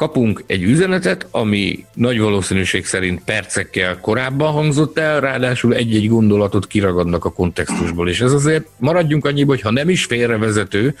kapunk 0.00 0.42
egy 0.46 0.62
üzenetet, 0.62 1.26
ami 1.30 1.84
nagy 1.94 2.20
valószínűség 2.20 2.86
szerint 2.86 3.24
percekkel 3.24 3.98
korábban 4.00 4.52
hangzott 4.52 4.98
el, 4.98 5.20
ráadásul 5.20 5.74
egy-egy 5.74 6.08
gondolatot 6.08 6.66
kiragadnak 6.66 7.24
a 7.24 7.32
kontextusból, 7.32 8.08
és 8.08 8.20
ez 8.20 8.32
azért 8.32 8.66
maradjunk 8.76 9.24
annyiba, 9.24 9.50
hogy 9.50 9.60
ha 9.60 9.70
nem 9.70 9.88
is 9.88 10.04
félrevezető, 10.04 10.94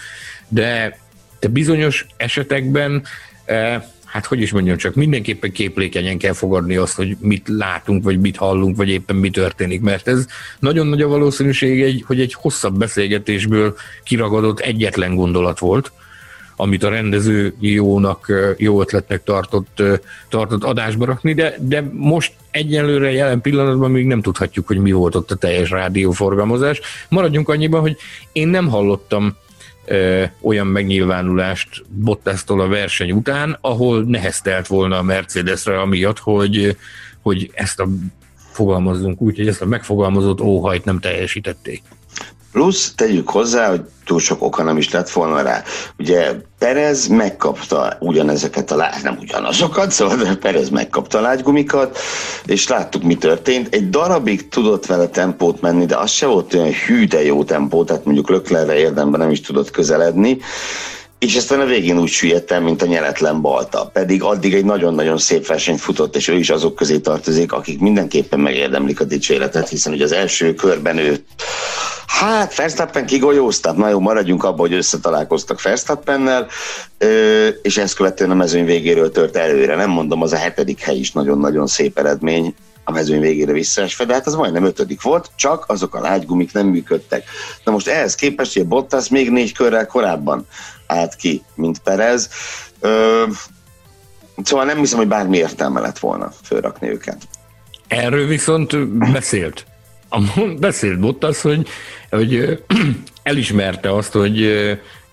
de, 0.48 0.98
de 1.40 1.48
bizonyos 1.48 2.06
esetekben 2.16 3.02
eh, 3.44 3.82
hát 4.04 4.26
hogy 4.26 4.40
is 4.40 4.52
mondjam, 4.52 4.76
csak 4.76 4.94
mindenképpen 4.94 5.52
képlékenyen 5.52 6.18
kell 6.18 6.32
fogadni 6.32 6.76
azt, 6.76 6.94
hogy 6.94 7.16
mit 7.20 7.48
látunk, 7.48 8.04
vagy 8.04 8.20
mit 8.20 8.36
hallunk, 8.36 8.76
vagy 8.76 8.88
éppen 8.88 9.16
mi 9.16 9.30
történik, 9.30 9.80
mert 9.80 10.08
ez 10.08 10.26
nagyon 10.58 10.86
nagy 10.86 11.02
a 11.02 11.08
valószínűség, 11.08 12.04
hogy 12.06 12.20
egy 12.20 12.34
hosszabb 12.34 12.78
beszélgetésből 12.78 13.76
kiragadott 14.04 14.60
egyetlen 14.60 15.14
gondolat 15.14 15.58
volt, 15.58 15.92
amit 16.60 16.82
a 16.82 16.88
rendező 16.88 17.54
jónak, 17.58 18.32
jó 18.56 18.80
ötletnek 18.80 19.22
tartott, 19.22 19.82
tartott 20.28 20.64
adásba 20.64 21.04
rakni, 21.04 21.34
de, 21.34 21.54
de 21.60 21.90
most 21.92 22.32
egyelőre 22.50 23.12
jelen 23.12 23.40
pillanatban 23.40 23.90
még 23.90 24.06
nem 24.06 24.22
tudhatjuk, 24.22 24.66
hogy 24.66 24.78
mi 24.78 24.92
volt 24.92 25.14
ott 25.14 25.30
a 25.30 25.34
teljes 25.34 25.70
rádióforgalmazás. 25.70 26.80
Maradjunk 27.08 27.48
annyiban, 27.48 27.80
hogy 27.80 27.96
én 28.32 28.48
nem 28.48 28.68
hallottam 28.68 29.36
ö, 29.84 30.24
olyan 30.42 30.66
megnyilvánulást 30.66 31.84
Bottasztól 31.88 32.60
a 32.60 32.68
verseny 32.68 33.12
után, 33.12 33.58
ahol 33.60 34.02
neheztelt 34.02 34.66
volna 34.66 34.98
a 34.98 35.02
Mercedesre 35.02 35.80
amiatt, 35.80 36.18
hogy, 36.18 36.76
hogy 37.22 37.50
ezt 37.54 37.80
a 37.80 37.88
fogalmazzunk 38.52 39.20
úgy, 39.20 39.36
hogy 39.36 39.48
ezt 39.48 39.62
a 39.62 39.66
megfogalmazott 39.66 40.40
óhajt 40.40 40.84
nem 40.84 40.98
teljesítették. 40.98 41.82
Plusz 42.52 42.92
tegyük 42.96 43.30
hozzá, 43.30 43.68
hogy 43.68 43.80
túl 44.04 44.20
sok 44.20 44.42
oka 44.42 44.62
nem 44.62 44.76
is 44.76 44.90
lett 44.90 45.10
volna 45.10 45.42
rá. 45.42 45.62
Ugye 45.98 46.34
Perez 46.58 47.06
megkapta 47.06 47.96
ugyanezeket 48.00 48.70
a 48.70 48.76
lágy, 48.76 49.02
nem 49.02 49.16
ugyanazokat, 49.20 49.90
szóval 49.90 50.16
de 50.16 50.34
Perez 50.34 50.68
megkapta 50.68 51.18
a 51.18 51.20
lágygumikat, 51.20 51.98
és 52.46 52.68
láttuk, 52.68 53.02
mi 53.02 53.14
történt. 53.14 53.74
Egy 53.74 53.90
darabig 53.90 54.48
tudott 54.48 54.86
vele 54.86 55.08
tempót 55.08 55.60
menni, 55.60 55.86
de 55.86 55.96
az 55.96 56.10
se 56.10 56.26
volt 56.26 56.54
olyan 56.54 56.72
hű, 56.72 57.06
de 57.06 57.24
jó 57.24 57.44
tempó, 57.44 57.84
tehát 57.84 58.04
mondjuk 58.04 58.28
Löklerre 58.28 58.78
érdemben 58.78 59.20
nem 59.20 59.30
is 59.30 59.40
tudott 59.40 59.70
közeledni 59.70 60.38
és 61.20 61.36
aztán 61.36 61.60
a 61.60 61.64
végén 61.64 61.98
úgy 61.98 62.08
süllyedt 62.08 62.50
el, 62.50 62.60
mint 62.60 62.82
a 62.82 62.86
nyeletlen 62.86 63.40
balta. 63.40 63.90
Pedig 63.92 64.22
addig 64.22 64.54
egy 64.54 64.64
nagyon-nagyon 64.64 65.18
szép 65.18 65.46
versenyt 65.46 65.80
futott, 65.80 66.16
és 66.16 66.28
ő 66.28 66.34
is 66.34 66.50
azok 66.50 66.74
közé 66.74 66.98
tartozik, 66.98 67.52
akik 67.52 67.80
mindenképpen 67.80 68.40
megérdemlik 68.40 69.00
a 69.00 69.04
dicséretet, 69.04 69.68
hiszen 69.68 69.92
ugye 69.92 70.04
az 70.04 70.12
első 70.12 70.54
körben 70.54 70.98
ő 70.98 71.24
Hát 72.18 72.56
Verstappen 72.56 73.06
kigolyóztat, 73.06 73.76
na 73.76 73.88
jó, 73.88 74.00
maradjunk 74.00 74.44
abban, 74.44 74.58
hogy 74.58 74.72
összetalálkoztak 74.72 75.62
Verstappennel, 75.62 76.46
és 77.62 77.76
ezt 77.76 77.94
követően 77.94 78.30
a 78.30 78.34
mezőny 78.34 78.64
végéről 78.64 79.10
tört 79.10 79.36
előre. 79.36 79.74
Nem 79.74 79.90
mondom, 79.90 80.22
az 80.22 80.32
a 80.32 80.36
hetedik 80.36 80.80
hely 80.80 80.96
is 80.96 81.12
nagyon-nagyon 81.12 81.66
szép 81.66 81.98
eredmény, 81.98 82.54
a 82.84 82.92
mezőny 82.92 83.20
végére 83.20 83.52
visszaesve, 83.52 84.04
de 84.04 84.12
hát 84.12 84.26
az 84.26 84.34
majdnem 84.34 84.64
ötödik 84.64 85.02
volt, 85.02 85.30
csak 85.36 85.64
azok 85.68 85.94
a 85.94 86.00
lágygumik 86.00 86.52
nem 86.52 86.66
működtek. 86.66 87.24
Na 87.64 87.72
most 87.72 87.88
ehhez 87.88 88.14
képest, 88.14 88.52
hogy 88.52 88.62
a 88.62 88.68
Bottas 88.68 89.08
még 89.08 89.30
négy 89.30 89.52
körrel 89.52 89.86
korábban 89.86 90.46
állt 90.86 91.14
ki, 91.14 91.42
mint 91.54 91.78
Perez, 91.78 92.28
ö, 92.80 93.24
szóval 94.42 94.64
nem 94.64 94.78
hiszem, 94.78 94.98
hogy 94.98 95.08
bármi 95.08 95.36
értelme 95.36 95.80
lett 95.80 95.98
volna 95.98 96.32
fölrakni 96.42 96.88
őket. 96.88 97.18
Erről 97.88 98.26
viszont 98.26 98.88
beszélt. 98.88 99.64
Beszélt 100.58 101.00
Bottas, 101.00 101.40
hogy, 101.40 101.68
hogy 102.10 102.62
elismerte 103.22 103.94
azt, 103.94 104.12
hogy 104.12 104.50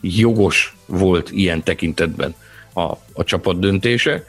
jogos 0.01 0.75
volt 0.85 1.31
ilyen 1.31 1.63
tekintetben 1.63 2.35
a, 2.73 2.81
a 3.13 3.23
csapat 3.23 3.59
döntése, 3.59 4.25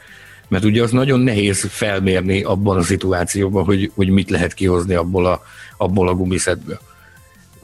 mert 0.47 0.63
ugye 0.63 0.83
az 0.83 0.91
nagyon 0.91 1.19
nehéz 1.19 1.65
felmérni 1.69 2.43
abban 2.43 2.77
a 2.77 2.81
szituációban, 2.81 3.63
hogy, 3.63 3.91
hogy 3.95 4.09
mit 4.09 4.29
lehet 4.29 4.53
kihozni 4.53 4.93
abból 4.93 5.25
a, 5.25 5.43
abból 5.77 6.07
a 6.07 6.13
gumiszedből. 6.13 6.79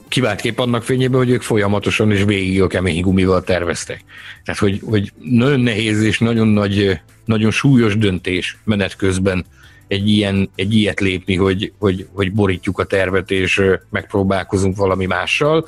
Kiváltképp 0.08 0.60
annak 0.60 0.84
fényében, 0.84 1.18
hogy 1.18 1.30
ők 1.30 1.42
folyamatosan 1.42 2.12
és 2.12 2.24
végig 2.24 2.62
a 2.62 2.68
kemény 2.68 3.02
gumival 3.02 3.44
terveztek. 3.44 4.04
Tehát, 4.44 4.60
hogy, 4.60 4.82
hogy 4.84 5.12
nagyon 5.22 5.60
nehéz 5.60 6.04
és 6.04 6.20
nagyon 6.20 6.48
nagy, 6.48 7.00
nagyon 7.26 7.52
súlyos 7.52 7.98
döntés 7.98 8.58
menet 8.64 8.96
közben 8.96 9.46
egy, 9.88 10.10
ilyen, 10.10 10.50
egy 10.56 10.74
ilyet 10.74 11.00
lépni, 11.00 11.36
hogy, 11.36 11.74
hogy, 11.80 12.08
hogy 12.14 12.34
borítjuk 12.34 12.80
a 12.80 12.86
tervet 12.86 13.32
és 13.32 13.62
megpróbálkozunk 13.90 14.78
valami 14.78 15.06
mással. 15.06 15.68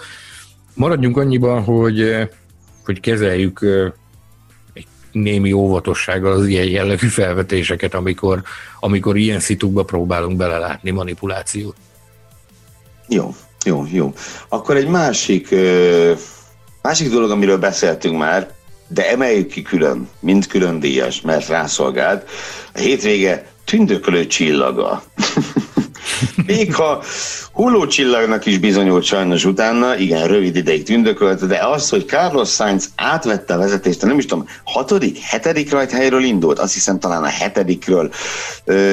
Maradjunk 0.74 1.18
annyiban, 1.18 1.63
hogy, 1.63 2.28
hogy 2.86 2.99
kezeljük 2.99 3.65
némi 5.11 5.51
óvatossággal 5.51 6.32
az 6.32 6.47
ilyen 6.47 6.68
jellegű 6.68 7.07
felvetéseket, 7.07 7.93
amikor, 7.93 8.41
amikor 8.80 9.18
ilyen 9.18 9.39
szitukba 9.39 9.84
próbálunk 9.84 10.38
belelátni 10.38 10.91
manipulációt. 10.91 11.76
Jó, 13.07 13.36
jó, 13.65 13.86
jó. 13.91 14.13
Akkor 14.47 14.76
egy 14.76 14.88
másik, 14.88 15.55
másik 16.82 17.09
dolog, 17.09 17.32
amiről 17.32 17.57
beszéltünk 17.57 18.18
már, 18.18 18.55
de 18.88 19.11
emeljük 19.11 19.47
ki 19.47 19.61
külön, 19.61 20.09
mint 20.20 20.47
külön 20.47 20.80
díjas, 20.80 21.22
mert 21.22 21.47
rászolgált. 21.47 22.30
A 22.74 22.80
hétvége 22.80 23.45
tündökölő 23.68 24.28
csillaga. 24.28 25.03
Még 26.45 26.76
ha 26.76 27.03
hullócsillagnak 27.51 28.45
is 28.45 28.57
bizonyult 28.57 29.03
sajnos 29.03 29.45
utána, 29.45 29.97
igen, 29.97 30.28
rövid 30.28 30.55
ideig 30.55 30.84
tündökölt, 30.84 31.47
de 31.47 31.65
az, 31.65 31.89
hogy 31.89 32.05
Carlos 32.05 32.49
Sainz 32.49 32.89
átvette 32.95 33.53
a 33.53 33.57
vezetést, 33.57 34.01
nem 34.01 34.18
is 34.18 34.26
tudom, 34.26 34.47
hatodik, 34.63 35.20
hetedik 35.20 35.72
rajthelyről 35.72 36.24
indult, 36.24 36.59
azt 36.59 36.74
hiszem 36.74 36.99
talán 36.99 37.24
a 37.24 37.28
hetedikről, 37.28 38.11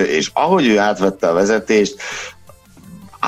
és 0.07 0.31
ahogy 0.33 0.67
ő 0.67 0.79
átvette 0.79 1.29
a 1.29 1.33
vezetést, 1.33 1.97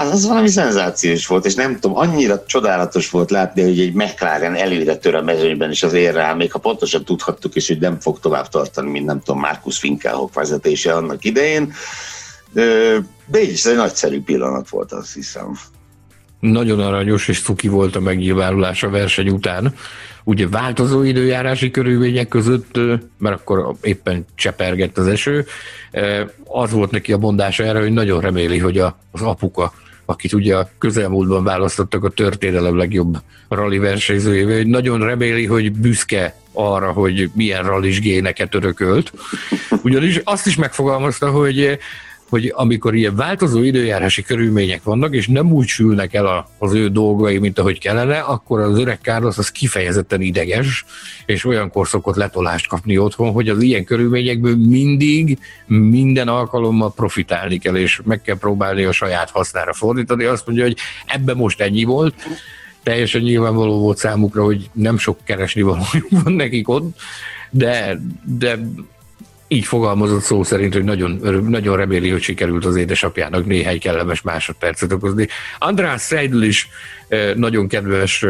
az, 0.01 0.11
az 0.11 0.27
valami 0.27 0.49
szenzációs 0.49 1.27
volt, 1.27 1.45
és 1.45 1.55
nem 1.55 1.79
tudom, 1.79 1.97
annyira 1.97 2.45
csodálatos 2.47 3.11
volt 3.11 3.31
látni, 3.31 3.63
hogy 3.63 3.81
egy 3.81 3.93
McLaren 3.93 4.55
előre 4.55 4.97
tör 4.97 5.15
a 5.15 5.23
mezőnyben 5.23 5.71
is 5.71 5.83
az 5.83 5.93
érre 5.93 6.23
áll, 6.23 6.35
még 6.35 6.53
ha 6.53 6.59
pontosan 6.59 7.05
tudhattuk 7.05 7.55
is, 7.55 7.69
hogy 7.69 7.79
nem 7.79 8.01
fog 8.01 8.21
tovább 8.21 8.49
tartani, 8.49 8.91
mint 8.91 9.07
nem 9.07 9.21
tudom, 9.21 9.41
Markus 9.41 9.79
Finkelhock 9.79 10.35
vezetése 10.35 10.95
annak 10.95 11.25
idején. 11.25 11.73
De 13.27 13.43
így 13.43 13.51
is 13.51 13.65
egy 13.65 13.77
nagyszerű 13.77 14.23
pillanat 14.23 14.69
volt, 14.69 14.93
azt 14.93 15.15
hiszem. 15.15 15.59
Nagyon 16.41 16.81
aranyos 16.81 17.29
és 17.29 17.43
cuki 17.43 17.69
volt 17.69 17.97
a 17.97 18.01
megnyilvánulás 18.01 18.83
a 18.83 18.91
verseny 18.91 19.29
után. 19.29 19.75
Ugye 20.25 20.49
változó 20.49 21.03
időjárási 21.03 21.71
körülmények 21.71 22.29
között, 22.29 22.79
mert 23.19 23.41
akkor 23.41 23.75
éppen 23.81 24.25
csepergett 24.35 24.99
az 24.99 25.07
eső, 25.07 25.47
az 26.45 26.71
volt 26.71 26.91
neki 26.91 27.13
a 27.13 27.19
mondása 27.19 27.65
erre, 27.65 27.81
hogy 27.81 27.93
nagyon 27.93 28.21
reméli, 28.21 28.59
hogy 28.59 28.79
az 28.79 29.23
apuka 29.23 29.73
akit 30.07 30.33
ugye 30.33 30.57
a 30.57 30.71
közelmúltban 30.79 31.45
választottak 31.45 32.05
a 32.05 32.09
történelem 32.09 32.77
legjobb 32.77 33.17
rally 33.49 33.79
versenyzőjével, 33.79 34.57
hogy 34.57 34.67
nagyon 34.67 34.99
reméli, 34.99 35.47
hogy 35.47 35.73
büszke 35.73 36.35
arra, 36.53 36.93
hogy 36.93 37.31
milyen 37.35 37.63
rallis 37.63 38.01
géneket 38.01 38.55
örökölt. 38.55 39.13
Ugyanis 39.83 40.21
azt 40.25 40.47
is 40.47 40.57
megfogalmazta, 40.57 41.31
hogy 41.31 41.79
hogy 42.29 42.53
amikor 42.55 42.95
ilyen 42.95 43.17
változó 43.17 43.63
időjárási 43.63 44.23
körülmények 44.23 44.83
vannak, 44.83 45.15
és 45.15 45.27
nem 45.27 45.53
úgy 45.53 45.67
sülnek 45.67 46.15
el 46.15 46.49
az 46.59 46.75
ő 46.75 46.89
dolgai, 46.89 47.39
mint 47.39 47.59
ahogy 47.59 47.79
kellene, 47.79 48.19
akkor 48.19 48.61
az 48.61 48.79
öreg 48.79 48.99
Carlos 49.03 49.39
az 49.39 49.51
kifejezetten 49.51 50.21
ideges, 50.21 50.85
és 51.27 51.45
olyankor 51.45 51.89
szokott 51.89 52.17
letolást 52.17 52.67
kapni 52.69 52.99
otthon, 52.99 53.33
hogy 53.33 53.49
az 53.49 53.63
ilyen 53.63 53.85
körülményekből 53.85 54.57
mindig, 54.57 55.39
minden 55.67 56.29
alkalommal 56.29 56.93
profitálni 56.93 57.59
kell, 57.59 57.77
és 57.77 58.01
meg 58.05 58.23
kell 58.23 58.39
próbálni 58.39 58.85
a 58.85 58.93
saját 58.93 59.31
hasznára 59.31 59.73
fordítani. 59.73 60.25
Azt 60.25 60.47
mondja, 60.47 60.65
hogy 60.65 60.77
ebbe 61.07 61.35
most 61.35 61.61
ennyi 61.61 61.85
volt, 61.85 62.15
teljesen 62.83 63.21
nyilvánvaló 63.21 63.81
volt 63.81 63.99
számukra, 63.99 64.45
hogy 64.45 64.71
nem 64.73 64.99
sok 64.99 65.19
keresni 65.25 65.63
való 65.63 65.83
van 66.11 66.33
nekik 66.33 66.69
ott, 66.69 67.01
de, 67.51 68.01
de 68.25 68.59
így 69.49 69.65
fogalmazott 69.65 70.23
szó 70.23 70.43
szerint, 70.43 70.73
hogy 70.73 70.85
nagyon, 70.85 71.21
nagyon 71.49 71.77
reméli, 71.77 72.11
hogy 72.11 72.23
sikerült 72.23 72.65
az 72.65 72.77
édesapjának 72.77 73.47
néhány 73.47 73.81
kellemes 73.81 74.23
másodpercet 74.23 74.93
okozni. 74.93 75.29
András 75.59 76.03
Seidl 76.03 76.43
is 76.43 76.69
nagyon 77.35 77.69
kedves 77.69 78.25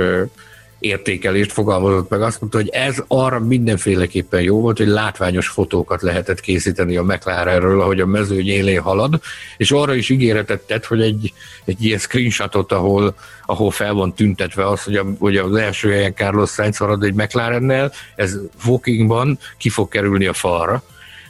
értékelést 0.79 1.53
fogalmazott 1.53 2.11
meg. 2.11 2.23
Azt 2.23 2.41
mondta, 2.41 2.59
hogy 2.59 2.69
ez 2.69 3.03
arra 3.07 3.41
mindenféleképpen 3.41 4.43
jó 4.43 4.61
volt, 4.61 4.79
hogy 4.79 4.87
látványos 4.87 5.49
fotókat 5.49 6.03
lehetett 6.03 6.41
készíteni 6.41 6.97
a 6.97 7.03
McLarenről, 7.03 7.81
ahogy 7.81 8.01
a 8.01 8.07
mezőny 8.07 8.49
élén 8.49 8.81
halad, 8.81 9.21
és 9.57 9.71
arra 9.71 9.95
is 9.95 10.09
ígéretet 10.09 10.61
tett, 10.61 10.85
hogy 10.85 11.01
egy, 11.01 11.33
egy 11.65 11.85
ilyen 11.85 11.99
screenshotot, 11.99 12.73
ahol, 12.73 13.15
ahol 13.47 13.71
fel 13.71 13.93
van 13.93 14.15
tüntetve 14.15 14.69
az, 14.69 14.83
hogy, 14.83 14.97
a, 14.97 15.05
hogy 15.19 15.37
az 15.37 15.55
első 15.55 15.91
helyen 15.91 16.15
Carlos 16.15 16.51
Sainz 16.51 16.77
halad 16.77 17.03
egy 17.03 17.15
McLarennel, 17.15 17.93
ez 18.17 18.39
Walkingban 18.67 19.39
ki 19.59 19.69
fog 19.69 19.89
kerülni 19.89 20.27
a 20.27 20.33
falra 20.33 20.83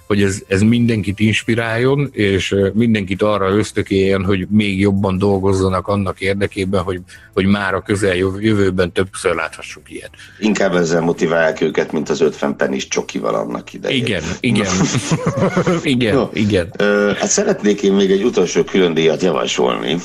hogy 0.06 0.22
ez, 0.22 0.42
ez 0.48 0.60
mindenkit 0.60 1.20
inspiráljon, 1.20 2.08
és 2.12 2.54
mindenkit 2.72 3.22
arra 3.22 3.48
ösztökéljen, 3.48 4.24
hogy 4.24 4.46
még 4.50 4.80
jobban 4.80 5.18
dolgozzanak 5.18 5.88
annak 5.88 6.20
érdekében, 6.20 6.82
hogy, 6.82 7.00
hogy 7.34 7.46
már 7.46 7.74
a 7.74 7.80
közeljövőben 7.80 8.92
többször 8.92 9.34
láthassuk 9.34 9.90
ilyet. 9.90 10.10
Inkább 10.38 10.74
ezzel 10.74 11.00
motiválják 11.00 11.60
őket, 11.60 11.92
mint 11.92 12.08
az 12.08 12.20
50 12.20 12.56
penis 12.56 12.88
csokival 12.88 13.34
annak 13.34 13.72
idején. 13.72 14.04
Igen, 14.04 14.22
igen. 14.40 14.72
igen, 15.82 16.14
no, 16.14 16.28
igen. 16.32 16.72
Ö, 16.78 17.12
hát 17.18 17.28
szeretnék 17.28 17.82
én 17.82 17.92
még 17.92 18.10
egy 18.10 18.22
utolsó 18.22 18.64
külön 18.64 18.94
díjat 18.94 19.22
javasolni. 19.22 19.96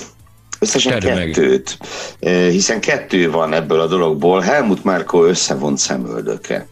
Összesen 0.60 1.00
Tedd 1.00 1.16
kettőt, 1.16 1.78
meg. 2.20 2.40
hiszen 2.50 2.82
kettő 2.82 3.32
van 3.32 3.54
ebből 3.54 3.80
a 3.80 3.88
dologból. 3.88 4.40
Helmut 4.40 4.84
Márko 4.84 5.26
összevont 5.26 5.78
szemöldöke. 5.78 6.68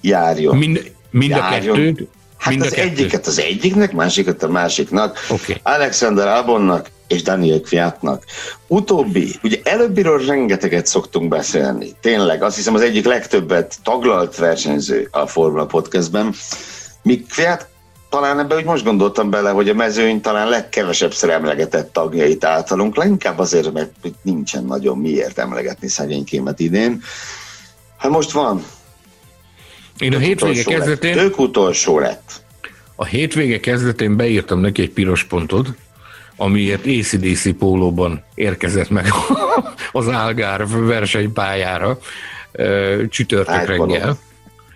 Járjon. 0.00 0.56
Mind, 0.56 0.92
Mind 1.18 1.32
a 1.32 1.48
kettőt? 1.48 2.08
Hát 2.38 2.54
Mind 2.54 2.64
az 2.64 2.72
a 2.72 2.80
egyiket 2.80 3.26
az 3.26 3.38
egyiknek, 3.38 3.92
másikat 3.92 4.42
a 4.42 4.48
másiknak. 4.48 5.18
Okay. 5.30 5.56
Alexander 5.62 6.26
Albonnak 6.26 6.90
és 7.08 7.22
Daniel 7.22 7.60
Kviatnak. 7.60 8.24
Utóbbi, 8.66 9.34
ugye 9.42 9.58
előbbiről 9.62 10.26
rengeteget 10.26 10.86
szoktunk 10.86 11.28
beszélni. 11.28 11.92
Tényleg, 12.00 12.42
azt 12.42 12.56
hiszem 12.56 12.74
az 12.74 12.80
egyik 12.80 13.04
legtöbbet 13.04 13.76
taglalt 13.82 14.36
versenyző 14.36 15.08
a 15.10 15.26
Formula 15.26 15.66
Podcastben. 15.66 16.34
Míg 17.02 17.26
Kviat 17.26 17.68
talán 18.10 18.38
ebbe 18.38 18.54
úgy 18.54 18.64
most 18.64 18.84
gondoltam 18.84 19.30
bele, 19.30 19.50
hogy 19.50 19.68
a 19.68 19.74
mezőny 19.74 20.20
talán 20.20 20.48
legkevesebbszer 20.48 21.30
emlegetett 21.30 21.92
tagjait 21.92 22.44
általunk, 22.44 22.96
leginkább 22.96 23.38
azért, 23.38 23.72
mert 23.72 23.92
nincsen 24.22 24.64
nagyon 24.64 24.98
miért 24.98 25.38
emlegetni 25.38 25.88
szegénykémet 25.88 26.60
idén. 26.60 27.02
Hát 27.98 28.10
most 28.10 28.30
van, 28.30 28.64
én 29.98 30.14
a 30.14 30.18
hétvége 30.18 30.62
kezdetén... 30.62 31.18
Ők 31.18 31.38
utolsó 31.38 31.98
lett. 31.98 32.42
A 32.96 33.04
hétvége 33.04 33.60
kezdetén 33.60 34.16
beírtam 34.16 34.60
neki 34.60 34.82
egy 34.82 34.90
piros 34.90 35.24
pontot, 35.24 35.68
amiért 36.36 36.86
ACDC 36.86 37.56
pólóban 37.58 38.24
érkezett 38.34 38.90
meg 38.90 39.06
az 39.92 40.08
Álgár 40.08 40.68
versenypályára 40.68 41.98
csütörtök 43.08 43.66
reggel. 43.66 44.18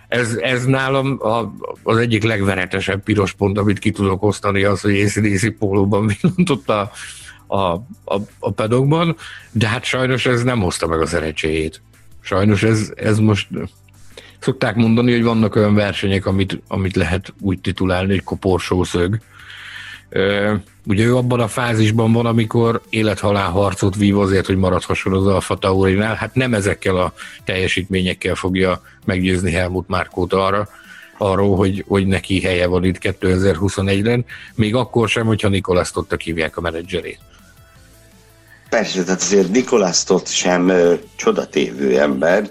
Ez, 0.07 0.35
ez 0.41 0.65
nálam 0.65 1.19
a, 1.21 1.53
az 1.83 1.97
egyik 1.97 2.23
legveretesebb 2.23 3.03
piros 3.03 3.33
pont, 3.33 3.57
amit 3.57 3.79
ki 3.79 3.91
tudok 3.91 4.23
osztani, 4.23 4.63
az, 4.63 4.81
hogy 4.81 5.01
ACDC 5.01 5.57
pólóban 5.57 6.07
villantott 6.07 6.69
a, 6.69 6.91
a, 7.47 7.73
a, 8.05 8.21
a 8.39 8.51
pedokban, 8.51 9.15
de 9.51 9.67
hát 9.67 9.83
sajnos 9.83 10.25
ez 10.25 10.43
nem 10.43 10.59
hozta 10.59 10.87
meg 10.87 11.01
az 11.01 11.13
erecséjét. 11.13 11.81
Sajnos 12.21 12.63
ez, 12.63 12.91
ez 12.95 13.19
most 13.19 13.47
Szokták 14.39 14.75
mondani, 14.75 15.11
hogy 15.11 15.23
vannak 15.23 15.55
olyan 15.55 15.75
versenyek, 15.75 16.25
amit, 16.25 16.61
amit 16.67 16.95
lehet 16.95 17.33
úgy 17.39 17.59
titulálni, 17.59 18.11
hogy 18.11 18.23
koporsószög. 18.23 19.19
Ugye 20.85 21.03
ő 21.03 21.15
abban 21.15 21.39
a 21.39 21.47
fázisban 21.47 22.13
van, 22.13 22.25
amikor 22.25 22.81
élethalál 22.89 23.49
harcot 23.49 23.95
vív 23.95 24.17
azért, 24.17 24.45
hogy 24.45 24.57
maradhasson 24.57 25.13
az 25.13 25.27
Alfa 25.27 25.57
Taurinál. 25.57 26.15
Hát 26.15 26.35
nem 26.35 26.53
ezekkel 26.53 26.97
a 26.97 27.13
teljesítményekkel 27.45 28.35
fogja 28.35 28.81
meggyőzni 29.05 29.51
Helmut 29.51 29.87
Márkót 29.87 30.33
arra, 30.33 30.67
arról, 31.17 31.55
hogy, 31.55 31.85
hogy 31.87 32.07
neki 32.07 32.41
helye 32.41 32.67
van 32.67 32.83
itt 32.83 32.97
2021-ben, 33.01 34.25
még 34.55 34.75
akkor 34.75 35.09
sem, 35.09 35.25
hogyha 35.25 35.47
Nikolász 35.47 35.91
Totta 35.91 36.15
hívják 36.23 36.57
a 36.57 36.61
menedzserét. 36.61 37.19
Persze, 38.69 39.03
tehát 39.03 39.21
azért 39.21 39.51
Nikolász 39.51 40.03
Tott 40.03 40.27
sem 40.27 40.69
ö, 40.69 40.93
csodatévő 41.15 41.99
ember, 41.99 42.49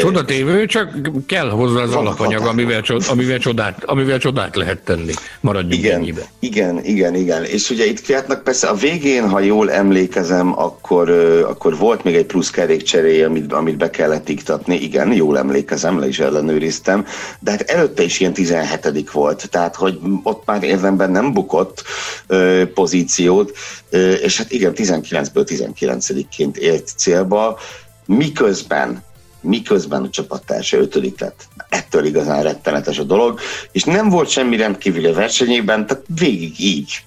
Csodatévő, 0.00 0.66
csak 0.66 0.90
kell 1.26 1.48
hozzá 1.48 1.80
az 1.80 1.94
alapanyag, 1.94 2.46
amivel, 2.46 2.82
amivel, 3.08 3.38
csodát, 3.38 3.84
amivel 3.84 4.18
csodát 4.18 4.56
lehet 4.56 4.78
tenni. 4.78 5.12
Maradjunk 5.40 5.84
igen, 5.84 5.98
ennyibe. 5.98 6.22
Igen, 6.38 6.84
igen, 6.84 7.14
igen. 7.14 7.44
És 7.44 7.70
ugye 7.70 7.86
itt 7.86 8.02
Kviatnak 8.02 8.44
persze 8.44 8.68
a 8.68 8.74
végén, 8.74 9.28
ha 9.28 9.40
jól 9.40 9.70
emlékezem, 9.70 10.58
akkor, 10.58 11.10
akkor 11.48 11.76
volt 11.76 12.04
még 12.04 12.14
egy 12.14 12.26
plusz 12.26 12.50
kerékcseréje, 12.50 13.26
amit, 13.26 13.52
amit 13.52 13.76
be 13.76 13.90
kellett 13.90 14.28
iktatni. 14.28 14.76
Igen, 14.76 15.12
jól 15.12 15.38
emlékezem, 15.38 16.00
le 16.00 16.08
is 16.08 16.18
ellenőriztem. 16.18 17.06
De 17.40 17.50
hát 17.50 17.60
előtte 17.60 18.02
is 18.02 18.20
ilyen 18.20 18.32
17 18.32 19.10
volt, 19.10 19.48
tehát 19.50 19.76
hogy 19.76 19.98
ott 20.22 20.42
már 20.46 20.62
érdemben 20.62 21.10
nem 21.10 21.32
bukott 21.32 21.82
ö, 22.26 22.62
pozíciót, 22.74 23.52
ö, 23.90 24.12
és 24.12 24.36
hát 24.36 24.52
igen, 24.52 24.72
19-ből 24.74 25.46
19-ként 25.46 26.56
ért 26.56 26.92
célba, 26.96 27.58
miközben 28.06 29.02
miközben 29.40 30.02
a 30.02 30.10
csapattársa 30.10 30.76
ötödik 30.76 31.20
lett. 31.20 31.48
Ettől 31.68 32.04
igazán 32.04 32.42
rettenetes 32.42 32.98
a 32.98 33.04
dolog, 33.04 33.40
és 33.72 33.84
nem 33.84 34.08
volt 34.08 34.28
semmi 34.28 34.56
rendkívül 34.56 35.06
a 35.06 35.12
versenyében, 35.12 35.86
tehát 35.86 36.04
végig 36.14 36.60
így 36.60 37.02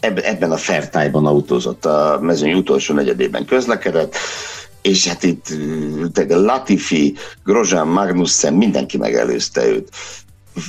ebben 0.00 0.50
a 0.50 0.56
fertájban 0.56 1.26
autózott 1.26 1.84
a 1.84 2.18
mezőny 2.20 2.52
utolsó 2.52 2.94
negyedében 2.94 3.44
közlekedett, 3.44 4.16
és 4.82 5.06
hát 5.06 5.22
itt 5.22 5.54
Latifi, 6.28 7.16
Grosjean, 7.44 7.88
Magnussen, 7.88 8.54
mindenki 8.54 8.96
megelőzte 8.96 9.66
őt. 9.66 9.88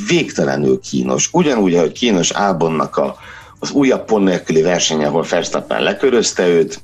Végtelenül 0.07 0.79
kínos. 0.79 1.29
Ugyanúgy, 1.31 1.75
ahogy 1.75 1.91
kínos 1.91 2.29
Albonnak 2.29 2.97
a, 2.97 3.17
az 3.59 3.71
újabb 3.71 4.05
pont 4.05 4.25
nélküli 4.25 4.61
verseny, 4.61 5.03
ahol 5.03 5.25
Verstappen 5.29 5.83
lekörözte 5.83 6.47
őt, 6.47 6.81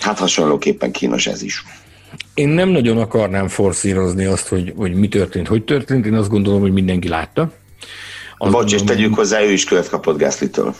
hát 0.00 0.18
hasonlóképpen 0.18 0.92
kínos 0.92 1.26
ez 1.26 1.42
is. 1.42 1.64
Én 2.38 2.48
nem 2.48 2.68
nagyon 2.68 2.98
akarnám 2.98 3.48
forszírozni 3.48 4.24
azt, 4.24 4.48
hogy, 4.48 4.72
hogy 4.76 4.94
mi 4.94 5.08
történt, 5.08 5.48
hogy 5.48 5.64
történt. 5.64 6.06
Én 6.06 6.14
azt 6.14 6.28
gondolom, 6.28 6.60
hogy 6.60 6.72
mindenki 6.72 7.08
látta. 7.08 7.52
Azt 8.36 8.52
Bocs, 8.52 8.72
és 8.72 8.82
tegyük 8.82 9.14
hozzá, 9.14 9.42
ő 9.42 9.52
is 9.52 9.64
követ 9.64 9.88
kapott 9.88 10.18
Gászlitől. 10.18 10.74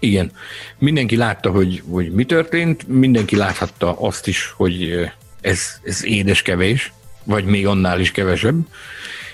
Igen. 0.00 0.32
Mindenki 0.78 1.16
látta, 1.16 1.50
hogy, 1.50 1.82
hogy 1.90 2.12
mi 2.12 2.24
történt, 2.24 2.88
mindenki 2.88 3.36
láthatta 3.36 3.96
azt 3.98 4.26
is, 4.26 4.52
hogy 4.56 5.08
ez, 5.40 5.60
ez 5.84 6.04
édes 6.04 6.42
kevés, 6.42 6.92
vagy 7.24 7.44
még 7.44 7.66
annál 7.66 8.00
is 8.00 8.10
kevesebb. 8.10 8.66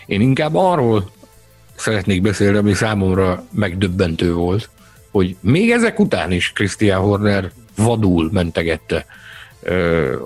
Én 0.06 0.20
inkább 0.20 0.54
arról 0.54 1.10
szeretnék 1.76 2.22
beszélni, 2.22 2.56
ami 2.56 2.74
számomra 2.74 3.44
megdöbbentő 3.50 4.32
volt, 4.32 4.68
hogy 5.10 5.36
még 5.40 5.70
ezek 5.70 5.98
után 5.98 6.32
is 6.32 6.52
Christian 6.52 7.00
Horner 7.00 7.50
vadul 7.76 8.28
mentegette 8.32 9.06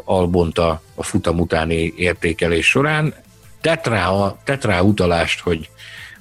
Albont 0.05 0.59
a, 0.59 0.83
futam 0.97 1.41
utáni 1.41 1.93
értékelés 1.97 2.67
során. 2.67 3.15
Tett 3.61 3.87
rá, 3.87 4.09
a, 4.09 4.39
tett 4.45 4.65
rá 4.65 4.81
utalást, 4.81 5.41
hogy, 5.41 5.71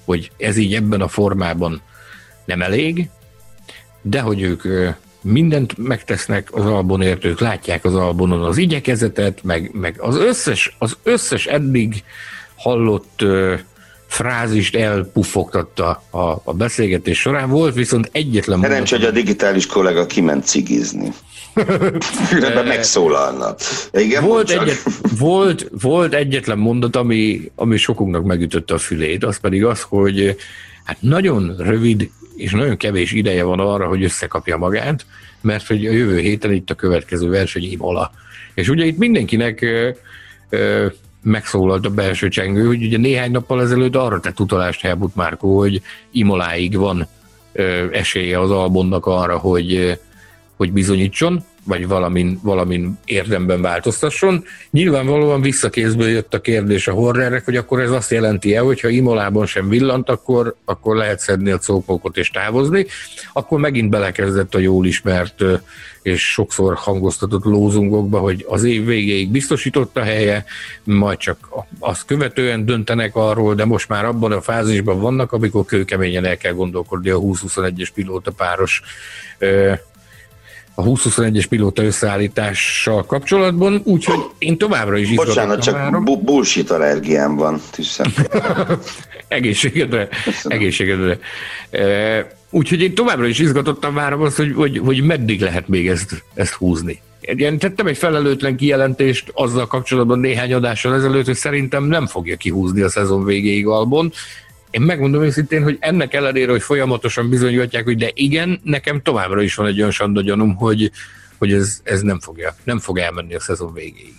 hogy 0.06 0.32
ez 0.38 0.58
így 0.58 0.76
ebben 0.76 1.02
a 1.02 1.08
formában 1.08 1.82
nem 2.46 2.62
elég, 2.62 3.10
de 4.02 4.20
hogy 4.20 4.42
ők 4.42 4.64
mindent 5.22 5.78
megtesznek 5.78 6.54
az 6.54 6.66
albonért, 6.66 7.26
ők 7.26 7.40
látják 7.40 7.86
az 7.86 7.96
albonon 7.96 8.44
az 8.44 8.58
igyekezetet, 8.58 9.44
meg, 9.44 9.70
meg 9.74 9.96
az, 10.00 10.16
összes, 10.16 10.76
az 10.80 10.98
összes 11.04 11.46
eddig 11.46 12.04
hallott 12.56 13.24
frázist 14.12 14.76
elpufogtatta 14.76 16.04
a, 16.10 16.42
a 16.44 16.54
beszélgetés 16.54 17.20
során. 17.20 17.50
Volt 17.50 17.76
viszont 17.76 18.10
egyetlen... 18.12 18.62
Szerencsé, 18.62 18.96
hogy 18.96 19.06
a 19.06 19.12
digitális 19.12 19.66
kollega 19.66 20.06
kiment 20.06 20.46
cigizni. 20.46 21.14
Különben 22.30 22.66
megszólalna. 22.66 23.56
Igen, 23.92 24.24
volt, 24.24 24.50
egyet, 24.50 24.84
volt, 25.18 25.70
volt 25.82 26.14
egyetlen 26.14 26.58
mondat, 26.58 26.96
ami, 26.96 27.52
ami 27.56 27.78
sokunknak 27.78 28.24
megütötte 28.24 28.74
a 28.74 28.78
fülét, 28.78 29.24
az 29.24 29.40
pedig 29.40 29.66
az, 29.66 29.82
hogy 29.82 30.36
hát 30.84 30.98
nagyon 31.00 31.56
rövid 31.58 32.10
és 32.36 32.52
nagyon 32.52 32.78
kevés 32.78 33.12
ideje 33.12 33.44
van 33.44 33.60
arra, 33.60 33.88
hogy 33.88 34.04
összekapja 34.04 34.58
magát, 34.58 35.06
mert 35.42 35.68
hogy 35.68 35.86
a 35.86 35.92
jövő 35.92 36.20
héten 36.20 36.54
itt 36.54 36.70
a 36.70 36.76
következő 36.76 37.30
verseny 37.30 37.72
Imola. 37.72 38.12
És 38.54 38.70
ugye 38.70 38.86
itt 38.86 38.98
mindenkinek 38.98 39.62
ö, 39.62 39.90
ö, 40.50 40.88
megszólalt 41.24 41.86
a 41.86 41.90
belső 41.90 42.28
csengő, 42.28 42.66
hogy 42.66 42.84
ugye 42.84 42.98
néhány 42.98 43.32
nappal 43.32 43.62
ezelőtt 43.62 43.96
arra 43.96 44.20
tett 44.20 44.40
utalást 44.40 44.82
Helmut 44.82 45.16
Márkó, 45.16 45.58
hogy 45.58 45.82
Imoláig 46.12 46.78
van 46.78 47.08
ö, 47.52 47.86
esélye 47.92 48.40
az 48.40 48.52
Albonnak 48.52 49.06
arra, 49.06 49.38
hogy 49.38 50.00
hogy 50.62 50.72
bizonyítson, 50.72 51.44
vagy 51.64 51.88
valamin, 51.88 52.40
valamin 52.44 53.00
érdemben 53.06 53.62
változtasson. 53.62 54.44
Nyilvánvalóan 54.72 55.42
visszakézből 55.42 56.08
jött 56.08 56.34
a 56.34 56.42
kérdés 56.42 56.88
a 56.88 56.94
horrerek, 56.94 57.46
hogy 57.46 57.56
akkor 57.56 57.80
ez 57.80 57.92
azt 57.92 58.12
jelenti-e, 58.12 58.60
hogy 58.60 58.80
ha 58.80 58.88
Imolában 58.88 59.46
sem 59.46 59.70
villant, 59.70 60.10
akkor, 60.10 60.56
akkor 60.66 60.96
lehet 60.96 61.20
szedni 61.20 61.52
a 61.52 61.58
cópókot 61.58 62.18
és 62.18 62.30
távozni. 62.30 62.86
Akkor 63.34 63.60
megint 63.60 63.90
belekezdett 63.90 64.56
a 64.56 64.60
jól 64.60 64.86
ismert 64.86 65.44
és 66.02 66.32
sokszor 66.32 66.76
hangoztatott 66.76 67.44
lózungokba, 67.44 68.20
hogy 68.20 68.46
az 68.50 68.64
év 68.64 68.86
végéig 68.86 69.32
biztosított 69.32 69.98
a 69.98 70.04
helye, 70.04 70.46
majd 70.84 71.18
csak 71.18 71.50
azt 71.80 72.06
követően 72.06 72.66
döntenek 72.66 73.16
arról, 73.16 73.56
de 73.56 73.66
most 73.66 73.90
már 73.90 74.06
abban 74.06 74.32
a 74.32 74.42
fázisban 74.42 75.00
vannak, 75.00 75.32
amikor 75.32 75.66
kőkeményen 75.66 76.26
el 76.26 76.38
kell 76.38 76.54
gondolkodni 76.54 77.10
a 77.10 77.20
20-21-es 77.20 77.90
pilóta 77.94 78.32
páros 78.32 78.82
a 80.76 80.84
2021-es 80.84 81.46
pilóta 81.50 81.84
összeállítással 81.84 83.06
kapcsolatban, 83.06 83.82
úgyhogy 83.84 84.20
én 84.38 84.58
továbbra 84.58 84.98
is 84.98 85.10
izgatottam 85.10 85.36
Bocsánat, 85.36 85.64
csak 85.64 85.74
várom. 85.74 86.04
Bu- 86.04 86.24
bullshit 86.24 86.70
allergiám 86.72 87.36
van, 87.36 87.62
egészségedre, 89.28 90.10
egészségedre. 90.44 91.20
E, 91.72 92.28
úgyhogy 92.50 92.82
én 92.82 92.96
továbbra 92.96 93.26
is 93.26 93.40
izgatottan 93.40 93.94
várom 93.94 94.22
azt, 94.22 94.38
hogy, 94.38 94.54
hogy, 94.54 94.78
hogy 94.78 95.04
meddig 95.04 95.42
lehet 95.42 95.68
még 95.68 95.88
ezt, 95.88 96.24
ezt 96.34 96.54
húzni. 96.54 97.02
Én 97.22 97.58
tettem 97.58 97.88
egy 97.88 97.98
felelőtlen 97.98 98.56
kijelentést 98.56 99.32
azzal 99.34 99.68
kapcsolatban 99.68 100.20
néhány 100.20 100.54
adással 100.54 100.96
ezelőtt, 100.96 101.26
hogy 101.26 101.36
szerintem 101.36 101.84
nem 101.84 102.08
fogja 102.08 102.36
kihúzni 102.36 102.82
a 102.82 102.90
szezon 102.90 103.26
végéig 103.26 103.68
Albon, 103.68 104.14
én 104.72 104.82
megmondom 104.82 105.24
őszintén, 105.24 105.64
hogy 105.64 105.78
ennek 105.80 106.14
ellenére, 106.14 106.52
hogy 106.52 106.62
folyamatosan 106.62 107.30
bizonyítják, 107.30 107.84
hogy 107.84 107.98
de 107.98 108.12
igen, 108.14 108.60
nekem 108.64 109.02
továbbra 109.02 109.42
is 109.42 109.56
van 109.56 109.68
egy 109.68 109.80
olyan 109.80 109.92
sanda 109.92 110.22
gyanúm, 110.22 110.56
hogy, 110.56 110.92
hogy 111.38 111.54
ez, 111.54 111.80
ez 111.84 112.02
nem, 112.02 112.20
fogja, 112.20 112.56
nem 112.64 112.80
fog 112.80 112.98
elmenni 112.98 113.36
a 113.36 113.40
szezon 113.40 113.74
végéig. 113.74 114.14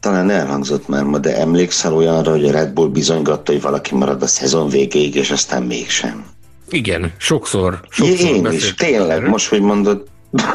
Talán 0.00 0.30
elhangzott 0.30 0.88
már 0.88 1.04
ma, 1.04 1.18
de 1.18 1.36
emlékszel 1.36 1.94
olyanra, 1.94 2.30
hogy 2.30 2.44
a 2.44 2.50
Red 2.50 2.72
Bull 2.72 2.88
bizonygatta, 2.88 3.52
hogy 3.52 3.60
valaki 3.60 3.94
marad 3.94 4.22
a 4.22 4.26
szezon 4.26 4.68
végéig, 4.68 5.14
és 5.14 5.30
aztán 5.30 5.62
mégsem. 5.62 6.24
Igen, 6.70 7.12
sokszor. 7.16 7.80
sokszor 7.88 8.26
Én 8.26 8.46
is, 8.46 8.74
tényleg, 8.74 9.16
erről. 9.16 9.28
most, 9.28 9.48
hogy 9.48 9.60
mondod, 9.60 10.06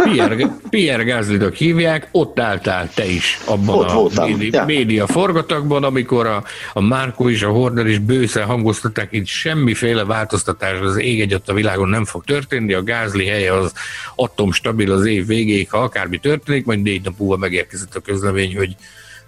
Pierre, 0.04 0.48
Pierre 0.70 1.04
Gaslynak 1.04 1.56
hívják, 1.56 2.08
ott 2.12 2.40
álltál 2.40 2.90
te 2.94 3.06
is 3.06 3.40
abban 3.46 3.76
ott 3.76 3.90
a 3.90 3.94
voltam, 3.94 4.30
média, 4.32 4.60
ja. 4.60 4.66
média 4.66 5.08
forgatagban, 5.08 5.84
amikor 5.84 6.28
a, 6.28 6.44
a 6.74 6.82
Márko 6.82 7.30
és 7.30 7.44
a 7.44 7.50
Horner 7.50 7.86
is 7.86 8.00
bőszen 8.00 8.46
hangoztatták, 8.46 9.12
itt 9.12 9.26
semmiféle 9.26 10.06
változtatás 10.06 10.80
az 10.80 10.98
ég 10.98 11.22
egyet 11.22 11.50
a 11.50 11.54
világon 11.54 11.90
nem 11.90 12.06
fog 12.06 12.24
történni, 12.24 12.74
a 12.74 12.84
Gázli 12.84 13.26
helye 13.26 13.54
az 13.54 13.74
atomstabil 14.16 14.92
az 14.92 15.06
év 15.06 15.26
végéig, 15.26 15.70
ha 15.70 15.78
akármi 15.78 16.18
történik, 16.18 16.66
majd 16.66 16.82
négy 16.82 17.04
nap 17.04 17.18
múlva 17.18 17.38
megérkezett 17.38 17.96
a 17.96 18.00
közlemény, 18.00 18.56
hogy 18.56 18.76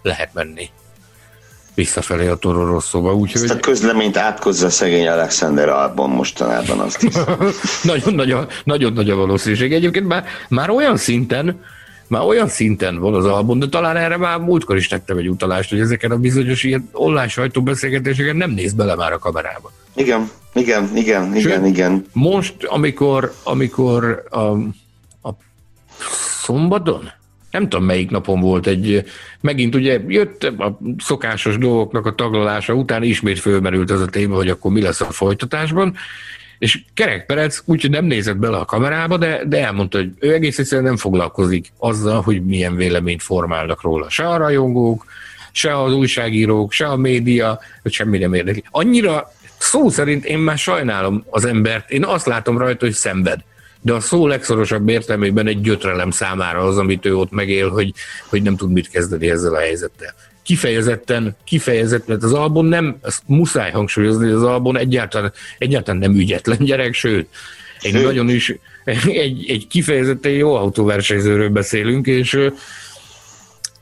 lehet 0.02 0.34
menni 0.34 0.70
visszafelé 1.78 2.28
a 2.28 2.36
Toro 2.36 2.66
Rosszóba. 2.66 3.14
Úgyhogy... 3.14 3.44
Ezt 3.44 3.54
a 3.54 3.60
közleményt 3.60 4.18
átkozza 4.18 4.70
szegény 4.70 5.08
Alexander 5.08 5.70
Albon 5.70 6.10
mostanában 6.10 6.80
azt 6.80 7.20
nagyon, 7.84 8.14
nagy 8.14 8.32
a, 8.32 8.48
nagyon 8.64 8.94
nagy 8.94 9.10
a 9.10 9.16
valószínűség. 9.16 9.74
Egyébként 9.74 10.08
már, 10.08 10.26
már 10.50 10.70
olyan 10.70 10.98
szinten, 10.98 11.64
már 12.08 12.22
olyan 12.22 12.48
szinten 12.48 13.00
van 13.00 13.14
az 13.14 13.26
album, 13.26 13.60
de 13.60 13.68
talán 13.68 13.96
erre 13.96 14.18
már 14.18 14.40
múltkor 14.40 14.76
is 14.78 14.88
tettem 14.88 15.18
egy 15.18 15.30
utalást, 15.30 15.70
hogy 15.70 15.80
ezeken 15.80 16.12
a 16.12 16.18
bizonyos 16.18 16.64
ilyen 16.64 16.90
online 16.92 17.28
sajtóbeszélgetéseken 17.28 18.36
nem 18.36 18.52
néz 18.52 18.74
bele 18.74 18.96
már 18.96 19.12
a 19.12 19.20
kamerába. 19.20 19.72
Igen, 19.96 20.30
igen, 20.54 20.90
igen, 20.96 21.34
Sőt, 21.34 21.44
igen, 21.44 21.66
igen. 21.66 22.06
Most, 22.14 22.56
amikor, 22.64 23.34
amikor 23.44 24.24
a, 24.30 24.40
a 25.30 25.36
szombaton, 26.42 27.12
nem 27.58 27.70
tudom 27.70 27.86
melyik 27.86 28.10
napon 28.10 28.40
volt 28.40 28.68
egy, 28.68 29.04
megint 29.42 29.76
ugye 29.76 30.00
jött 30.08 30.44
a 30.44 30.80
szokásos 30.98 31.58
dolgoknak 31.58 32.06
a 32.06 32.16
taglalása 32.16 32.74
után 32.74 33.04
ismét 33.04 33.40
fölmerült 33.40 33.92
az 33.92 34.02
a 34.02 34.06
téma, 34.06 34.36
hogy 34.36 34.50
akkor 34.50 34.72
mi 34.72 34.82
lesz 34.82 35.02
a 35.02 35.12
folytatásban, 35.12 35.96
és 36.60 36.80
Kerek 36.94 37.26
Perec 37.26 37.62
úgyhogy 37.66 37.90
nem 37.90 38.06
nézett 38.06 38.38
bele 38.38 38.58
a 38.58 38.66
kamerába, 38.66 39.18
de, 39.18 39.42
de 39.46 39.66
elmondta, 39.66 39.98
hogy 39.98 40.10
ő 40.20 40.34
egész 40.34 40.60
egyszerűen 40.60 40.88
nem 40.88 40.98
foglalkozik 40.98 41.72
azzal, 41.78 42.22
hogy 42.22 42.46
milyen 42.46 42.76
véleményt 42.76 43.24
formálnak 43.24 43.82
róla. 43.82 44.10
Se 44.10 44.28
a 44.28 44.38
rajongók, 44.38 45.06
se 45.52 45.82
az 45.82 45.94
újságírók, 45.94 46.72
se 46.72 46.88
a 46.88 46.96
média, 46.96 47.60
hogy 47.82 47.92
semmi 47.92 48.18
nem 48.18 48.34
érdekli. 48.34 48.64
Annyira 48.72 49.32
szó 49.58 49.90
szerint 49.90 50.26
én 50.26 50.38
már 50.38 50.58
sajnálom 50.58 51.24
az 51.30 51.46
embert, 51.46 51.92
én 51.92 52.06
azt 52.06 52.26
látom 52.26 52.58
rajta, 52.58 52.86
hogy 52.86 52.94
szenved 52.94 53.40
de 53.88 53.94
a 53.94 54.00
szó 54.00 54.28
legszorosabb 54.28 54.90
értelmében 54.90 55.48
egy 55.48 55.62
gyötrelem 55.62 56.12
számára 56.12 56.60
az, 56.60 56.78
amit 56.78 57.06
ő 57.06 57.16
ott 57.16 57.32
megél, 57.32 57.70
hogy, 57.70 57.94
hogy 58.26 58.42
nem 58.42 58.56
tud 58.56 58.72
mit 58.72 58.90
kezdeni 58.90 59.30
ezzel 59.30 59.54
a 59.54 59.60
helyzettel. 59.60 60.14
Kifejezetten, 60.44 61.36
kifejezetten, 61.44 62.06
mert 62.08 62.24
az 62.24 62.34
album 62.34 62.66
nem, 62.66 62.98
azt 63.02 63.22
muszáj 63.26 63.72
hangsúlyozni, 63.72 64.30
az 64.30 64.44
album 64.44 64.76
egyáltalán, 64.76 65.34
egyáltalán 65.58 66.00
nem 66.00 66.16
ügyetlen 66.16 66.58
gyerek, 66.58 66.94
sőt, 66.94 67.28
egy 67.82 67.92
sőt. 67.92 68.04
nagyon 68.04 68.30
is, 68.30 68.54
egy, 69.06 69.50
egy 69.50 69.68
kifejezetten 69.68 70.32
jó 70.32 70.54
autóversenyzőről 70.56 71.50
beszélünk, 71.50 72.08
és 72.08 72.50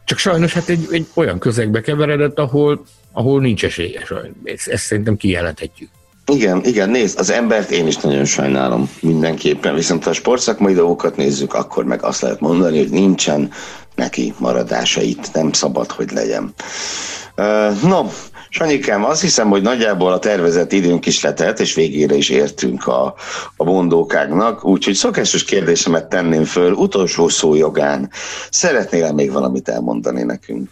csak 0.03 0.17
sajnos 0.17 0.53
hát 0.53 0.69
egy, 0.69 0.87
egy 0.91 1.05
olyan 1.13 1.39
közegbe 1.39 1.81
keveredett, 1.81 2.39
ahol, 2.39 2.85
ahol 3.11 3.41
nincs 3.41 3.65
esélye. 3.65 4.07
Ezt, 4.43 4.67
ezt 4.67 4.83
szerintem 4.85 5.17
kijelenthetjük. 5.17 5.89
Igen, 6.32 6.63
igen, 6.63 6.89
nézd, 6.89 7.19
az 7.19 7.30
embert 7.30 7.71
én 7.71 7.88
is 7.88 7.97
nagyon 7.97 8.26
sajnálom 8.26 8.89
mindenképpen, 9.01 9.76
viszont 9.76 10.03
ha 10.03 10.09
a 10.09 10.13
sportszakmai 10.13 10.73
dolgokat 10.73 11.15
nézzük, 11.15 11.53
akkor 11.53 11.86
meg 11.86 12.03
azt 12.03 12.21
lehet 12.21 12.39
mondani, 12.39 12.78
hogy 12.78 12.89
nincsen 12.89 13.51
neki 13.95 14.34
maradása 14.38 15.01
itt, 15.01 15.34
nem 15.34 15.51
szabad, 15.51 15.91
hogy 15.91 16.11
legyen. 16.11 16.53
Uh, 17.38 17.82
no, 17.82 18.05
Sanyikám, 18.49 19.03
azt 19.03 19.21
hiszem, 19.21 19.49
hogy 19.49 19.61
nagyjából 19.61 20.11
a 20.11 20.19
tervezett 20.19 20.71
időnk 20.71 21.05
is 21.05 21.23
letelt, 21.23 21.59
és 21.59 21.73
végére 21.73 22.15
is 22.15 22.30
értünk 22.30 22.88
a, 22.88 23.15
a 23.55 23.63
mondókáknak, 23.63 24.65
úgyhogy 24.65 24.93
szokásos 24.93 25.43
kérdésemet 25.43 26.09
tenném 26.09 26.43
föl, 26.43 26.71
utolsó 26.71 27.28
szó 27.28 27.55
jogán. 27.55 28.09
Szeretnél 28.49 29.13
még 29.13 29.32
valamit 29.32 29.69
elmondani 29.69 30.23
nekünk? 30.23 30.69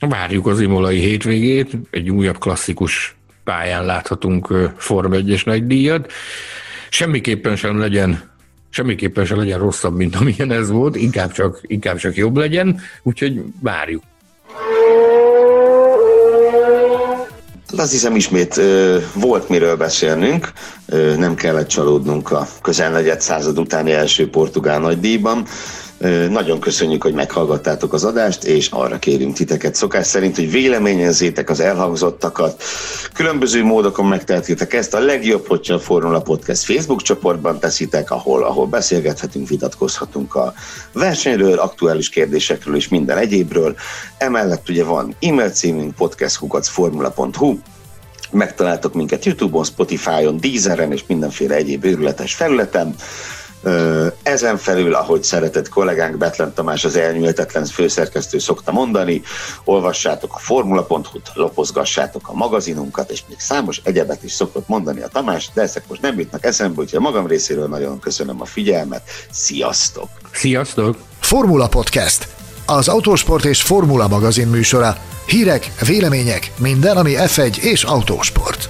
Várjuk 0.00 0.46
az 0.46 0.60
imolai 0.60 0.98
hétvégét, 0.98 1.70
egy 1.90 2.10
újabb 2.10 2.38
klasszikus 2.38 3.16
pályán 3.46 3.84
láthatunk 3.84 4.72
Form 4.76 5.12
1-es 5.14 5.44
nagy 5.44 5.66
díjat. 5.66 6.12
Semmiképpen 6.90 7.56
sem 7.56 7.78
legyen 7.78 8.34
semmiképpen 8.70 9.24
sem 9.24 9.38
legyen 9.38 9.58
rosszabb, 9.58 9.96
mint 9.96 10.16
amilyen 10.16 10.52
ez 10.52 10.70
volt, 10.70 10.96
inkább 10.96 11.32
csak, 11.32 11.60
inkább 11.62 11.96
csak 11.96 12.16
jobb 12.16 12.36
legyen, 12.36 12.80
úgyhogy 13.02 13.42
várjuk. 13.60 14.02
Azt 17.76 17.90
hiszem 17.90 18.16
ismét 18.16 18.56
ö, 18.56 18.98
volt 19.14 19.48
miről 19.48 19.76
beszélnünk, 19.76 20.52
ö, 20.86 21.14
nem 21.16 21.34
kellett 21.34 21.68
csalódnunk 21.68 22.30
a 22.30 22.46
közel 22.62 23.18
század 23.18 23.58
utáni 23.58 23.92
első 23.92 24.30
portugál 24.30 24.80
nagydíjban. 24.80 25.46
Nagyon 26.30 26.60
köszönjük, 26.60 27.02
hogy 27.02 27.14
meghallgattátok 27.14 27.92
az 27.92 28.04
adást, 28.04 28.44
és 28.44 28.68
arra 28.70 28.98
kérünk 28.98 29.34
titeket 29.34 29.74
szokás 29.74 30.06
szerint, 30.06 30.36
hogy 30.36 30.50
véleményezzétek 30.50 31.50
az 31.50 31.60
elhangzottakat. 31.60 32.62
Különböző 33.12 33.64
módokon 33.64 34.06
megtehetitek 34.06 34.72
ezt. 34.74 34.94
A 34.94 34.98
legjobb, 34.98 35.46
hogyha 35.46 35.74
a 35.74 35.78
Formula 35.78 36.20
Podcast 36.20 36.64
Facebook 36.64 37.02
csoportban 37.02 37.58
teszitek, 37.58 38.10
ahol, 38.10 38.44
ahol 38.44 38.66
beszélgethetünk, 38.66 39.48
vitatkozhatunk 39.48 40.34
a 40.34 40.54
versenyről, 40.92 41.58
aktuális 41.58 42.08
kérdésekről 42.08 42.76
és 42.76 42.88
minden 42.88 43.18
egyébről. 43.18 43.74
Emellett 44.18 44.68
ugye 44.68 44.84
van 44.84 45.16
e-mail 45.20 45.50
címünk 45.50 45.94
podcastkukacformula.hu, 45.94 47.58
megtaláltok 48.30 48.94
minket 48.94 49.24
YouTube-on, 49.24 49.64
Spotify-on, 49.64 50.40
Deezeren 50.40 50.92
és 50.92 51.04
mindenféle 51.06 51.54
egyéb 51.54 51.84
őrületes 51.84 52.34
felületen. 52.34 52.94
Ezen 54.22 54.56
felül, 54.56 54.94
ahogy 54.94 55.22
szeretett 55.22 55.68
kollégánk 55.68 56.16
Betlen 56.16 56.54
Tamás, 56.54 56.84
az 56.84 56.96
elnyújtetlen 56.96 57.64
főszerkesztő 57.64 58.38
szokta 58.38 58.72
mondani, 58.72 59.22
olvassátok 59.64 60.34
a 60.34 60.38
formula.hu-t, 60.38 61.30
lopozgassátok 61.34 62.28
a 62.28 62.34
magazinunkat, 62.34 63.10
és 63.10 63.22
még 63.28 63.38
számos 63.40 63.80
egyebet 63.84 64.22
is 64.22 64.32
szokott 64.32 64.68
mondani 64.68 65.00
a 65.00 65.08
Tamás, 65.08 65.50
de 65.54 65.62
ezek 65.62 65.84
most 65.88 66.00
nem 66.02 66.18
jutnak 66.18 66.44
eszembe, 66.44 66.80
úgyhogy 66.80 66.98
a 66.98 67.02
magam 67.02 67.26
részéről 67.26 67.68
nagyon 67.68 67.98
köszönöm 67.98 68.40
a 68.40 68.44
figyelmet. 68.44 69.02
Sziasztok! 69.30 70.08
Sziasztok! 70.32 70.96
Formula 71.20 71.68
Podcast. 71.68 72.28
Az 72.66 72.88
autósport 72.88 73.44
és 73.44 73.62
formula 73.62 74.08
magazin 74.08 74.48
műsora. 74.48 74.96
Hírek, 75.26 75.72
vélemények, 75.86 76.52
minden, 76.58 76.96
ami 76.96 77.12
F1 77.16 77.56
és 77.56 77.82
autósport. 77.82 78.68